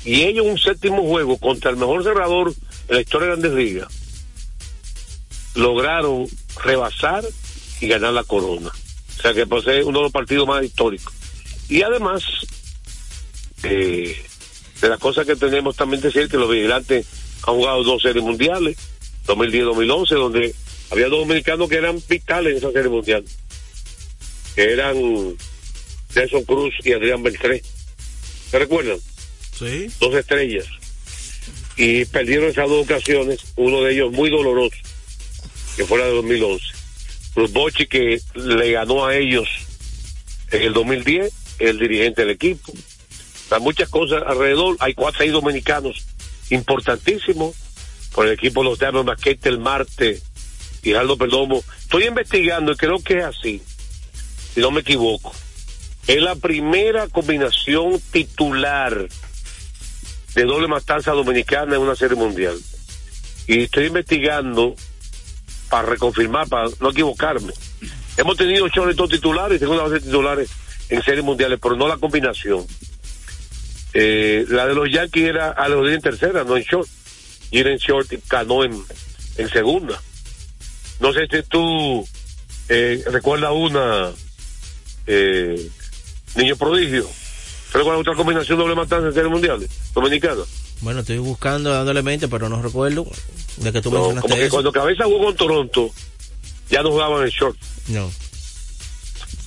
y 0.05 0.23
ellos 0.23 0.47
un 0.47 0.59
séptimo 0.59 1.03
juego 1.07 1.39
contra 1.39 1.71
el 1.71 1.77
mejor 1.77 2.03
cerrador 2.03 2.55
en 2.93 2.97
la 2.97 3.01
historia 3.01 3.29
de 3.29 3.37
Grandes 3.37 3.53
Ligas 3.53 3.89
lograron 5.55 6.29
rebasar 6.63 7.25
y 7.81 7.89
ganar 7.89 8.13
la 8.13 8.23
corona. 8.23 8.69
O 8.69 9.23
sea 9.23 9.33
que 9.33 9.47
posee 9.47 9.83
uno 9.83 10.01
de 10.01 10.03
los 10.05 10.13
partidos 10.13 10.47
más 10.47 10.63
históricos. 10.63 11.15
Y 11.71 11.81
además, 11.81 12.23
eh, 13.63 14.23
de 14.83 14.89
las 14.91 14.99
cosas 14.99 15.27
que 15.27 15.37
tenemos 15.37 15.75
también 15.75 16.03
decir 16.03 16.29
que 16.29 16.37
los 16.37 16.51
vigilantes 16.51 17.07
han 17.47 17.55
jugado 17.55 17.83
dos 17.83 18.03
series 18.03 18.23
mundiales, 18.23 18.77
2010-2011, 19.27 20.09
donde 20.15 20.55
había 20.91 21.09
dos 21.09 21.21
dominicanos 21.21 21.71
que 21.71 21.77
eran 21.77 22.03
vitales 22.07 22.53
en 22.53 22.59
esa 22.59 22.73
serie 22.73 22.91
mundial, 22.91 23.25
que 24.55 24.71
eran 24.71 24.97
Nelson 26.15 26.45
Cruz 26.45 26.75
y 26.85 26.93
Adrián 26.93 27.23
Beltré. 27.23 27.63
¿Se 28.51 28.59
recuerdan? 28.59 28.99
Sí. 29.59 29.89
Dos 29.99 30.15
estrellas. 30.15 30.67
Y 31.77 32.05
perdieron 32.07 32.49
esas 32.49 32.69
dos 32.69 32.85
ocasiones, 32.85 33.41
uno 33.57 33.83
de 33.83 33.95
ellos 33.95 34.13
muy 34.13 34.31
doloroso, 34.31 34.77
que 35.77 35.85
fue 35.85 35.99
la 35.99 36.07
de 36.07 36.13
2011. 36.13 36.65
Los 37.37 37.53
Bochi 37.53 37.87
que 37.87 38.21
le 38.35 38.73
ganó 38.73 39.07
a 39.07 39.17
ellos 39.17 39.49
en 40.51 40.63
el 40.63 40.73
2010, 40.75 41.33
el 41.61 41.79
dirigente 41.79 42.23
del 42.23 42.31
equipo. 42.31 42.73
Hay 43.51 43.61
muchas 43.61 43.89
cosas 43.89 44.23
alrededor. 44.27 44.77
Hay 44.81 44.95
cuatro, 44.95 45.19
seis 45.19 45.33
dominicanos 45.33 46.05
importantísimos 46.51 47.55
por 48.15 48.27
el 48.27 48.35
equipo 48.35 48.63
los 48.63 48.79
Diamondbacks, 48.79 49.45
el 49.45 49.59
Marte 49.59 50.21
y 50.83 50.95
Aldo 50.95 51.17
Perdomo. 51.17 51.63
Estoy 51.81 52.05
investigando 52.05 52.73
y 52.73 52.77
creo 52.77 52.99
que 53.03 53.19
es 53.19 53.25
así, 53.25 53.63
si 54.55 54.61
no 54.61 54.71
me 54.71 54.81
equivoco. 54.81 55.33
Es 56.07 56.21
la 56.21 56.35
primera 56.35 57.09
combinación 57.09 58.01
titular 58.11 59.09
de 60.35 60.45
doble 60.45 60.69
matanza 60.69 61.13
dominicana 61.13 61.77
en 61.77 61.83
una 61.83 61.95
serie 61.95 62.17
mundial. 62.17 62.59
Y 63.47 63.65
estoy 63.65 63.87
investigando 63.87 64.75
para 65.69 65.89
reconfirmar, 65.89 66.49
para 66.49 66.69
no 66.81 66.91
equivocarme. 66.91 67.53
Hemos 68.17 68.37
tenido 68.37 68.67
dos 68.95 69.11
titulares 69.11 69.57
y 69.57 69.59
segunda 69.59 69.85
base 69.85 70.01
titulares 70.01 70.51
en 70.89 71.03
series 71.03 71.25
mundiales, 71.25 71.59
pero 71.63 71.77
no 71.77 71.89
la 71.89 71.97
combinación. 71.97 72.67
Eh, 73.95 74.45
la 74.49 74.67
de 74.67 74.75
los 74.75 74.91
Yankees 74.91 75.25
era 75.25 75.51
a 75.51 75.69
los 75.69 75.89
en 75.89 76.01
tercera, 76.01 76.45
no 76.45 76.57
en 76.57 76.63
short. 76.63 76.89
Y 77.51 77.59
era 77.59 77.71
en 77.71 77.79
short 77.79 78.13
y 78.13 78.19
ganó 78.29 78.65
en, 78.65 78.83
en 79.37 79.49
segunda. 79.49 80.01
No 81.01 81.13
sé 81.13 81.27
si 81.31 81.43
tú 81.43 82.07
eh, 82.69 83.03
recuerdas 83.11 83.53
una 83.53 84.13
eh, 85.07 85.69
niño 86.37 86.57
prodigio. 86.57 87.09
¿Te 87.73 87.79
recuerdas 87.79 88.01
otra 88.03 88.15
combinación 88.15 88.59
doble 88.59 88.75
matanza 88.75 89.09
en 89.09 89.15
series 89.15 89.31
mundiales 89.33 89.71
dominicanas? 89.95 90.47
Bueno, 90.83 91.01
estoy 91.01 91.19
buscando, 91.19 91.71
dándole 91.71 92.03
mente, 92.03 92.29
pero 92.29 92.49
no 92.49 92.61
recuerdo 92.61 93.07
de 93.57 93.73
que 93.73 93.81
tú 93.81 93.91
No, 93.91 93.99
mencionaste 94.13 94.21
como 94.29 94.35
que 94.37 94.43
eso. 94.47 94.51
cuando 94.55 94.73
Cabeza 94.73 95.05
jugó 95.05 95.25
con 95.27 95.37
Toronto, 95.37 95.91
ya 96.69 96.83
no 96.83 96.91
jugaban 96.91 97.23
en 97.23 97.31
short. 97.31 97.57
No. 97.89 98.11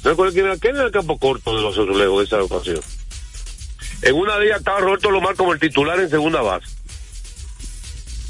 No 0.04 0.10
recuerdo 0.12 0.34
quién 0.34 0.46
era, 0.46 0.58
quién 0.58 0.76
era 0.76 0.86
el 0.86 0.92
campo 0.92 1.18
corto 1.20 1.56
de 1.56 1.62
los 1.62 1.74
azulejos 1.78 2.18
de 2.20 2.26
esa 2.26 2.44
ocasión. 2.44 2.80
En 4.02 4.16
una 4.16 4.38
de 4.38 4.46
ellas 4.48 4.60
estaba 4.60 4.80
Roberto 4.80 5.12
Lomar 5.12 5.36
como 5.36 5.54
el 5.54 5.60
titular 5.60 6.00
en 6.00 6.10
segunda 6.10 6.42
base. 6.42 6.68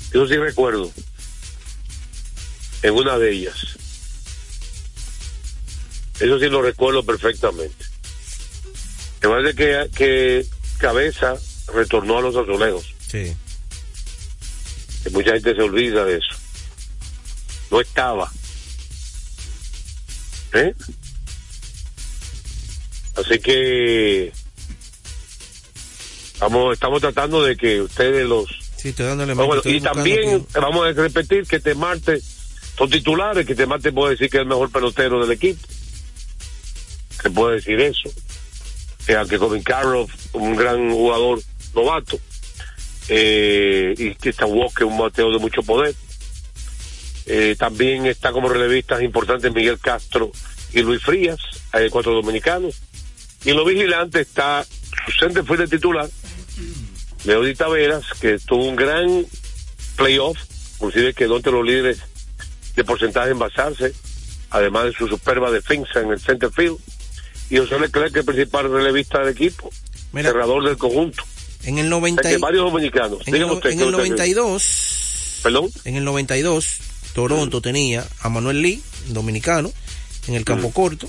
Eso 0.09 0.27
sí 0.27 0.35
recuerdo. 0.37 0.91
En 2.81 2.93
una 2.93 3.17
de 3.17 3.31
ellas. 3.31 3.55
Eso 6.19 6.39
sí 6.39 6.45
lo 6.47 6.61
recuerdo 6.61 7.03
perfectamente. 7.03 7.85
Además 9.25 9.43
de 9.43 9.55
que, 9.55 9.89
que 9.95 10.45
Cabeza 10.77 11.35
retornó 11.73 12.19
a 12.19 12.21
los 12.21 12.35
azulejos. 12.35 12.93
Sí. 13.07 13.33
Que 15.03 15.09
mucha 15.09 15.31
gente 15.33 15.55
se 15.55 15.61
olvida 15.63 16.05
de 16.05 16.17
eso. 16.17 16.35
No 17.71 17.81
estaba. 17.81 18.31
¿Eh? 20.53 20.73
Así 23.15 23.39
que 23.39 24.31
vamos, 26.39 26.73
estamos 26.73 27.01
tratando 27.01 27.43
de 27.43 27.57
que 27.57 27.81
ustedes 27.81 28.27
los... 28.27 28.47
Sí, 28.77 28.89
estoy 28.89 29.07
dándole 29.07 29.31
Ah, 29.31 29.35
más, 29.35 29.45
bueno, 29.47 29.61
estoy 29.61 29.77
y 29.77 29.81
también 29.81 30.45
vamos 30.53 30.85
a 30.85 30.91
repetir 30.91 31.47
que 31.47 31.55
este 31.55 31.73
martes 31.73 32.23
son 32.77 32.89
titulares, 32.91 33.45
que 33.45 33.53
este 33.53 33.65
martes 33.65 33.91
puede 33.91 34.11
decir 34.11 34.29
que 34.29 34.37
es 34.37 34.41
el 34.41 34.47
mejor 34.47 34.69
pelotero 34.71 35.19
del 35.19 35.31
equipo. 35.31 35.65
Se 37.23 37.29
puede 37.31 37.55
decir 37.55 37.79
eso. 37.81 38.11
Que 39.05 39.15
aunque 39.15 39.37
Colin 39.37 39.63
Carroll, 39.63 40.07
un 40.33 40.55
gran 40.55 40.91
jugador 40.91 41.41
novato, 41.73 42.19
eh, 43.07 43.93
y 43.97 44.15
que 44.15 44.29
está 44.29 44.45
Walker, 44.45 44.85
un 44.85 44.97
bateo 44.97 45.31
de 45.31 45.39
mucho 45.39 45.61
poder. 45.61 45.93
Eh, 47.27 47.55
también 47.57 48.05
está 48.05 48.31
como 48.31 48.49
relevistas 48.49 49.01
importantes 49.01 49.51
Miguel 49.53 49.79
Castro 49.79 50.31
y 50.73 50.81
Luis 50.81 51.03
Frías, 51.03 51.39
hay 51.71 51.89
cuatro 51.89 52.13
dominicanos. 52.13 52.75
Y 53.43 53.51
lo 53.51 53.65
vigilante 53.65 54.21
está 54.21 54.65
Vicente 55.05 55.43
fue 55.43 55.57
de 55.57 55.67
titular, 55.67 56.09
Leody 57.25 57.55
Taveras, 57.55 58.05
que 58.19 58.39
tuvo 58.39 58.67
un 58.67 58.75
gran 58.75 59.25
playoff, 59.95 60.37
inclusive 60.75 61.13
quedó 61.13 61.37
entre 61.37 61.51
los 61.51 61.65
líderes 61.65 61.99
de 62.75 62.83
porcentaje 62.83 63.31
en 63.31 63.39
basarse, 63.39 63.93
además 64.49 64.85
de 64.85 64.93
su 64.93 65.07
superba 65.07 65.51
defensa 65.51 66.01
en 66.01 66.11
el 66.11 66.19
center 66.19 66.51
field. 66.51 66.77
Y 67.49 67.57
José 67.57 67.79
Leclerc, 67.79 68.15
el 68.17 68.25
principal 68.25 68.71
relevista 68.71 69.19
del 69.19 69.29
equipo, 69.29 69.69
Mira. 70.13 70.31
cerrador 70.31 70.63
del 70.65 70.77
conjunto. 70.77 71.23
En 71.63 71.77
el 71.79 71.87
O 71.87 71.89
90 71.99 72.21
sea 72.23 72.31
que 72.31 72.37
varios 72.37 72.63
dominicanos. 72.71 73.19
en 73.27 73.35
el, 73.35 73.43
usted, 73.45 73.71
en 73.71 73.77
¿qué 73.79 73.83
el 73.83 73.89
usted 73.89 74.03
cree? 74.03 74.09
92 74.09 75.39
Perdón. 75.43 75.71
en 75.83 75.95
el 75.95 76.03
92 76.03 76.65
Toronto 77.13 77.61
tenía 77.61 78.05
a 78.21 78.29
Manuel 78.29 78.61
Lee 78.61 78.81
dominicano 79.07 79.71
en 80.27 80.33
el 80.35 80.43
campo 80.45 80.71
corto 80.71 81.07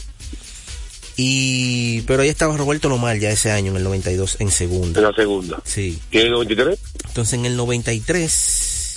y 1.16 2.02
pero 2.02 2.22
ahí 2.22 2.28
estaba 2.28 2.56
Roberto 2.56 2.88
Lomar 2.88 3.18
ya 3.18 3.30
ese 3.30 3.50
año 3.50 3.70
en 3.70 3.78
el 3.78 3.84
92 3.84 4.36
en 4.40 4.50
segunda 4.50 5.00
En 5.00 5.06
la 5.06 5.12
segunda. 5.14 5.60
sí 5.64 5.98
¿Y 6.10 6.18
en 6.18 6.26
el 6.26 6.32
93? 6.32 6.78
entonces 7.06 7.34
en 7.34 7.46
el 7.46 7.56
93 7.56 8.96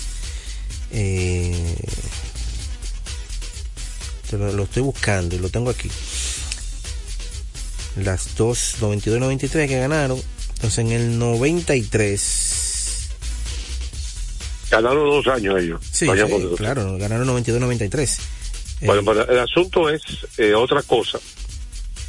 eh, 0.91 1.75
lo 4.31 4.63
estoy 4.63 4.83
buscando 4.83 5.35
y 5.35 5.39
lo 5.39 5.49
tengo 5.49 5.69
aquí 5.69 5.89
las 7.97 8.35
dos 8.35 8.75
92 8.81 9.17
y 9.17 9.19
93 9.19 9.69
que 9.69 9.79
ganaron 9.79 10.21
entonces 10.55 10.79
en 10.79 10.91
el 10.91 11.19
93 11.19 12.69
Ganaron 14.69 15.09
dos 15.09 15.27
años 15.27 15.59
ellos. 15.59 15.81
Sí, 15.91 16.05
Vayan 16.05 16.27
sí, 16.27 16.33
por 16.33 16.41
eso. 16.41 16.55
claro, 16.55 16.97
ganaron 16.97 17.27
92-93. 17.43 18.19
Bueno, 18.81 19.11
el 19.11 19.39
asunto 19.39 19.89
es 19.89 20.01
eh, 20.37 20.53
otra 20.53 20.81
cosa. 20.83 21.19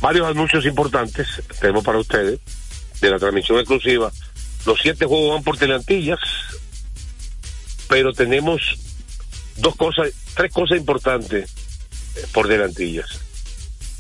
Varios 0.01 0.27
anuncios 0.29 0.65
importantes 0.67 1.27
tenemos 1.59 1.83
para 1.83 1.99
ustedes 1.99 2.39
de 3.01 3.11
la 3.11 3.19
transmisión 3.19 3.59
exclusiva. 3.59 4.13
Los 4.67 4.79
siete 4.81 5.07
juegos 5.07 5.35
van 5.35 5.43
por 5.43 5.57
telantillas, 5.57 6.19
pero 7.89 8.13
tenemos 8.13 8.61
dos 9.57 9.75
cosas, 9.77 10.11
tres 10.37 10.53
cosas 10.53 10.79
importantes 10.79 11.51
eh, 12.17 12.27
por 12.33 12.47
delantillas. 12.47 13.21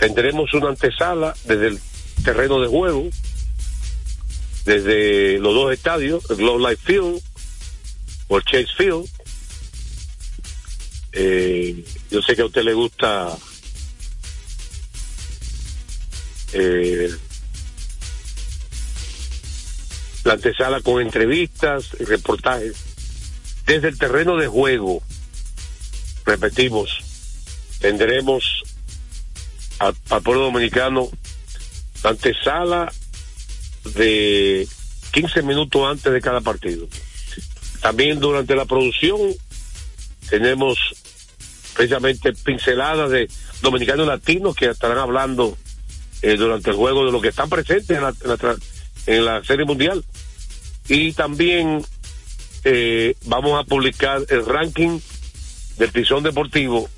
Tendremos 0.00 0.54
una 0.54 0.70
antesala 0.70 1.34
desde 1.44 1.68
el 1.68 1.80
terreno 2.24 2.58
de 2.58 2.68
juego, 2.68 3.10
desde 4.64 5.38
los 5.38 5.54
dos 5.54 5.74
estadios, 5.74 6.24
el 6.30 6.36
Globe 6.38 6.70
Life 6.70 6.82
Field 6.86 7.22
o 8.28 8.38
el 8.38 8.44
Chase 8.44 8.72
Field. 8.78 9.06
Eh, 11.12 11.84
yo 12.10 12.22
sé 12.22 12.34
que 12.34 12.40
a 12.40 12.46
usted 12.46 12.62
le 12.62 12.72
gusta 12.72 13.36
eh, 16.54 17.10
la 20.24 20.32
antesala 20.32 20.80
con 20.80 21.02
entrevistas 21.02 21.90
y 22.00 22.04
reportajes 22.04 22.74
desde 23.66 23.88
el 23.88 23.98
terreno 23.98 24.38
de 24.38 24.46
juego. 24.46 25.02
Repetimos, 26.24 27.00
tendremos 27.80 28.62
al, 29.80 30.22
pueblo 30.22 30.44
dominicano 30.44 31.08
la 32.04 32.10
antesala 32.10 32.92
de 33.94 34.68
15 35.12 35.42
minutos 35.42 35.82
antes 35.90 36.12
de 36.12 36.20
cada 36.20 36.40
partido. 36.40 36.86
También 37.80 38.20
durante 38.20 38.54
la 38.54 38.66
producción 38.66 39.18
tenemos 40.28 40.78
precisamente 41.74 42.32
pinceladas 42.32 43.10
de 43.10 43.28
dominicanos 43.62 44.06
latinos 44.06 44.54
que 44.54 44.66
estarán 44.66 44.98
hablando 44.98 45.56
eh, 46.22 46.36
durante 46.36 46.70
el 46.70 46.76
juego 46.76 47.06
de 47.06 47.12
lo 47.12 47.20
que 47.20 47.28
están 47.28 47.48
presentes 47.48 47.96
en 47.96 48.02
la, 48.02 48.14
en 48.22 48.28
la 48.28 48.56
en 49.06 49.24
la 49.24 49.42
serie 49.44 49.64
mundial. 49.64 50.04
Y 50.88 51.12
también 51.12 51.84
eh, 52.64 53.14
vamos 53.24 53.58
a 53.58 53.64
publicar 53.64 54.22
el 54.28 54.44
ranking 54.44 55.00
del 55.78 55.92
Tizón 55.92 56.22
Deportivo 56.22 56.88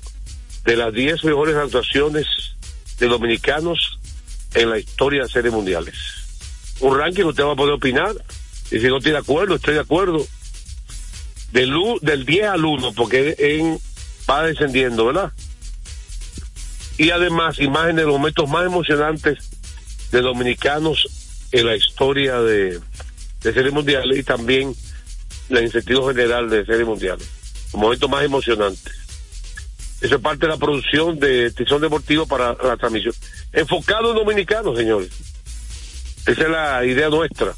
de 0.65 0.75
las 0.75 0.93
10 0.93 1.23
mejores 1.23 1.55
actuaciones 1.55 2.52
de 2.99 3.07
dominicanos 3.07 3.99
en 4.53 4.69
la 4.69 4.79
historia 4.79 5.23
de 5.23 5.29
series 5.29 5.53
mundiales. 5.53 5.95
Un 6.79 6.97
ranking 6.97 7.23
usted 7.23 7.43
va 7.43 7.53
a 7.53 7.55
poder 7.55 7.73
opinar 7.73 8.13
y 8.71 8.79
si 8.79 8.87
no 8.87 8.97
estoy 8.97 9.11
de 9.11 9.19
acuerdo, 9.19 9.55
estoy 9.55 9.75
de 9.75 9.81
acuerdo. 9.81 10.25
Del, 11.51 11.71
del 12.01 12.25
10 12.25 12.45
al 12.47 12.65
1, 12.65 12.93
porque 12.93 13.77
va 14.27 14.43
descendiendo, 14.43 15.05
¿verdad? 15.05 15.31
Y 16.97 17.11
además, 17.11 17.59
imágenes 17.59 17.97
de 17.97 18.03
los 18.03 18.13
momentos 18.13 18.49
más 18.49 18.65
emocionantes 18.65 19.37
de 20.11 20.21
dominicanos 20.21 21.07
en 21.51 21.67
la 21.67 21.75
historia 21.75 22.39
de, 22.41 22.79
de 23.41 23.53
series 23.53 23.73
mundiales 23.73 24.17
y 24.17 24.23
también 24.23 24.75
en 25.49 25.71
sentido 25.71 26.07
general 26.07 26.49
de 26.49 26.65
series 26.65 26.87
mundiales. 26.87 27.27
Los 27.71 27.81
momentos 27.81 28.09
más 28.09 28.23
emocionantes. 28.23 29.02
Eso 30.03 30.15
es 30.15 30.21
parte 30.21 30.45
de 30.45 30.51
la 30.51 30.57
producción 30.57 31.17
de 31.17 31.49
Tizón 31.51 31.81
Deportivo 31.81 32.27
para 32.27 32.57
la 32.61 32.75
transmisión. 32.75 33.15
Enfocado 33.53 34.09
en 34.09 34.17
dominicanos, 34.17 34.77
señores. 34.77 35.09
Esa 36.25 36.41
es 36.41 36.49
la 36.49 36.85
idea 36.85 37.07
nuestra. 37.07 37.53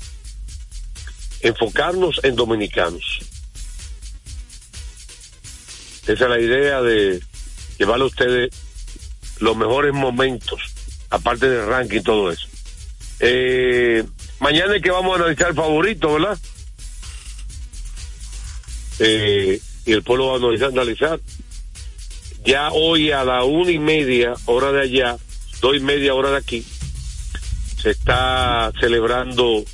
Enfocarnos 1.42 2.24
en 2.24 2.36
dominicanos. 2.36 3.20
Esa 6.04 6.14
es 6.14 6.30
la 6.30 6.40
idea 6.40 6.84
de 6.84 7.20
llevarle 7.80 8.04
a 8.04 8.08
ustedes 8.08 8.54
los 9.40 9.58
mejores 9.58 9.92
momentos, 9.92 10.62
aparte 11.10 11.50
del 11.50 11.66
ranking 11.66 11.98
y 11.98 12.04
todo 12.04 12.32
eso. 12.32 12.48
Eh, 13.22 14.04
mañana 14.40 14.76
es 14.76 14.84
que 14.84 14.92
vamos 14.92 15.14
a 15.14 15.24
analizar 15.24 15.50
el 15.50 15.56
favorito, 15.56 16.14
¿verdad? 16.14 16.38
Eh, 19.00 19.60
y 19.88 19.92
el 19.92 20.04
pueblo 20.04 20.28
va 20.28 20.34
a 20.34 20.38
analizar, 20.38 20.70
analizar. 20.70 21.20
Ya 22.46 22.70
hoy 22.72 23.12
a 23.12 23.24
la 23.24 23.44
una 23.44 23.72
y 23.72 23.80
media, 23.80 24.36
hora 24.46 24.72
de 24.72 24.82
allá, 24.82 25.18
dos 25.62 25.76
y 25.76 25.80
media 25.80 26.14
hora 26.14 26.30
de 26.30 26.38
aquí, 26.38 26.64
se 27.82 27.90
está 27.90 28.72
celebrando 28.80 29.66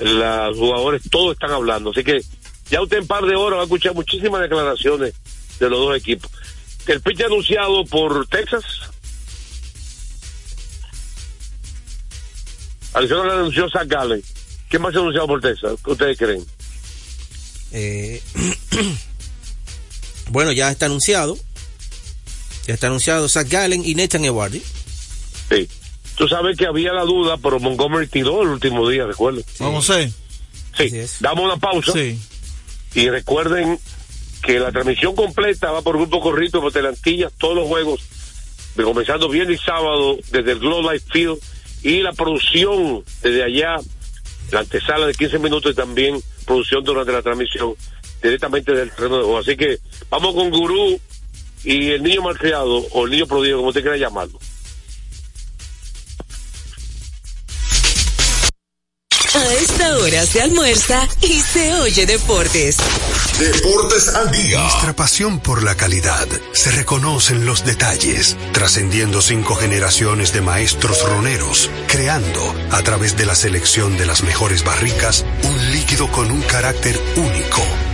los 0.00 0.56
jugadores, 0.58 1.02
todos 1.08 1.34
están 1.34 1.52
hablando. 1.52 1.90
Así 1.90 2.02
que 2.02 2.20
ya 2.70 2.82
usted 2.82 2.98
en 2.98 3.06
par 3.06 3.24
de 3.24 3.36
horas 3.36 3.58
va 3.58 3.62
a 3.62 3.64
escuchar 3.64 3.94
muchísimas 3.94 4.40
declaraciones 4.40 5.14
de 5.60 5.70
los 5.70 5.78
dos 5.78 5.96
equipos. 5.96 6.28
El 6.86 7.00
pitch 7.00 7.20
anunciado 7.20 7.84
por 7.84 8.26
Texas. 8.26 8.64
Arizona 12.94 13.26
le 13.26 13.32
anunció 13.40 13.70
Zach 13.70 13.86
Gallen. 13.86 14.22
¿Quién 14.68 14.82
más 14.82 14.92
se 14.92 14.98
ha 14.98 15.02
anunciado 15.02 15.28
por 15.28 15.40
Texas? 15.40 15.74
¿Qué 15.84 15.90
ustedes 15.92 16.18
creen? 16.18 16.44
Eh, 17.70 18.20
bueno, 20.30 20.50
ya 20.50 20.70
está 20.70 20.86
anunciado. 20.86 21.38
Ya 22.66 22.74
está 22.74 22.86
anunciado 22.86 23.28
Zach 23.28 23.48
Gallen 23.48 23.82
y 23.84 23.94
Nathan 23.94 24.24
Ewardy. 24.24 24.62
Sí. 25.50 25.68
Tú 26.16 26.28
sabes 26.28 26.56
que 26.56 26.66
había 26.66 26.92
la 26.92 27.04
duda, 27.04 27.36
pero 27.38 27.58
Montgomery 27.58 28.06
tiró 28.06 28.42
el 28.42 28.48
último 28.48 28.88
día, 28.88 29.06
recuerden. 29.06 29.44
Vamos 29.58 29.88
a 29.90 29.96
ver. 29.96 30.10
Sí, 30.76 30.90
damos 31.20 31.44
una 31.44 31.56
pausa. 31.56 31.92
Y 32.94 33.08
recuerden 33.08 33.78
que 34.42 34.58
la 34.58 34.70
transmisión 34.72 35.14
completa 35.14 35.70
va 35.70 35.82
por 35.82 35.96
Grupo 35.96 36.20
Corrito, 36.20 36.60
por 36.60 36.72
Telantillas, 36.72 37.32
todos 37.38 37.54
los 37.56 37.66
juegos, 37.66 38.00
comenzando 38.76 39.28
viernes 39.28 39.60
y 39.60 39.64
sábado 39.64 40.18
desde 40.30 40.52
el 40.52 40.58
Globe 40.58 40.94
Life 40.94 41.06
Field 41.10 41.38
y 41.82 42.00
la 42.00 42.12
producción 42.12 43.04
desde 43.22 43.44
allá, 43.44 43.78
la 44.50 44.60
antesala 44.60 45.06
de 45.06 45.14
15 45.14 45.38
minutos 45.38 45.72
y 45.72 45.74
también 45.74 46.20
producción 46.44 46.84
durante 46.84 47.12
la 47.12 47.22
transmisión 47.22 47.74
directamente 48.22 48.72
del 48.72 48.90
terreno 48.90 49.18
de 49.18 49.24
juego. 49.24 49.38
Así 49.38 49.56
que 49.56 49.78
vamos 50.10 50.34
con 50.34 50.50
Gurú 50.50 51.00
y 51.64 51.90
el 51.90 52.02
niño 52.02 52.22
malcriado 52.22 52.86
o 52.90 53.04
el 53.04 53.10
niño 53.10 53.26
prodigio, 53.26 53.56
como 53.56 53.68
usted 53.68 53.82
quiera 53.82 53.96
llamarlo. 53.96 54.38
A 59.34 59.54
esta 59.54 59.96
hora 59.96 60.26
se 60.26 60.42
almuerza 60.42 61.08
y 61.22 61.40
se 61.40 61.72
oye 61.76 62.04
deportes. 62.04 62.76
Deportes 63.38 64.08
al 64.14 64.30
día. 64.30 64.60
Nuestra 64.60 64.94
pasión 64.94 65.40
por 65.40 65.62
la 65.62 65.74
calidad 65.74 66.28
se 66.52 66.70
reconoce 66.70 67.32
en 67.32 67.46
los 67.46 67.64
detalles, 67.64 68.36
trascendiendo 68.52 69.22
cinco 69.22 69.54
generaciones 69.54 70.34
de 70.34 70.42
maestros 70.42 71.02
roneros, 71.08 71.70
creando, 71.88 72.54
a 72.72 72.82
través 72.82 73.16
de 73.16 73.24
la 73.24 73.34
selección 73.34 73.96
de 73.96 74.04
las 74.04 74.22
mejores 74.22 74.64
barricas, 74.64 75.24
un 75.44 75.72
líquido 75.72 76.08
con 76.12 76.30
un 76.30 76.42
carácter 76.42 77.00
único, 77.16 77.62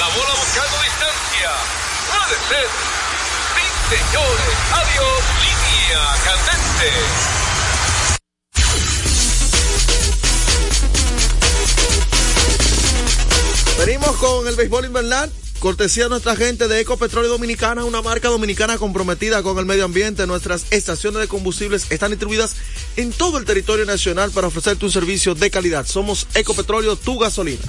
La 0.00 0.08
bola 0.08 0.34
buscando 0.34 0.76
distancia. 0.82 1.50
Puede 2.08 2.36
ser. 2.48 2.68
Sí, 3.54 3.64
señores. 3.90 4.54
Adiós. 4.72 5.20
Línea 5.44 6.02
candente. 6.24 6.88
Venimos 13.84 14.16
con 14.16 14.48
el 14.48 14.56
béisbol 14.56 14.86
invernal. 14.86 15.30
Cortesía 15.58 16.04
de 16.04 16.08
nuestra 16.08 16.34
gente 16.34 16.66
de 16.66 16.80
Ecopetróleo 16.80 17.30
Dominicana, 17.30 17.84
una 17.84 18.00
marca 18.00 18.28
dominicana 18.30 18.78
comprometida 18.78 19.42
con 19.42 19.58
el 19.58 19.66
medio 19.66 19.84
ambiente. 19.84 20.26
Nuestras 20.26 20.64
estaciones 20.70 21.20
de 21.20 21.28
combustibles 21.28 21.90
están 21.90 22.08
distribuidas 22.08 22.56
en 22.96 23.12
todo 23.12 23.36
el 23.36 23.44
territorio 23.44 23.84
nacional 23.84 24.30
para 24.30 24.46
ofrecerte 24.46 24.86
un 24.86 24.90
servicio 24.90 25.34
de 25.34 25.50
calidad. 25.50 25.84
Somos 25.84 26.26
Ecopetróleo, 26.32 26.96
tu 26.96 27.18
gasolina. 27.18 27.60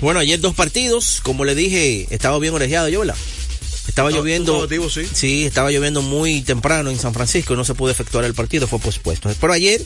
Bueno, 0.00 0.20
ayer 0.20 0.38
dos 0.40 0.54
partidos, 0.54 1.20
como 1.22 1.44
le 1.44 1.54
dije, 1.54 2.06
estaba 2.10 2.38
bien 2.38 2.54
orejeado 2.54 2.88
yo, 2.88 3.00
¿verdad? 3.00 3.16
Estaba 3.88 4.10
No, 4.10 4.16
lloviendo. 4.18 4.68
sí. 4.90 5.08
Sí, 5.12 5.44
estaba 5.44 5.70
lloviendo 5.70 6.02
muy 6.02 6.42
temprano 6.42 6.90
en 6.90 6.98
San 6.98 7.14
Francisco 7.14 7.54
y 7.54 7.56
no 7.56 7.64
se 7.64 7.74
pudo 7.74 7.90
efectuar 7.90 8.24
el 8.24 8.34
partido, 8.34 8.68
fue 8.68 8.78
pospuesto. 8.78 9.30
Pero 9.40 9.52
ayer 9.52 9.82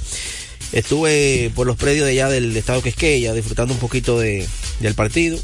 estuve 0.72 1.50
por 1.54 1.66
los 1.66 1.76
predios 1.76 2.04
de 2.06 2.12
allá 2.12 2.28
del 2.28 2.54
estado 2.56 2.82
Quisqueya 2.82 3.32
disfrutando 3.32 3.72
un 3.74 3.80
poquito 3.80 4.18
de, 4.18 4.46
del 4.80 4.94
partido. 4.94 5.38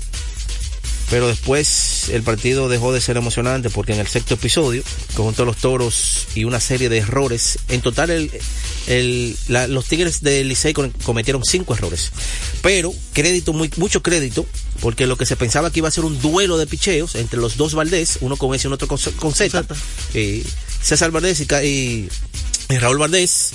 Pero 1.10 1.28
después 1.28 2.10
el 2.10 2.22
partido 2.22 2.68
dejó 2.68 2.92
de 2.92 3.00
ser 3.00 3.16
emocionante 3.16 3.70
porque 3.70 3.94
en 3.94 4.00
el 4.00 4.06
sexto 4.08 4.34
episodio, 4.34 4.82
con 5.14 5.32
todos 5.32 5.46
los 5.46 5.56
toros 5.56 6.26
y 6.34 6.44
una 6.44 6.60
serie 6.60 6.90
de 6.90 6.98
errores, 6.98 7.58
en 7.68 7.80
total 7.80 8.10
el, 8.10 8.30
el- 8.88 9.36
la- 9.48 9.68
los 9.68 9.84
Tigres 9.86 10.22
de 10.22 10.42
Licey 10.44 10.72
cometieron 11.04 11.44
cinco 11.44 11.74
errores. 11.74 12.10
Pero 12.62 12.92
crédito, 13.12 13.52
muy, 13.52 13.70
mucho 13.76 14.02
crédito, 14.02 14.44
porque 14.80 15.06
lo 15.06 15.16
que 15.16 15.26
se 15.26 15.36
pensaba 15.36 15.70
que 15.70 15.78
iba 15.80 15.88
a 15.88 15.92
ser 15.92 16.04
un 16.04 16.20
duelo 16.20 16.56
de 16.58 16.66
picheos 16.66 17.14
entre 17.14 17.38
los 17.38 17.56
dos 17.56 17.74
Valdés, 17.74 18.18
uno 18.20 18.36
con 18.36 18.54
S 18.54 18.66
y 18.66 18.72
otro 18.72 18.88
con, 18.88 18.98
con 19.16 19.32
Z, 19.34 19.64
eh, 20.14 20.42
César 20.82 21.10
Valdés 21.10 21.40
y- 21.40 22.08
y 22.70 22.78
Raúl 22.78 22.98
Valdés, 22.98 23.50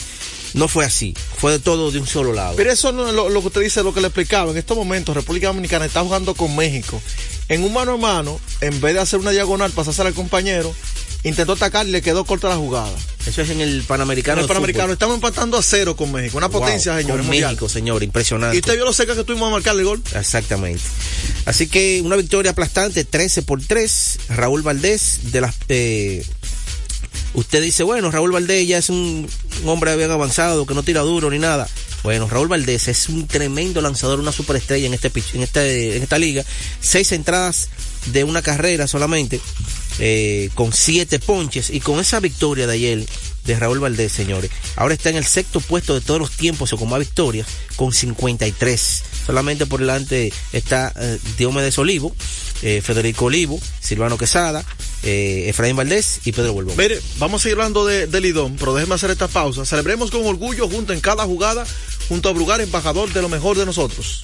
no 0.54 0.68
fue 0.68 0.86
así, 0.86 1.16
fue 1.40 1.52
de 1.54 1.60
todo 1.60 1.90
de 1.90 2.00
un 2.00 2.06
solo 2.08 2.32
lado. 2.32 2.56
Pero 2.56 2.72
eso 2.72 2.92
no 2.92 3.08
es 3.08 3.14
lo, 3.16 3.28
lo 3.30 3.42
que 3.42 3.48
usted 3.48 3.62
dice, 3.62 3.82
lo 3.84 3.94
que 3.94 4.02
le 4.02 4.08
explicaba. 4.08 4.52
En 4.52 4.58
estos 4.58 4.78
momentos, 4.78 5.16
República 5.16 5.48
Dominicana 5.48 5.86
está 5.86 6.02
jugando 6.04 6.36
con 6.36 6.56
México. 6.56 7.02
En 7.50 7.64
un 7.64 7.74
mano 7.74 7.94
a 7.94 7.98
mano, 7.98 8.40
en 8.62 8.80
vez 8.80 8.94
de 8.94 9.00
hacer 9.00 9.20
una 9.20 9.32
diagonal, 9.32 9.72
pasarse 9.72 10.02
al 10.04 10.14
compañero, 10.14 10.74
intentó 11.24 11.53
atacar 11.53 11.86
le 11.86 12.01
quedó 12.01 12.26
corta 12.26 12.49
la 12.49 12.55
jugada. 12.57 12.91
Eso 13.26 13.41
es 13.41 13.49
en 13.49 13.61
el 13.61 13.84
Panamericano. 13.84 14.39
En 14.39 14.43
el 14.43 14.47
Panamericano, 14.47 14.84
fútbol. 14.86 14.93
estamos 14.93 15.15
empatando 15.15 15.57
a 15.57 15.63
cero 15.63 15.95
con 15.95 16.11
México. 16.11 16.38
Una 16.38 16.47
Wow, 16.47 16.59
potencia. 16.59 17.01
Con 17.03 17.17
mundial. 17.26 17.51
México, 17.51 17.69
señor, 17.69 18.03
impresionante. 18.03 18.57
Y 18.57 18.59
usted 18.59 18.76
vio 18.76 18.86
lo 18.86 18.91
cerca 18.93 19.13
que 19.13 19.21
estuvimos 19.21 19.47
a 19.47 19.51
marcar 19.51 19.76
el 19.76 19.86
gol. 19.86 20.01
Exactamente. 20.13 20.82
Así 21.45 21.67
que 21.67 22.01
una 22.03 22.15
victoria 22.17 22.51
aplastante, 22.51 23.05
13 23.05 23.43
por 23.43 23.61
3. 23.61 24.19
Raúl 24.30 24.61
Valdés, 24.61 25.32
de 25.32 25.39
las. 25.41 25.55
eh, 25.69 26.26
usted 27.34 27.61
dice, 27.63 27.84
bueno, 27.84 28.11
Raúl 28.11 28.32
Valdés 28.32 28.67
ya 28.67 28.78
es 28.78 28.89
un, 28.89 29.28
un 29.63 29.69
hombre 29.69 29.95
bien 29.95 30.11
avanzado, 30.11 30.65
que 30.65 30.74
no 30.74 30.84
tira 30.84 31.01
duro 31.01 31.30
ni 31.30 31.39
nada. 31.39 31.67
Bueno, 32.03 32.28
Raúl 32.28 32.49
Valdés 32.49 32.89
es 32.89 33.07
un 33.07 33.28
tremendo 33.28 33.80
lanzador, 33.82 34.19
una 34.19 34.34
superestrella 34.34 34.88
en, 34.88 34.93
este, 34.93 35.09
en, 35.34 35.43
este, 35.43 35.95
en 35.95 36.03
esta 36.03 36.17
liga. 36.17 36.43
Seis 36.82 37.11
entradas 37.13 37.69
de 38.08 38.24
una 38.24 38.41
carrera 38.41 38.88
solamente, 38.88 39.39
eh, 39.99 40.49
con 40.56 40.74
siete 40.74 41.20
ponches. 41.20 41.70
Y 41.70 41.80
con 41.80 41.99
esa 41.99 42.20
victoria 42.20 42.68
de 42.68 42.74
ayer 42.74 43.06
de 43.45 43.60
Raúl 43.60 43.80
Valdés, 43.80 44.12
señores, 44.12 44.51
ahora 44.76 44.93
está 44.93 45.10
en 45.10 45.18
el 45.18 45.26
sexto 45.26 45.60
puesto 45.60 45.93
de 45.93 46.01
todos 46.01 46.20
los 46.20 46.32
tiempos 46.32 46.72
o 46.74 46.78
con 46.78 46.89
más 46.89 46.99
victorias, 46.99 47.47
con 47.76 47.91
53. 47.91 49.04
Solamente 49.26 49.66
por 49.66 49.80
delante 49.80 50.34
está 50.51 50.93
eh, 50.97 51.20
Diomedes 51.38 51.78
Olivo, 51.78 52.16
eh, 52.62 52.82
Federico 52.82 53.26
Olivo, 53.26 53.60
Silvano 53.80 54.18
Quesada, 54.18 54.64
eh, 55.04 55.45
Efraín 55.47 55.76
Valdés 55.76 56.22
y 56.26 56.32
Pedro 56.32 56.54
Bolbón. 56.54 56.78
Mire, 56.78 56.99
vamos 57.18 57.41
a 57.41 57.43
seguir 57.43 57.58
hablando 57.58 57.86
de, 57.86 58.08
de 58.08 58.22
Lidón, 58.22 58.56
pero 58.58 58.74
déjeme 58.74 58.95
hacer 58.95 59.12
esta 59.12 59.28
pausa. 59.28 59.66
Celebremos 59.66 60.12
con 60.12 60.26
orgullo 60.26 60.70
junto 60.70 60.93
en 60.93 61.01
cada 61.01 61.26
jugada, 61.26 61.66
junto 62.08 62.30
a 62.30 62.34
Brugar, 62.34 62.62
embajador 62.62 63.12
de 63.12 63.22
lo 63.22 63.30
mejor 63.30 63.58
de 63.58 63.66
nosotros. 63.66 64.24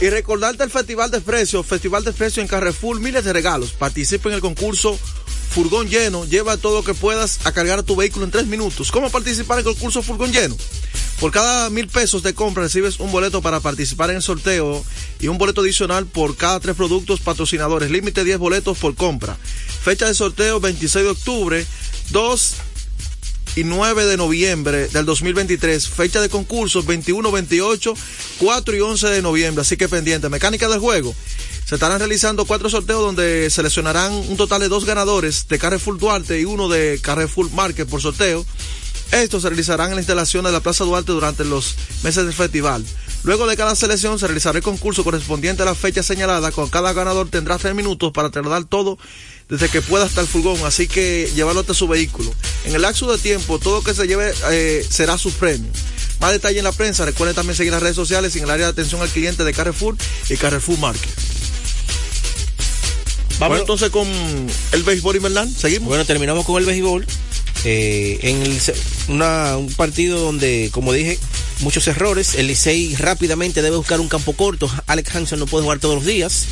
Y 0.00 0.10
recordarte 0.10 0.62
el 0.62 0.70
Festival 0.70 1.10
de 1.10 1.20
Precios, 1.20 1.66
Festival 1.66 2.04
de 2.04 2.12
Precios 2.12 2.42
en 2.42 2.48
Carrefour, 2.48 3.00
miles 3.00 3.24
de 3.24 3.32
regalos. 3.32 3.72
Participa 3.72 4.28
en 4.28 4.36
el 4.36 4.40
concurso 4.40 4.96
Furgón 5.50 5.88
Lleno, 5.88 6.24
lleva 6.24 6.56
todo 6.56 6.76
lo 6.76 6.84
que 6.84 6.94
puedas 6.94 7.44
a 7.44 7.50
cargar 7.50 7.80
a 7.80 7.82
tu 7.82 7.96
vehículo 7.96 8.24
en 8.24 8.30
tres 8.30 8.46
minutos. 8.46 8.92
¿Cómo 8.92 9.10
participar 9.10 9.58
en 9.58 9.66
el 9.66 9.74
concurso 9.74 10.00
Furgón 10.02 10.32
Lleno? 10.32 10.56
Por 11.18 11.32
cada 11.32 11.68
mil 11.70 11.88
pesos 11.88 12.22
de 12.22 12.32
compra 12.32 12.62
recibes 12.62 13.00
un 13.00 13.10
boleto 13.10 13.42
para 13.42 13.58
participar 13.58 14.10
en 14.10 14.16
el 14.16 14.22
sorteo 14.22 14.84
y 15.18 15.26
un 15.26 15.36
boleto 15.36 15.62
adicional 15.62 16.06
por 16.06 16.36
cada 16.36 16.60
tres 16.60 16.76
productos 16.76 17.18
patrocinadores. 17.18 17.90
Límite 17.90 18.22
10 18.22 18.38
boletos 18.38 18.78
por 18.78 18.94
compra. 18.94 19.36
Fecha 19.82 20.06
de 20.06 20.14
sorteo 20.14 20.60
26 20.60 21.04
de 21.04 21.10
octubre, 21.10 21.66
2 22.10 22.54
y 22.67 22.67
9 23.64 24.06
de 24.06 24.16
noviembre 24.16 24.88
del 24.88 25.04
2023. 25.04 25.88
Fecha 25.88 26.20
de 26.20 26.28
concurso 26.28 26.82
21, 26.82 27.30
28, 27.30 27.94
4 28.38 28.76
y 28.76 28.80
11 28.80 29.08
de 29.08 29.22
noviembre. 29.22 29.62
Así 29.62 29.76
que 29.76 29.88
pendiente. 29.88 30.28
Mecánica 30.28 30.68
del 30.68 30.80
juego. 30.80 31.14
Se 31.64 31.74
estarán 31.74 31.98
realizando 31.98 32.46
cuatro 32.46 32.70
sorteos 32.70 33.02
donde 33.02 33.50
seleccionarán 33.50 34.12
un 34.12 34.36
total 34.36 34.60
de 34.60 34.68
dos 34.68 34.86
ganadores 34.86 35.48
de 35.48 35.58
Carrefour 35.58 35.98
Duarte 35.98 36.40
y 36.40 36.46
uno 36.46 36.68
de 36.68 36.98
Carrefour 37.02 37.50
Market 37.52 37.88
por 37.88 38.00
sorteo. 38.00 38.46
Estos 39.12 39.42
se 39.42 39.48
realizarán 39.48 39.88
en 39.88 39.96
la 39.96 40.00
instalación 40.00 40.44
de 40.44 40.52
la 40.52 40.60
Plaza 40.60 40.84
Duarte 40.84 41.12
durante 41.12 41.44
los 41.44 41.76
meses 42.02 42.24
del 42.24 42.34
festival. 42.34 42.84
Luego 43.22 43.46
de 43.46 43.56
cada 43.56 43.74
selección 43.74 44.18
se 44.18 44.26
realizará 44.26 44.58
el 44.58 44.64
concurso 44.64 45.02
correspondiente 45.02 45.62
a 45.62 45.66
la 45.66 45.74
fecha 45.74 46.02
señalada. 46.02 46.52
Con 46.52 46.68
cada 46.68 46.92
ganador 46.92 47.28
tendrá 47.28 47.58
tres 47.58 47.74
minutos 47.74 48.12
para 48.12 48.30
trasladar 48.30 48.64
todo 48.64 48.98
desde 49.48 49.68
que 49.68 49.80
pueda 49.82 50.04
hasta 50.04 50.20
el 50.20 50.26
furgón, 50.26 50.64
así 50.66 50.86
que 50.88 51.30
llevarlo 51.34 51.60
hasta 51.62 51.74
su 51.74 51.88
vehículo. 51.88 52.34
En 52.64 52.74
el 52.74 52.82
lapso 52.82 53.10
de 53.10 53.18
tiempo, 53.18 53.58
todo 53.58 53.76
lo 53.78 53.82
que 53.82 53.94
se 53.94 54.06
lleve 54.06 54.32
eh, 54.50 54.86
será 54.88 55.16
su 55.18 55.30
premio. 55.32 55.70
Más 56.20 56.32
detalle 56.32 56.58
en 56.58 56.64
la 56.64 56.72
prensa. 56.72 57.04
Recuerden 57.04 57.34
también 57.36 57.56
seguir 57.56 57.72
las 57.72 57.82
redes 57.82 57.96
sociales 57.96 58.34
en 58.36 58.42
el 58.44 58.50
área 58.50 58.66
de 58.66 58.72
atención 58.72 59.00
al 59.00 59.08
cliente 59.08 59.44
de 59.44 59.52
Carrefour 59.54 59.96
y 60.28 60.36
Carrefour 60.36 60.78
Market. 60.78 61.08
Vamos 63.38 63.38
Bueno. 63.38 63.56
entonces 63.62 63.90
con 63.90 64.08
el 64.72 64.82
béisbol 64.82 65.16
invernal. 65.16 65.48
Seguimos. 65.48 65.88
Bueno, 65.88 66.04
terminamos 66.04 66.44
con 66.44 66.58
el 66.60 66.66
béisbol. 66.66 67.06
Eh, 67.64 68.18
en 68.22 68.42
el 68.42 68.60
una- 69.08 69.56
un 69.56 69.72
partido 69.72 70.18
donde, 70.18 70.70
como 70.72 70.92
dije, 70.92 71.18
muchos 71.60 71.86
errores. 71.86 72.34
El 72.34 72.48
Licey 72.48 72.96
rápidamente 72.96 73.62
debe 73.62 73.76
buscar 73.76 74.00
un 74.00 74.08
campo 74.08 74.32
corto. 74.32 74.68
Alex 74.88 75.14
Hansen 75.14 75.38
no 75.38 75.46
puede 75.46 75.62
jugar 75.62 75.78
todos 75.78 75.94
los 75.94 76.04
días. 76.04 76.46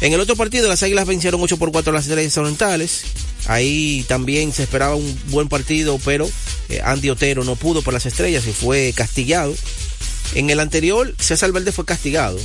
En 0.00 0.12
el 0.12 0.20
otro 0.20 0.36
partido, 0.36 0.68
las 0.68 0.82
Águilas 0.82 1.06
vencieron 1.06 1.40
8 1.40 1.56
por 1.56 1.72
4 1.72 1.90
a 1.90 1.94
las 1.94 2.06
Estrellas 2.06 2.36
Orientales. 2.36 3.02
Ahí 3.46 4.04
también 4.08 4.52
se 4.52 4.62
esperaba 4.64 4.94
un 4.94 5.20
buen 5.26 5.48
partido, 5.48 5.98
pero 6.04 6.28
eh, 6.68 6.80
Andy 6.84 7.10
Otero 7.10 7.44
no 7.44 7.56
pudo 7.56 7.82
por 7.82 7.94
las 7.94 8.06
Estrellas 8.06 8.46
y 8.46 8.52
fue 8.52 8.92
castigado. 8.94 9.54
En 10.34 10.50
el 10.50 10.60
anterior, 10.60 11.14
César 11.18 11.52
Verde 11.52 11.72
fue 11.72 11.84
castigado 11.84 12.38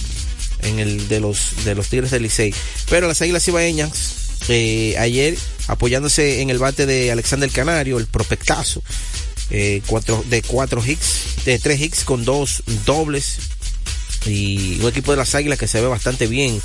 en 0.63 0.79
el 0.79 1.07
de 1.07 1.19
los 1.19 1.65
de 1.65 1.75
los 1.75 1.87
Tigres 1.87 2.11
del 2.11 2.23
Licey. 2.23 2.53
Pero 2.89 3.07
las 3.07 3.21
Águilas 3.21 3.47
Ibaeñas 3.47 4.15
eh, 4.49 4.95
ayer 4.97 5.37
apoyándose 5.67 6.41
en 6.41 6.49
el 6.49 6.57
bate 6.57 6.85
de 6.85 7.11
Alexander 7.11 7.49
Canario, 7.49 7.97
el 7.97 8.07
prospectazo, 8.07 8.81
eh, 9.49 9.81
cuatro, 9.87 10.23
de 10.29 10.41
cuatro 10.41 10.83
hits, 10.85 11.45
de 11.45 11.59
tres 11.59 11.81
hits 11.81 12.03
con 12.05 12.23
dos 12.23 12.63
dobles 12.85 13.39
y 14.25 14.79
un 14.81 14.87
equipo 14.87 15.11
de 15.11 15.17
las 15.17 15.35
Águilas 15.35 15.59
que 15.59 15.67
se 15.67 15.81
ve 15.81 15.87
bastante 15.87 16.27
bien. 16.27 16.61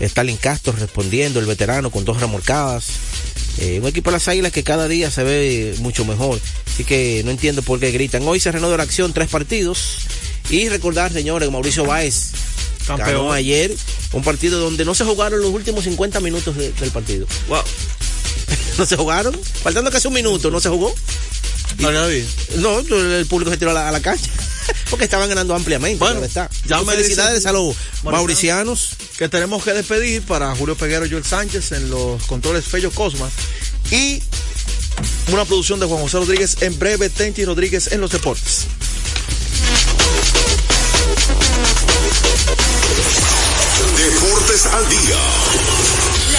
Stalin 0.00 0.36
Castro 0.36 0.72
respondiendo, 0.78 1.40
el 1.40 1.46
veterano 1.46 1.90
con 1.90 2.04
dos 2.04 2.20
remolcadas. 2.20 2.84
Eh, 3.58 3.78
un 3.82 3.88
equipo 3.88 4.10
de 4.10 4.16
las 4.16 4.28
Águilas 4.28 4.50
que 4.52 4.64
cada 4.64 4.88
día 4.88 5.10
se 5.10 5.22
ve 5.22 5.74
mucho 5.78 6.04
mejor. 6.04 6.40
Así 6.72 6.84
que 6.84 7.22
no 7.24 7.30
entiendo 7.30 7.62
por 7.62 7.78
qué 7.80 7.90
gritan. 7.90 8.22
Hoy 8.26 8.40
se 8.40 8.50
reanudó 8.50 8.76
la 8.76 8.82
acción, 8.82 9.12
tres 9.12 9.28
partidos. 9.28 9.98
Y 10.50 10.68
recordar, 10.68 11.12
señores, 11.12 11.50
Mauricio 11.50 11.84
Báez 11.84 12.30
Campeón. 12.86 13.08
ganó 13.08 13.32
ayer 13.32 13.72
un 14.12 14.22
partido 14.22 14.58
donde 14.58 14.84
no 14.84 14.94
se 14.94 15.04
jugaron 15.04 15.40
los 15.40 15.50
últimos 15.50 15.84
50 15.84 16.20
minutos 16.20 16.56
de- 16.56 16.72
del 16.72 16.90
partido. 16.90 17.26
Wow. 17.48 17.62
no 18.78 18.86
se 18.86 18.96
jugaron. 18.96 19.38
Faltando 19.62 19.90
casi 19.90 20.08
un 20.08 20.14
minuto, 20.14 20.50
no 20.50 20.60
se 20.60 20.68
jugó. 20.68 20.94
Y- 21.78 22.58
no, 22.58 22.78
el 22.80 23.26
público 23.26 23.50
se 23.50 23.56
tiró 23.56 23.70
a 23.70 23.74
la, 23.74 23.88
a 23.88 23.92
la 23.92 24.00
cancha. 24.00 24.30
Porque 24.90 25.04
estaban 25.06 25.28
ganando 25.28 25.54
ampliamente. 25.54 25.98
Bueno, 25.98 26.20
claro 26.20 26.26
está. 26.26 26.50
ya 26.66 26.80
me 26.82 26.92
felicidades 26.92 27.40
dicen- 27.40 27.48
a 27.48 27.52
los 27.52 27.74
Mauricianos. 28.04 28.12
mauricianos. 28.12 28.88
que 29.18 29.28
tenemos 29.28 29.64
que 29.64 29.72
despedir 29.72 30.22
para 30.22 30.54
Julio 30.54 30.76
Peguero 30.76 31.06
y 31.06 31.10
Joel 31.10 31.24
Sánchez 31.24 31.72
en 31.72 31.90
los 31.90 32.22
controles 32.24 32.64
Fello 32.66 32.90
Cosmas 32.90 33.32
y 33.90 34.22
una 35.32 35.44
producción 35.44 35.80
de 35.80 35.86
Juan 35.86 36.02
José 36.02 36.18
Rodríguez 36.18 36.58
en 36.60 36.78
breve 36.78 37.08
Tenchi 37.08 37.44
Rodríguez 37.44 37.90
en 37.92 38.00
los 38.02 38.10
deportes. 38.10 38.66
Deportes 43.96 44.66
al 44.66 44.88
día. 44.88 46.21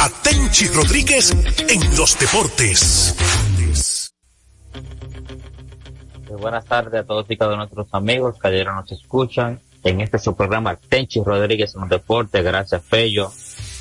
a 0.00 0.08
Tenchi 0.08 0.66
Rodríguez 0.68 1.30
en 1.68 1.96
los 1.96 2.18
deportes. 2.18 3.14
Buenas 6.40 6.64
tardes 6.64 7.02
a 7.02 7.04
todos 7.04 7.26
y 7.28 7.36
cada 7.36 7.52
uno 7.52 7.66
de 7.66 7.74
nuestros 7.74 7.92
amigos 7.92 8.36
que 8.40 8.48
ayer 8.48 8.66
nos 8.66 8.90
escuchan 8.90 9.60
en 9.84 10.00
este 10.00 10.18
su 10.18 10.34
programa 10.34 10.74
Tenchi 10.76 11.22
Rodríguez 11.22 11.74
en 11.74 11.82
los 11.82 11.90
deportes. 11.90 12.42
Gracias, 12.42 12.82
Fello, 12.82 13.30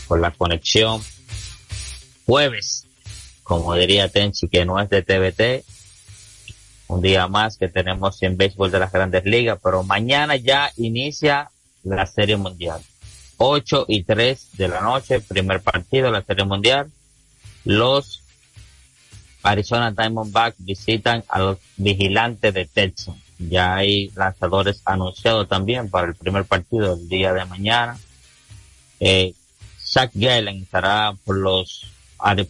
por 0.10 0.20
la 0.20 0.32
conexión. 0.32 1.02
Jueves, 2.26 2.86
como 3.44 3.74
diría 3.76 4.10
Tenchi, 4.10 4.50
que 4.50 4.66
no 4.66 4.78
es 4.78 4.90
de 4.90 5.02
TVT. 5.02 5.64
Un 6.88 7.02
día 7.02 7.30
más 7.30 7.56
que 7.56 7.70
tenemos 7.70 8.22
en 8.24 8.36
béisbol 8.36 8.72
de 8.72 8.80
las 8.80 8.92
grandes 8.92 9.24
ligas, 9.24 9.58
pero 9.64 9.84
mañana 9.84 10.36
ya 10.36 10.70
inicia 10.76 11.50
la 11.84 12.06
Serie 12.06 12.36
Mundial. 12.36 12.82
8 13.40 13.86
y 13.88 14.04
3 14.04 14.58
de 14.58 14.68
la 14.68 14.82
noche, 14.82 15.22
primer 15.22 15.62
partido 15.62 16.08
de 16.08 16.12
la 16.12 16.22
Serie 16.22 16.44
Mundial. 16.44 16.92
Los 17.64 18.22
Arizona 19.42 19.92
Diamondbacks 19.92 20.58
visitan 20.60 21.24
a 21.30 21.40
los 21.40 21.58
vigilantes 21.78 22.54
de 22.54 22.66
Texas. 22.66 23.16
Ya 23.38 23.76
hay 23.76 24.10
lanzadores 24.10 24.82
anunciados 24.84 25.48
también 25.48 25.90
para 25.90 26.08
el 26.08 26.16
primer 26.16 26.44
partido 26.44 26.98
del 26.98 27.08
día 27.08 27.32
de 27.32 27.46
mañana. 27.46 27.98
Eh, 29.00 29.34
Zach 29.80 30.12
Gallen 30.14 30.64
estará 30.64 31.14
por 31.24 31.38
los 31.38 31.86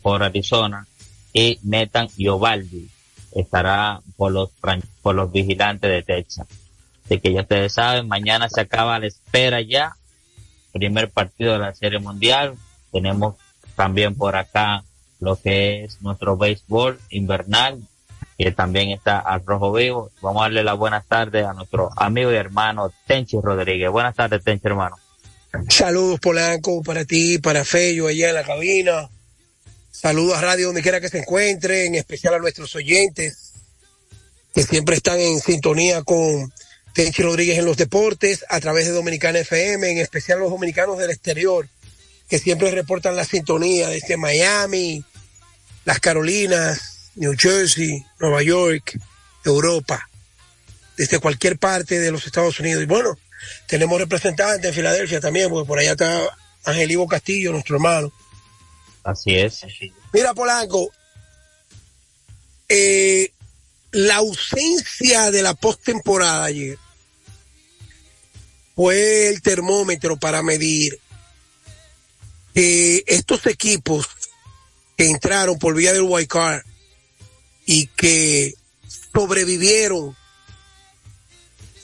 por 0.02 0.24
Arizona 0.24 0.88
y 1.32 1.60
Nathan 1.62 2.08
Iovaldi 2.18 2.90
estará 3.36 4.02
por 4.18 4.32
los 4.32 4.50
por 5.04 5.14
los 5.14 5.32
vigilantes 5.32 5.92
de 5.92 6.02
Texas. 6.02 6.48
Así 7.06 7.20
que 7.20 7.32
ya 7.32 7.42
ustedes 7.42 7.74
saben, 7.74 8.08
mañana 8.08 8.50
se 8.50 8.62
acaba 8.62 8.98
la 8.98 9.06
espera 9.06 9.62
ya. 9.62 9.96
Primer 10.72 11.09
partido 11.09 11.53
de 11.53 11.59
la 11.59 11.74
Serie 11.74 11.99
Mundial. 11.99 12.55
Tenemos 12.91 13.36
también 13.76 14.15
por 14.15 14.36
acá 14.36 14.84
lo 15.20 15.36
que 15.36 15.84
es 15.84 16.01
nuestro 16.01 16.38
béisbol 16.38 16.99
invernal, 17.09 17.80
que 18.38 18.51
también 18.51 18.91
está 18.91 19.20
al 19.20 19.45
rojo 19.45 19.72
vivo. 19.74 20.11
Vamos 20.22 20.41
a 20.41 20.45
darle 20.45 20.63
las 20.63 20.78
buenas 20.78 21.05
tardes 21.05 21.45
a 21.45 21.53
nuestro 21.53 21.89
amigo 21.97 22.32
y 22.32 22.36
hermano 22.36 22.91
Tenchi 23.05 23.38
Rodríguez. 23.41 23.89
Buenas 23.89 24.15
tardes, 24.15 24.43
Tenchi, 24.43 24.67
hermano. 24.67 24.97
Saludos 25.70 26.20
Polanco 26.20 26.84
para 26.84 27.05
ti, 27.05 27.39
para 27.39 27.65
Fello 27.65 28.07
allá 28.07 28.30
en 28.30 28.36
la 28.36 28.43
cabina, 28.43 29.09
Saludos 30.01 30.38
a 30.38 30.41
Radio 30.41 30.67
donde 30.67 30.82
quiera 30.82 31.01
que 31.01 31.09
se 31.09 31.20
encuentre, 31.20 31.86
en 31.86 31.95
especial 31.95 32.34
a 32.34 32.39
nuestros 32.39 32.74
oyentes 32.74 33.51
que 34.53 34.63
siempre 34.63 34.95
están 34.95 35.20
en 35.20 35.41
sintonía 35.41 36.03
con 36.03 36.53
Tenchi 36.94 37.22
Rodríguez 37.24 37.58
en 37.58 37.66
los 37.66 37.78
deportes 37.78 38.46
a 38.50 38.60
través 38.60 38.86
de 38.86 38.92
Dominicana 38.92 39.40
FM, 39.40 39.92
en 39.92 39.98
especial 40.00 40.40
los 40.40 40.50
dominicanos 40.50 40.98
del 40.98 41.12
exterior 41.12 41.68
que 42.30 42.40
siempre 42.40 42.70
reportan 42.72 43.16
la 43.16 43.26
sintonía 43.26 43.90
desde 43.90 44.16
Miami, 44.16 45.04
las 45.84 46.00
Carolinas, 46.00 47.12
New 47.16 47.34
Jersey, 47.38 48.06
Nueva 48.20 48.44
York, 48.44 49.00
Europa, 49.44 50.08
desde 50.96 51.20
cualquier 51.20 51.58
parte 51.58 52.00
de 52.00 52.12
los 52.12 52.28
Estados 52.28 52.60
Unidos. 52.60 52.84
Y 52.84 52.86
bueno, 52.86 53.18
tenemos 53.66 54.00
representantes 54.00 54.70
en 54.70 54.76
Filadelfia 54.76 55.20
también, 55.20 55.50
porque 55.50 55.68
por 55.68 55.80
allá 55.80 55.94
está 55.94 56.22
Ángel 56.66 56.92
Ivo 56.92 57.08
Castillo, 57.08 57.52
nuestro 57.52 57.78
hermano. 57.78 58.14
Así 59.04 59.36
es. 59.36 59.66
Mira, 60.14 60.36
Polanco, 60.36 60.92
eh, 62.68 63.32
la 63.92 64.18
ausencia 64.18 65.32
de 65.32 65.42
la 65.42 65.54
postemporada 65.54 66.46
ayer 66.46 66.78
fue 68.76 69.30
el 69.30 69.42
termómetro 69.42 70.18
para 70.18 70.42
medir 70.42 71.00
que 72.54 73.04
estos 73.08 73.46
equipos 73.48 74.08
que 74.96 75.08
entraron 75.08 75.58
por 75.58 75.76
vía 75.76 75.94
del 75.94 76.04
White 76.04 76.28
Card 76.28 76.64
y 77.66 77.88
que 77.88 78.54
sobrevivieron 79.14 80.16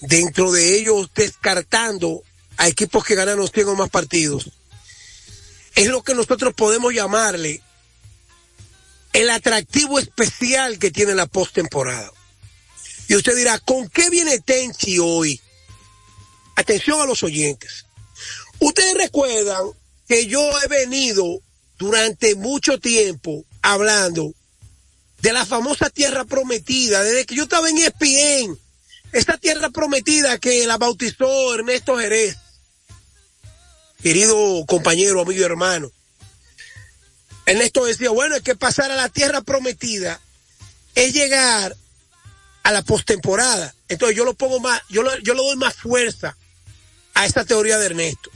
dentro 0.01 0.51
de 0.51 0.77
ellos 0.77 1.09
descartando 1.13 2.23
a 2.57 2.67
equipos 2.67 3.03
que 3.03 3.15
ganaron 3.15 3.47
100 3.47 3.67
o 3.67 3.75
más 3.75 3.89
partidos. 3.89 4.51
Es 5.75 5.87
lo 5.87 6.03
que 6.03 6.15
nosotros 6.15 6.53
podemos 6.53 6.93
llamarle 6.93 7.61
el 9.15 9.29
atractivo 9.29 9.97
especial 9.97 10.77
que 10.77 10.91
tiene 10.91 11.15
la 11.15 11.25
postemporada. 11.25 12.11
Y 13.07 13.15
usted 13.15 13.33
dirá, 13.37 13.57
¿con 13.59 13.87
qué 13.87 14.09
viene 14.09 14.39
Tenchi 14.39 14.99
hoy? 14.99 15.39
Atención 16.57 16.99
a 16.99 17.05
los 17.05 17.23
oyentes. 17.23 17.85
Ustedes 18.59 18.93
recuerdan 18.95 19.63
que 20.05 20.27
yo 20.27 20.41
he 20.61 20.67
venido 20.67 21.39
durante 21.77 22.35
mucho 22.35 22.77
tiempo 22.77 23.45
hablando 23.61 24.33
de 25.21 25.31
la 25.31 25.45
famosa 25.45 25.89
tierra 25.89 26.25
prometida, 26.25 27.01
desde 27.01 27.25
que 27.25 27.35
yo 27.35 27.43
estaba 27.43 27.69
en 27.69 27.77
ESPN, 27.77 28.59
esta 29.13 29.37
tierra 29.37 29.69
prometida 29.69 30.39
que 30.39 30.67
la 30.67 30.77
bautizó 30.77 31.55
Ernesto 31.55 31.97
Jerez, 31.97 32.35
querido 34.03 34.65
compañero, 34.67 35.21
amigo 35.21 35.39
y 35.39 35.43
hermano. 35.43 35.89
Ernesto 37.45 37.85
decía, 37.85 38.09
bueno, 38.09 38.35
es 38.35 38.41
que 38.41 38.55
pasar 38.55 38.91
a 38.91 38.95
la 38.95 39.09
tierra 39.09 39.41
prometida 39.41 40.19
es 40.95 41.13
llegar 41.13 41.75
a 42.63 42.71
la 42.71 42.81
postemporada. 42.81 43.75
Entonces 43.87 44.17
yo 44.17 44.25
lo 44.25 44.33
pongo 44.33 44.59
más, 44.59 44.81
yo, 44.89 45.03
lo, 45.03 45.15
yo 45.19 45.33
le 45.35 45.43
doy 45.43 45.55
más 45.57 45.75
fuerza 45.75 46.35
a 47.13 47.25
esta 47.25 47.45
teoría 47.45 47.77
de 47.77 47.85
Ernesto. 47.85 48.31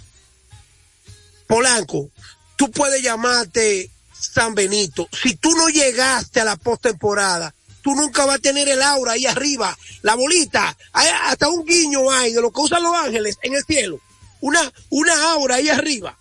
Polanco, 1.47 2.12
tú 2.55 2.70
puedes 2.70 3.01
llamarte 3.01 3.89
San 4.14 4.53
Benito. 4.53 5.10
Si 5.12 5.36
tú 5.36 5.55
no 5.55 5.70
llegaste 5.70 6.41
a 6.41 6.45
la 6.45 6.57
postemporada, 6.57 7.55
tú 7.82 7.95
nunca 7.95 8.26
vas 8.26 8.36
a 8.36 8.39
tener 8.39 8.70
el 8.70 8.84
aura 8.84 9.14
ahí 9.14 9.26
arriba, 9.26 9.76
la 10.03 10.14
bolita, 10.14 10.78
hasta 10.93 11.49
un 11.49 11.66
guiño 11.66 12.12
hay 12.12 12.34
de 12.34 12.41
lo 12.41 12.51
que 12.51 12.62
usan 12.62 12.84
los 12.84 12.93
ángeles 12.93 13.39
en 13.41 13.55
el 13.55 13.64
cielo. 13.64 13.99
Una, 14.41 14.72
una 14.89 15.32
aura 15.32 15.55
ahí 15.55 15.70
arriba. 15.70 16.19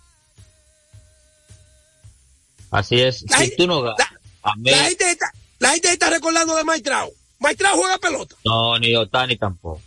Así 2.71 3.01
es. 3.01 3.23
La 3.29 3.37
si 3.37 3.43
gente- 3.43 3.55
tú 3.57 3.67
no 3.67 3.81
ganas, 3.81 3.97
La, 3.99 4.51
a 4.51 4.55
mí, 4.55 4.69
la 4.71 4.77
gente 4.85 5.11
está, 5.11 5.31
la 5.59 5.71
gente 5.71 5.91
está 5.91 6.09
recordando 6.09 6.55
de 6.55 6.63
Maitrao. 6.63 7.11
Maitrao 7.39 7.77
juega 7.77 7.97
pelota. 7.97 8.35
no, 8.45 8.77
ni 8.79 8.95
Otani 8.95 9.37
tampoco. 9.37 9.81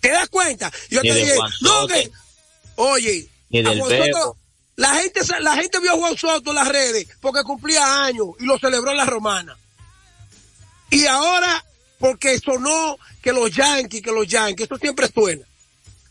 ¿Te 0.00 0.10
das 0.10 0.28
cuenta? 0.28 0.70
Yo 0.90 1.02
Ni 1.02 1.08
te 1.08 1.14
dije, 1.16 1.34
no, 1.60 1.86
que, 1.88 2.10
oye, 2.76 3.28
Ni 3.50 3.62
del 3.62 3.78
Soto- 3.78 4.36
la 4.76 4.94
gente, 4.94 5.20
la 5.40 5.56
gente 5.56 5.80
vio 5.80 5.92
a 5.92 5.96
Juan 5.96 6.16
Soto 6.16 6.50
en 6.50 6.56
las 6.56 6.68
redes 6.68 7.08
porque 7.20 7.42
cumplía 7.42 8.04
años 8.04 8.28
y 8.38 8.44
lo 8.44 8.58
celebró 8.60 8.92
en 8.92 8.96
la 8.98 9.06
romana. 9.06 9.56
Y 10.90 11.04
ahora, 11.06 11.64
porque 11.98 12.38
sonó 12.38 12.96
que 13.20 13.32
los 13.32 13.50
Yankees, 13.50 14.02
que 14.02 14.12
los 14.12 14.26
Yankees, 14.28 14.66
eso 14.66 14.78
siempre 14.78 15.08
suena. 15.12 15.44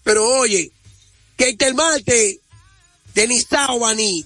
Pero 0.03 0.27
oye, 0.27 0.71
que 1.37 1.49
Intermarte, 1.49 2.41
Denis 3.13 3.47
Baní, 3.49 4.25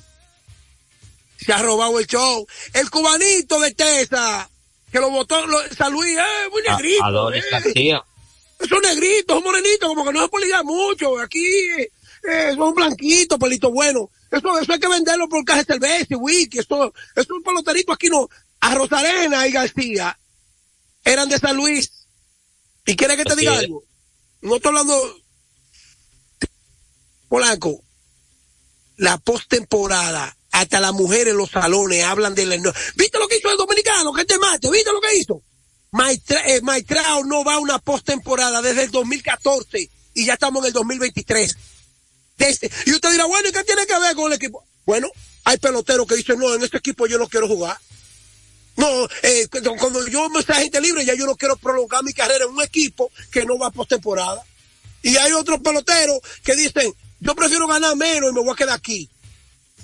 se 1.44 1.54
ha 1.54 1.62
robado 1.62 2.00
el 2.00 2.08
show. 2.08 2.46
El 2.74 2.90
cubanito 2.90 3.60
de 3.60 3.72
Tesa, 3.74 4.50
que 4.92 5.00
lo 5.00 5.10
votó, 5.10 5.46
lo, 5.48 5.58
San 5.76 5.92
Luis, 5.94 6.18
eh, 6.18 6.50
muy 6.52 6.62
A- 6.68 6.76
negrito. 6.78 7.04
Adonis 7.04 7.44
eh. 7.44 7.48
García. 7.52 8.04
Son 8.70 8.82
negritos, 8.82 9.36
son 9.36 9.44
morenitos, 9.44 9.88
como 9.90 10.06
que 10.06 10.14
no 10.14 10.22
se 10.22 10.30
puede 10.30 10.46
ligar 10.46 10.64
mucho. 10.64 11.18
Aquí 11.20 11.44
eh, 11.44 12.54
son 12.56 12.76
blanquitos, 12.76 13.40
pelitos 13.40 13.72
buenos. 13.72 14.10
Eso, 14.30 14.58
eso 14.60 14.72
hay 14.74 14.80
que 14.80 14.88
venderlo 14.88 15.28
por 15.28 15.44
caja 15.44 15.64
de 15.64 15.66
cerveza 15.74 16.06
y 16.12 16.16
whisky. 16.16 16.60
Eso, 16.60 16.94
es 17.16 17.30
un 17.30 17.42
peloterito 17.44 17.92
aquí 17.92 18.08
no. 18.08 18.30
A 18.60 18.76
Rosarena 18.76 19.48
y 19.48 19.52
García 19.52 20.18
eran 21.04 21.28
de 21.28 21.40
San 21.40 21.58
Luis. 21.58 21.92
¿Y 22.86 22.96
quiere 22.96 23.18
que 23.18 23.24
te 23.26 23.32
Así 23.34 23.40
diga 23.42 23.54
es. 23.56 23.60
algo? 23.62 23.84
No 24.42 24.56
estoy 24.58 24.70
hablando. 24.70 25.18
Polanco, 27.28 27.82
la 28.98 29.18
postemporada, 29.18 30.36
hasta 30.52 30.80
las 30.80 30.94
mujeres 30.94 31.30
en 31.32 31.38
los 31.38 31.50
salones 31.50 32.04
hablan 32.04 32.36
de 32.36 32.46
la. 32.46 32.56
¿Viste 32.96 33.18
lo 33.20 33.28
que 33.28 33.38
hizo 33.38 33.50
el 33.52 33.58
dominicano? 33.58 34.14
Que 34.14 34.26
te 34.26 34.38
mate, 34.38 34.70
¿viste 34.70 34.92
lo 34.92 35.02
que 35.02 35.16
hizo? 35.18 35.42
Maestra, 35.92 36.42
eh, 36.48 36.62
Maestrao 36.62 37.24
no 37.26 37.44
va 37.44 37.56
a 37.56 37.60
una 37.60 37.80
postemporada 37.80 38.62
desde 38.62 38.84
el 38.84 38.92
2014 38.92 39.90
y 40.14 40.26
ya 40.26 40.34
estamos 40.34 40.64
en 40.64 40.68
el 40.68 40.74
2023. 40.74 41.56
Desde- 42.38 42.72
y 42.86 42.92
usted 42.94 43.12
dirá, 43.12 43.26
bueno, 43.26 43.50
¿y 43.50 43.52
qué 43.52 43.64
tiene 43.64 43.86
que 43.86 44.00
ver 44.00 44.16
con 44.16 44.32
el 44.32 44.38
equipo? 44.38 44.64
Bueno, 44.86 45.10
hay 45.44 45.58
peloteros 45.58 46.08
que 46.08 46.16
dicen, 46.16 46.40
no, 46.40 46.54
en 46.56 46.64
este 46.64 46.78
equipo 46.78 47.08
yo 47.08 47.18
no 47.18 47.28
quiero 47.28 47.48
jugar. 47.48 47.78
No, 48.78 48.88
eh, 49.22 49.48
cuando- 49.80 50.08
yo 50.08 50.30
me 50.30 50.42
sea 50.42 50.56
gente 50.56 50.80
libre, 50.82 51.06
ya 51.06 51.14
yo 51.14 51.26
no 51.26 51.36
quiero 51.36 51.58
prolongar 51.58 52.04
mi 52.04 52.14
carrera 52.14 52.46
en 52.46 52.52
un 52.52 52.62
equipo 52.64 53.12
que 53.30 53.46
no 53.46 53.58
va 53.60 53.68
a 53.68 53.72
postemporada. 53.72 54.42
Y 55.04 55.18
hay 55.18 55.34
otros 55.34 55.60
peloteros 55.60 56.20
que 56.44 56.56
dicen, 56.56 56.94
yo 57.20 57.36
prefiero 57.36 57.68
ganar 57.68 57.96
menos 57.98 58.32
y 58.32 58.34
me 58.34 58.42
voy 58.42 58.52
a 58.54 58.56
quedar 58.56 58.76
aquí. 58.76 59.10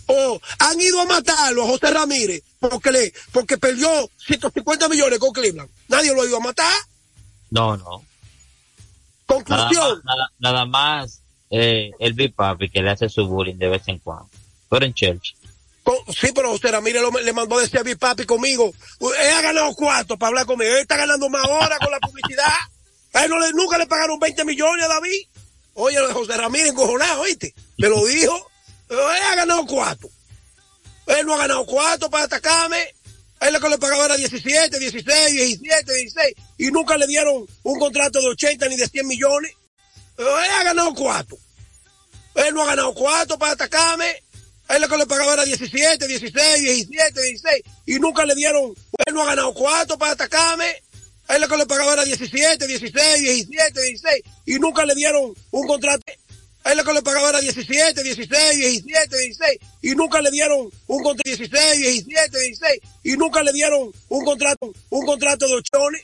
O 0.08 0.40
han 0.60 0.80
ido 0.82 1.02
a 1.02 1.06
matarlo 1.06 1.64
a 1.64 1.68
José 1.68 1.92
Ramírez 1.92 2.42
porque 2.60 2.92
le, 2.92 3.14
porque 3.32 3.58
perdió 3.58 4.10
150 4.26 4.88
millones 4.90 5.20
con 5.20 5.32
Cleveland. 5.34 5.70
Nadie 5.90 6.14
lo 6.14 6.22
ha 6.22 6.26
ido 6.26 6.38
a 6.38 6.42
matar. 6.42 6.74
No, 7.50 7.76
no. 7.78 8.04
Conclusión. 9.26 10.02
nada, 10.06 10.32
nada 10.40 10.66
más 10.66 11.20
eh, 11.50 11.92
el 12.00 12.14
Big 12.14 12.34
Papi 12.34 12.70
que 12.70 12.82
le 12.82 12.92
hace 12.92 13.10
su 13.10 13.28
bullying 13.28 13.56
de 13.58 13.68
vez 13.70 13.84
en 13.88 14.00
cuando. 14.00 14.30
Pero 14.70 14.86
en 14.86 14.94
Church. 14.94 15.36
Con- 15.84 15.98
sí, 16.14 16.32
pero 16.34 16.50
José 16.52 16.72
Ramírez 16.72 17.02
lo- 17.02 17.12
le 17.12 17.34
mandó 17.34 17.58
a 17.58 17.62
decir 17.62 17.80
a 17.80 17.84
mi 17.84 17.96
papi 17.96 18.26
conmigo. 18.26 18.74
Él 19.00 19.34
ha 19.38 19.42
ganado 19.42 19.74
cuarto 19.74 20.18
para 20.18 20.30
hablar 20.30 20.46
conmigo. 20.46 20.72
Él 20.72 20.80
está 20.80 20.98
ganando 20.98 21.30
más 21.30 21.46
ahora 21.46 21.78
con 21.80 21.92
la 21.92 22.00
publicidad. 22.00 22.48
A 23.14 23.24
él 23.24 23.30
no 23.30 23.40
le, 23.40 23.52
nunca 23.54 23.78
le 23.78 23.88
pagaron 23.88 24.20
20 24.20 24.44
millones 24.46 24.86
a 24.86 24.90
David. 24.90 25.22
Oye, 25.76 25.98
José 26.12 26.36
Ramírez 26.38 26.70
encojonado, 26.72 27.22
¿oíste? 27.22 27.54
Me 27.78 27.88
lo 27.90 28.06
dijo. 28.06 28.50
Él 28.90 28.98
ha 29.00 29.36
ganado 29.36 29.66
cuatro. 29.66 30.10
Él 31.08 31.26
no 31.26 31.36
ha 31.36 31.38
ganado 31.40 31.66
cuatro 31.66 32.10
para 32.10 32.26
atacarme. 32.26 32.94
Él 33.40 33.54
lo 33.54 33.60
que 33.60 33.70
le 33.70 33.78
pagaba 33.78 34.06
era 34.06 34.18
17, 34.18 34.80
16, 34.80 35.34
17, 35.34 35.94
16. 35.94 36.36
Y 36.58 36.72
nunca 36.72 36.98
le 36.98 37.08
dieron 37.08 37.46
un 37.64 37.80
contrato 37.80 38.20
de 38.20 38.30
80 38.30 38.68
ni 38.68 38.76
de 38.76 38.88
100 38.88 39.08
millones. 39.08 39.52
Él 40.18 40.26
ha 40.28 40.64
ganado 40.64 40.94
cuatro. 40.96 41.38
Él 42.36 42.54
no 42.54 42.64
ha 42.64 42.68
ganado 42.68 42.94
cuatro 42.94 43.38
para 43.38 43.54
atacarme. 43.54 44.24
Él 44.70 44.82
lo 44.82 44.90
que 44.90 44.98
le 44.98 45.06
pagaba 45.06 45.34
era 45.34 45.46
17, 45.46 46.08
16, 46.08 46.62
17, 46.62 47.22
16. 47.22 47.64
Y 47.86 48.00
nunca 48.00 48.26
le 48.26 48.36
dieron. 48.36 48.74
Él 49.06 49.14
no 49.14 49.24
ha 49.24 49.28
ganado 49.28 49.54
cuatro 49.54 49.98
para 49.98 50.14
atacarme. 50.14 50.84
Él 51.30 51.42
lo 51.42 51.48
que 51.48 51.58
le 51.58 51.66
pagaba 51.66 51.94
era 51.94 52.06
17, 52.06 52.68
16, 52.68 53.22
17, 53.22 53.82
16. 53.82 54.24
Y 54.46 54.60
nunca 54.60 54.86
le 54.86 54.96
dieron 54.96 55.34
un 55.52 55.68
contrato. 55.68 56.04
A 56.68 56.72
él 56.72 56.78
lo 56.80 56.84
que 56.84 56.92
le 56.92 57.02
pagaba 57.02 57.30
era 57.30 57.40
17, 57.40 58.04
16, 58.04 58.58
17, 58.58 59.18
16. 59.18 59.60
Y 59.84 59.96
nunca 59.96 60.20
le 60.20 60.30
dieron 60.32 60.70
un 60.88 61.02
contrato 61.02 61.22
16, 61.24 62.04
17, 62.04 62.40
16. 62.40 62.82
Y 63.06 63.16
nunca 63.16 63.42
le 63.42 63.54
dieron 63.54 63.90
un 64.10 64.26
contrato, 64.26 64.74
un 64.90 65.06
contrato 65.06 65.48
de 65.48 65.54
ochones. 65.54 65.96